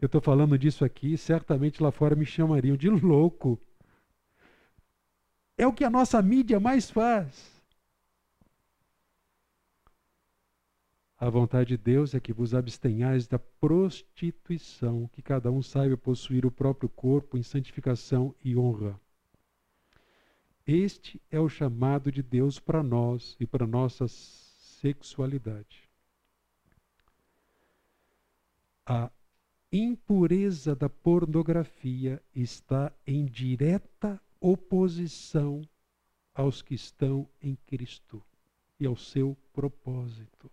Eu 0.00 0.06
estou 0.06 0.20
falando 0.20 0.58
disso 0.58 0.84
aqui, 0.84 1.16
certamente 1.16 1.80
lá 1.80 1.92
fora 1.92 2.16
me 2.16 2.26
chamariam 2.26 2.76
de 2.76 2.90
louco. 2.90 3.56
É 5.56 5.64
o 5.64 5.72
que 5.72 5.84
a 5.84 5.90
nossa 5.90 6.20
mídia 6.20 6.58
mais 6.58 6.90
faz. 6.90 7.62
A 11.16 11.30
vontade 11.30 11.68
de 11.68 11.76
Deus 11.76 12.16
é 12.16 12.18
que 12.18 12.32
vos 12.32 12.52
abstenhais 12.52 13.28
da 13.28 13.38
prostituição, 13.38 15.08
que 15.12 15.22
cada 15.22 15.52
um 15.52 15.62
saiba 15.62 15.96
possuir 15.96 16.44
o 16.44 16.50
próprio 16.50 16.88
corpo 16.88 17.38
em 17.38 17.44
santificação 17.44 18.34
e 18.42 18.56
honra. 18.56 18.98
Este 20.66 21.20
é 21.30 21.40
o 21.40 21.48
chamado 21.48 22.12
de 22.12 22.22
Deus 22.22 22.58
para 22.58 22.82
nós 22.82 23.36
e 23.40 23.46
para 23.46 23.66
nossa 23.66 24.06
sexualidade. 24.08 25.88
A 28.86 29.10
impureza 29.72 30.74
da 30.74 30.88
pornografia 30.88 32.22
está 32.34 32.92
em 33.06 33.24
direta 33.24 34.20
oposição 34.40 35.62
aos 36.34 36.62
que 36.62 36.74
estão 36.74 37.28
em 37.40 37.54
Cristo 37.66 38.22
e 38.78 38.86
ao 38.86 38.96
seu 38.96 39.36
propósito. 39.52 40.50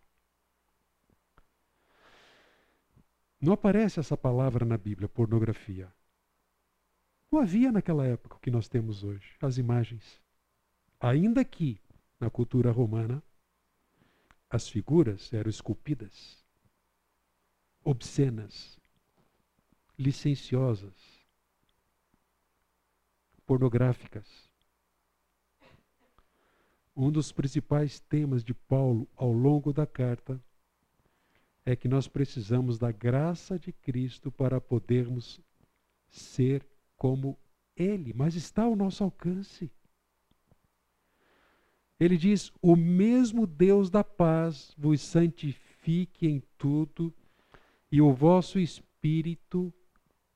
Não 3.40 3.54
aparece 3.54 4.00
essa 4.00 4.18
palavra 4.18 4.66
na 4.66 4.78
Bíblia, 4.78 5.08
pornografia. 5.08 5.92
Não 7.32 7.40
havia 7.40 7.72
naquela 7.72 8.06
época 8.06 8.38
o 8.38 8.40
que 8.40 8.49
nós 8.49 8.68
temos 8.68 9.04
hoje, 9.04 9.36
as 9.41 9.58
imagens. 9.58 10.22
Ainda 10.99 11.44
que, 11.44 11.80
na 12.20 12.30
cultura 12.30 12.72
romana, 12.72 13.22
as 14.49 14.70
figuras 14.70 15.32
eram 15.34 15.49
esculpidas, 15.49 16.45
obscenas, 17.84 18.80
licenciosas, 19.99 20.95
pornográficas. 23.45 24.49
Um 26.95 27.12
dos 27.12 27.32
principais 27.32 27.99
temas 27.99 28.44
de 28.44 28.54
Paulo 28.54 29.08
ao 29.16 29.32
longo 29.32 29.74
da 29.74 29.86
carta 29.86 30.41
é 31.66 31.76
que 31.76 31.88
nós 31.88 32.08
precisamos 32.08 32.78
da 32.78 32.91
graça 32.91 33.60
de 33.60 33.74
Cristo 33.74 34.32
para 34.32 34.62
podermos 34.62 35.41
ser 36.10 36.66
como 36.98 37.38
Ele, 37.76 38.14
mas 38.14 38.36
está 38.36 38.64
ao 38.64 38.76
nosso 38.76 39.03
alcance. 39.03 39.72
Ele 41.99 42.18
diz: 42.18 42.52
O 42.61 42.76
mesmo 42.76 43.48
Deus 43.48 43.90
da 43.90 44.03
paz 44.03 44.74
vos 44.78 45.02
santifique 45.02 46.28
em 46.28 46.41
tudo, 46.57 47.14
e 47.91 48.02
o 48.02 48.11
vosso 48.11 48.60
espírito, 48.60 49.74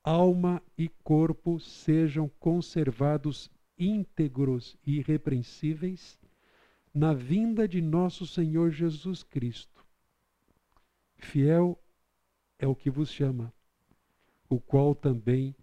alma 0.04 0.62
e 0.78 0.88
corpo 0.88 1.60
sejam 1.60 2.30
conservados 2.40 3.50
íntegros 3.78 4.78
e 4.86 4.98
irrepreensíveis 4.98 6.20
na 6.94 7.14
vinda 7.14 7.68
de 7.68 7.82
nosso 7.82 8.28
Senhor 8.28 8.72
Jesus 8.72 9.24
Cristo. 9.24 9.86
Fiel 11.16 11.80
é 12.60 12.68
o 12.68 12.76
que 12.76 12.90
vos 12.90 13.10
chama, 13.10 13.54
o 14.50 14.60
qual 14.60 14.94
também 14.94 15.56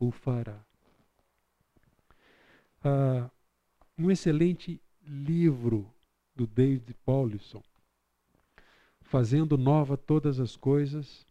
o 0.00 0.10
fará. 0.10 0.58
Ah, 2.82 3.30
um 3.96 4.10
excelente 4.10 4.80
livro 5.06 5.92
do 6.34 6.46
David 6.46 6.94
Paulison, 7.04 7.62
fazendo 9.02 9.58
nova 9.58 9.96
todas 9.96 10.40
as 10.40 10.56
coisas, 10.56 11.26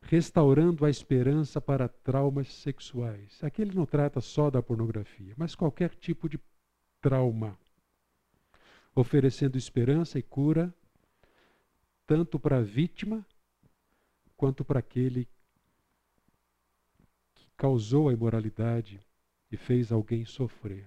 restaurando 0.00 0.84
a 0.84 0.90
esperança 0.90 1.60
para 1.60 1.88
traumas 1.88 2.48
sexuais. 2.48 3.42
Aqui 3.42 3.62
ele 3.62 3.74
não 3.74 3.84
trata 3.84 4.20
só 4.20 4.48
da 4.50 4.62
pornografia, 4.62 5.34
mas 5.36 5.56
qualquer 5.56 5.94
tipo 5.96 6.28
de 6.28 6.38
trauma, 7.00 7.58
oferecendo 8.94 9.58
esperança 9.58 10.18
e 10.18 10.22
cura 10.22 10.72
tanto 12.06 12.38
para 12.38 12.58
a 12.58 12.62
vítima 12.62 13.26
quanto 14.36 14.64
para 14.64 14.78
aquele 14.78 15.24
que 15.24 15.33
causou 17.64 18.10
a 18.10 18.12
imoralidade 18.12 19.00
e 19.50 19.56
fez 19.56 19.90
alguém 19.90 20.26
sofrer. 20.26 20.86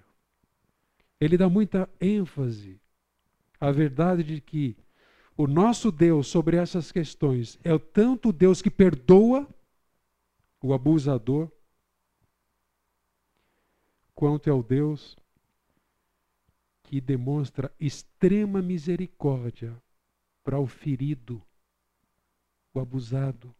Ele 1.20 1.36
dá 1.36 1.48
muita 1.48 1.90
ênfase 2.00 2.80
à 3.60 3.72
verdade 3.72 4.22
de 4.22 4.40
que 4.40 4.76
o 5.36 5.48
nosso 5.48 5.90
Deus 5.90 6.28
sobre 6.28 6.56
essas 6.56 6.92
questões 6.92 7.58
é 7.64 7.74
o 7.74 7.80
tanto 7.80 8.30
Deus 8.30 8.62
que 8.62 8.70
perdoa 8.70 9.44
o 10.62 10.72
abusador, 10.72 11.50
quanto 14.14 14.48
é 14.48 14.52
o 14.52 14.62
Deus 14.62 15.16
que 16.84 17.00
demonstra 17.00 17.74
extrema 17.80 18.62
misericórdia 18.62 19.76
para 20.44 20.60
o 20.60 20.66
ferido, 20.68 21.42
o 22.72 22.78
abusado, 22.78 23.52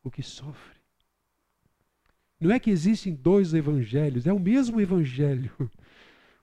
o 0.00 0.12
que 0.12 0.22
sofre. 0.22 0.83
Não 2.44 2.52
é 2.52 2.60
que 2.60 2.70
existem 2.70 3.14
dois 3.14 3.54
evangelhos, 3.54 4.26
é 4.26 4.32
o 4.32 4.38
mesmo 4.38 4.78
evangelho. 4.78 5.50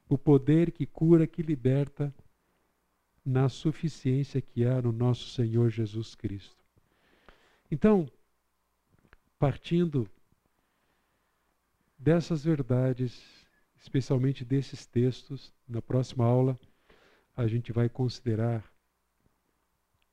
O 0.10 0.18
poder 0.18 0.72
que 0.72 0.86
cura, 0.86 1.28
que 1.28 1.44
liberta, 1.44 2.14
na 3.24 3.48
suficiência 3.48 4.42
que 4.42 4.66
há 4.66 4.82
no 4.82 4.92
nosso 4.92 5.30
Senhor 5.30 5.70
Jesus 5.70 6.16
Cristo. 6.16 6.58
Então, 7.70 8.12
partindo 9.38 10.10
dessas 11.98 12.44
verdades, 12.44 13.24
especialmente 13.78 14.44
desses 14.44 14.88
textos, 14.88 15.54
na 15.66 15.82
próxima 15.82 16.26
aula 16.26 16.60
a 17.38 17.46
gente 17.48 17.72
vai 17.72 17.88
considerar 17.88 18.70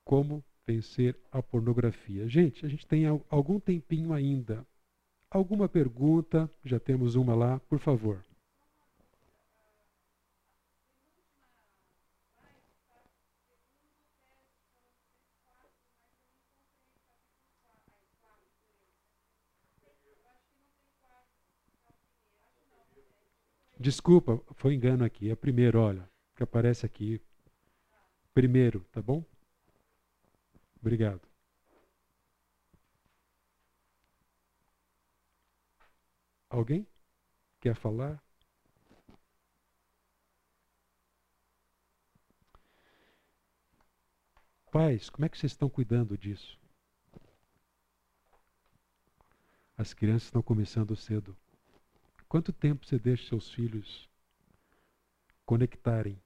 como 0.04 0.44
vencer 0.66 1.18
a 1.32 1.42
pornografia. 1.42 2.28
Gente, 2.28 2.64
a 2.64 2.68
gente 2.68 2.86
tem 2.86 3.06
algum 3.06 3.58
tempinho 3.58 4.12
ainda. 4.12 4.66
Alguma 5.30 5.70
pergunta? 5.70 6.50
Já 6.62 6.78
temos 6.78 7.14
uma 7.14 7.34
lá, 7.34 7.58
por 7.60 7.78
favor. 7.78 8.22
Desculpa, 23.80 24.40
foi 24.54 24.74
engano 24.74 25.04
aqui. 25.04 25.30
É 25.30 25.34
primeiro, 25.34 25.80
olha, 25.80 26.08
que 26.36 26.42
aparece 26.42 26.84
aqui. 26.84 27.20
Primeiro, 28.32 28.86
tá 28.90 29.02
bom? 29.02 29.22
Obrigado. 30.80 31.27
Alguém 36.50 36.86
quer 37.60 37.74
falar? 37.74 38.22
Pais, 44.70 45.10
como 45.10 45.24
é 45.24 45.28
que 45.28 45.38
vocês 45.38 45.52
estão 45.52 45.68
cuidando 45.68 46.16
disso? 46.16 46.58
As 49.76 49.92
crianças 49.92 50.24
estão 50.24 50.42
começando 50.42 50.96
cedo. 50.96 51.36
Quanto 52.28 52.52
tempo 52.52 52.84
você 52.84 52.98
deixa 52.98 53.28
seus 53.28 53.50
filhos 53.50 54.08
conectarem? 55.44 56.20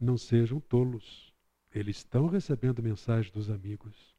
Não 0.00 0.18
sejam 0.18 0.60
tolos. 0.60 1.32
Eles 1.72 1.98
estão 1.98 2.26
recebendo 2.26 2.82
mensagem 2.82 3.32
dos 3.32 3.50
amigos. 3.50 4.17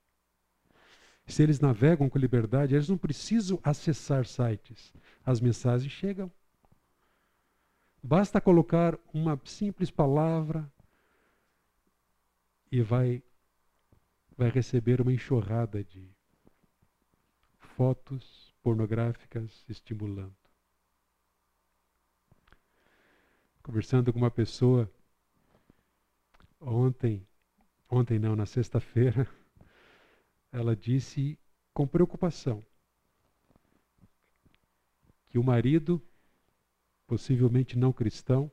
Se 1.29 1.43
eles 1.43 1.59
navegam 1.59 2.09
com 2.09 2.17
liberdade, 2.17 2.73
eles 2.73 2.89
não 2.89 2.97
precisam 2.97 3.59
acessar 3.63 4.25
sites. 4.25 4.91
As 5.23 5.39
mensagens 5.39 5.91
chegam. 5.91 6.31
Basta 8.01 8.41
colocar 8.41 8.97
uma 9.13 9.39
simples 9.45 9.91
palavra 9.91 10.69
e 12.71 12.81
vai 12.81 13.21
vai 14.35 14.49
receber 14.49 15.01
uma 15.01 15.11
enxurrada 15.11 15.83
de 15.83 16.09
fotos 17.57 18.55
pornográficas 18.63 19.65
estimulando. 19.67 20.35
Conversando 23.61 24.11
com 24.13 24.17
uma 24.17 24.31
pessoa 24.31 24.89
ontem 26.59 27.27
ontem 27.89 28.17
não, 28.17 28.35
na 28.35 28.45
sexta-feira, 28.45 29.27
ela 30.51 30.75
disse 30.75 31.37
com 31.73 31.87
preocupação 31.87 32.63
que 35.29 35.37
o 35.37 35.43
marido, 35.43 36.01
possivelmente 37.05 37.77
não 37.77 37.93
cristão, 37.93 38.51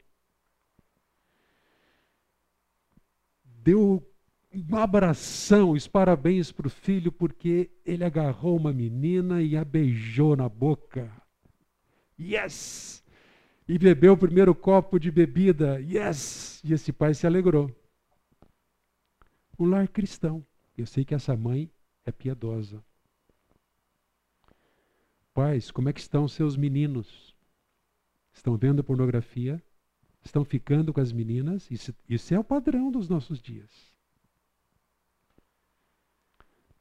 deu 3.42 4.06
um 4.52 4.76
abração, 4.76 5.70
os 5.70 5.88
parabéns 5.88 6.52
para 6.52 6.66
o 6.66 6.70
filho, 6.70 7.10
porque 7.10 7.70
ele 7.84 8.04
agarrou 8.04 8.56
uma 8.56 8.72
menina 8.72 9.42
e 9.42 9.56
a 9.56 9.64
beijou 9.64 10.36
na 10.36 10.48
boca. 10.48 11.10
Yes! 12.18 13.02
E 13.68 13.78
bebeu 13.78 14.12
o 14.12 14.18
primeiro 14.18 14.54
copo 14.54 14.98
de 14.98 15.10
bebida. 15.10 15.80
Yes! 15.80 16.62
E 16.62 16.72
esse 16.72 16.92
pai 16.92 17.14
se 17.14 17.26
alegrou. 17.26 17.70
Um 19.58 19.66
lar 19.66 19.88
cristão. 19.88 20.46
Eu 20.76 20.86
sei 20.86 21.04
que 21.04 21.14
essa 21.14 21.36
mãe 21.36 21.70
é 22.06 22.12
piedosa. 22.12 22.82
Pais, 25.34 25.70
como 25.70 25.90
é 25.90 25.92
que 25.92 26.00
estão 26.00 26.26
seus 26.26 26.56
meninos? 26.56 27.36
Estão 28.32 28.56
vendo 28.56 28.82
pornografia? 28.82 29.62
Estão 30.24 30.44
ficando 30.44 30.92
com 30.94 31.00
as 31.00 31.12
meninas? 31.12 31.70
Isso, 31.70 31.94
isso 32.08 32.32
é 32.32 32.38
o 32.38 32.44
padrão 32.44 32.90
dos 32.90 33.08
nossos 33.08 33.42
dias. 33.42 33.70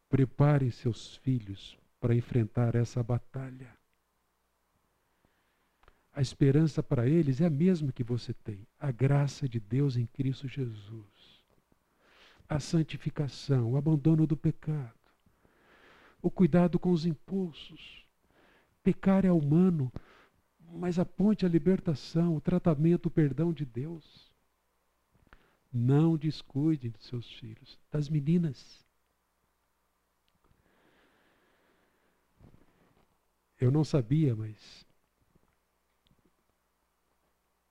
Preparem 0.08 0.72
seus 0.72 1.18
filhos 1.18 1.78
para 2.00 2.16
enfrentar 2.16 2.76
essa 2.76 3.04
batalha. 3.04 3.76
A 6.14 6.22
esperança 6.22 6.82
para 6.82 7.10
eles 7.10 7.42
é 7.42 7.46
a 7.46 7.50
mesma 7.50 7.92
que 7.92 8.04
você 8.04 8.34
tem: 8.34 8.66
a 8.80 8.90
graça 8.90 9.50
de 9.50 9.60
Deus 9.60 9.98
em 9.98 10.06
Cristo 10.06 10.48
Jesus, 10.48 11.44
a 12.48 12.60
santificação, 12.60 13.74
o 13.74 13.78
abandono 13.78 14.26
do 14.26 14.38
pecado, 14.38 15.05
o 16.26 16.32
cuidado 16.32 16.80
com 16.80 16.90
os 16.90 17.06
impulsos. 17.06 18.04
Pecar 18.82 19.28
é 19.28 19.32
humano, 19.32 19.94
mas 20.74 20.98
aponte 20.98 21.46
a 21.46 21.50
libertação, 21.50 22.36
o 22.36 22.42
tratamento, 22.42 23.06
o 23.06 23.12
perdão 23.12 23.54
de 23.54 23.64
Deus. 23.64 24.34
Não 25.72 26.18
descuide 26.18 26.90
dos 26.90 27.06
seus 27.06 27.32
filhos, 27.34 27.80
das 27.92 28.10
meninas. 28.10 28.84
Eu 33.60 33.70
não 33.70 33.84
sabia, 33.84 34.36
mas 34.36 34.84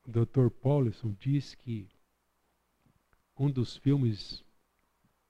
o 0.07 0.13
Dr. 0.13 0.49
Paulson 0.63 1.13
diz 1.19 1.57
que 1.57 1.89
um 3.37 3.51
dos 3.51 3.77
filmes 3.77 4.45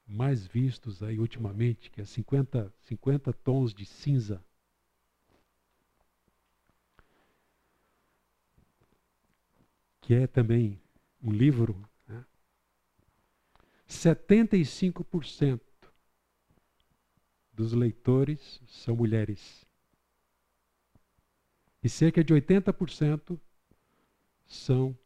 mais 0.06 0.46
vistos 0.46 1.02
aí 1.02 1.18
ultimamente, 1.18 1.90
que 1.90 2.00
é 2.00 2.04
50, 2.04 2.72
50 2.80 3.32
tons 3.32 3.72
de 3.72 3.84
cinza, 3.84 4.44
que 10.00 10.14
é 10.14 10.26
também 10.26 10.78
um 11.22 11.32
livro, 11.32 11.82
né? 12.06 12.24
75% 13.88 15.60
dos 17.52 17.72
leitores 17.72 18.60
são 18.66 18.94
mulheres. 18.94 19.64
E 21.82 21.88
cerca 21.88 22.22
de 22.22 22.34
80% 22.34 23.40
são 24.46 24.98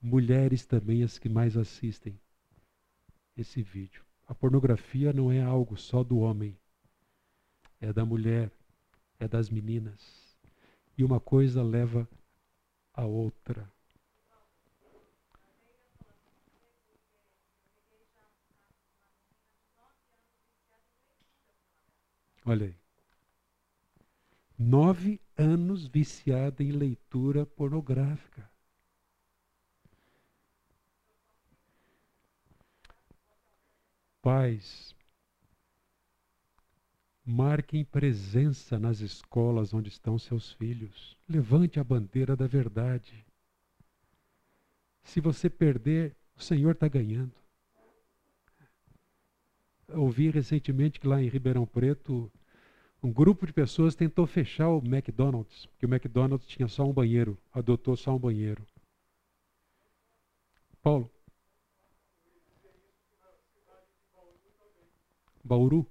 mulheres 0.00 0.66
também 0.66 1.02
as 1.02 1.18
que 1.18 1.28
mais 1.28 1.56
assistem 1.56 2.18
esse 3.36 3.62
vídeo. 3.62 4.04
A 4.32 4.34
pornografia 4.34 5.12
não 5.12 5.30
é 5.30 5.42
algo 5.42 5.76
só 5.76 6.02
do 6.02 6.20
homem, 6.20 6.58
é 7.78 7.92
da 7.92 8.02
mulher, 8.02 8.50
é 9.20 9.28
das 9.28 9.50
meninas. 9.50 10.34
E 10.96 11.04
uma 11.04 11.20
coisa 11.20 11.62
leva 11.62 12.08
a 12.94 13.04
outra. 13.04 13.70
Olha 22.46 22.68
aí. 22.68 22.76
Nove 24.58 25.20
anos 25.36 25.86
viciada 25.86 26.64
em 26.64 26.72
leitura 26.72 27.44
pornográfica. 27.44 28.50
Pais, 34.22 34.94
marquem 37.24 37.84
presença 37.84 38.78
nas 38.78 39.00
escolas 39.00 39.74
onde 39.74 39.88
estão 39.88 40.18
seus 40.18 40.52
filhos. 40.52 41.18
Levante 41.28 41.78
a 41.78 41.84
bandeira 41.84 42.34
da 42.34 42.46
verdade. 42.46 43.26
Se 45.02 45.20
você 45.20 45.50
perder, 45.50 46.16
o 46.36 46.42
Senhor 46.42 46.70
está 46.70 46.88
ganhando 46.88 47.42
ouvi 49.94 50.30
recentemente 50.30 51.00
que 51.00 51.06
lá 51.06 51.22
em 51.22 51.28
Ribeirão 51.28 51.66
Preto, 51.66 52.30
um 53.02 53.12
grupo 53.12 53.46
de 53.46 53.52
pessoas 53.52 53.94
tentou 53.94 54.26
fechar 54.26 54.68
o 54.68 54.78
McDonald's, 54.78 55.66
porque 55.66 55.86
o 55.86 55.88
McDonald's 55.88 56.46
tinha 56.46 56.68
só 56.68 56.84
um 56.84 56.92
banheiro, 56.92 57.38
adotou 57.52 57.96
só 57.96 58.14
um 58.14 58.18
banheiro. 58.18 58.64
Paulo? 60.82 61.11
Bauru? 65.44 65.86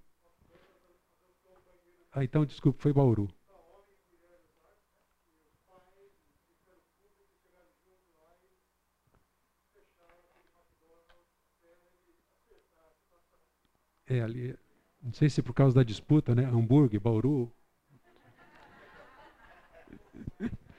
Ah, 2.12 2.24
então 2.24 2.46
desculpe, 2.46 2.82
foi 2.82 2.94
Bauru. 2.94 3.28
É, 14.08 14.22
ali, 14.22 14.58
não 15.02 15.14
sei 15.14 15.30
se 15.30 15.42
por 15.42 15.54
causa 15.54 15.76
da 15.76 15.84
disputa, 15.84 16.36
né? 16.36 16.44
Hamburgo, 16.46 17.00
Bauru. 17.00 17.50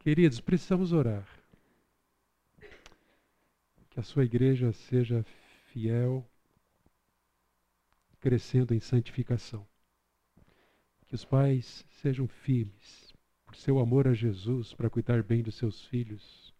Queridos, 0.00 0.40
precisamos 0.40 0.92
orar. 0.92 1.39
Que 4.00 4.02
a 4.02 4.02
sua 4.02 4.24
igreja 4.24 4.72
seja 4.72 5.22
fiel, 5.66 6.26
crescendo 8.18 8.72
em 8.72 8.80
santificação. 8.80 9.66
Que 11.06 11.14
os 11.14 11.22
pais 11.22 11.84
sejam 12.00 12.26
firmes, 12.26 13.12
por 13.44 13.54
seu 13.54 13.78
amor 13.78 14.08
a 14.08 14.14
Jesus, 14.14 14.72
para 14.72 14.88
cuidar 14.88 15.22
bem 15.22 15.42
dos 15.42 15.54
seus 15.54 15.84
filhos 15.84 16.54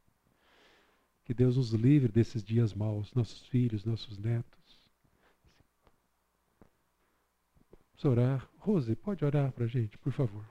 que 1.25 1.33
Deus 1.33 1.57
nos 1.57 1.71
livre 1.71 2.13
desses 2.13 2.45
dias 2.45 2.75
maus, 2.75 3.11
nossos 3.15 3.47
filhos, 3.47 3.87
nossos 3.87 4.19
netos. 4.19 4.79
Vamos 8.03 8.05
orar. 8.05 8.51
Rose, 8.59 8.95
pode 8.97 9.25
orar 9.25 9.51
para 9.53 9.65
a 9.65 9.69
gente, 9.69 9.97
por 9.97 10.13
favor. 10.13 10.45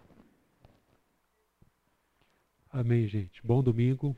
Amém, 2.71 3.07
gente. 3.07 3.45
Bom 3.45 3.61
domingo. 3.61 4.17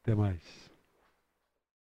Até 0.00 0.14
mais. 0.14 0.69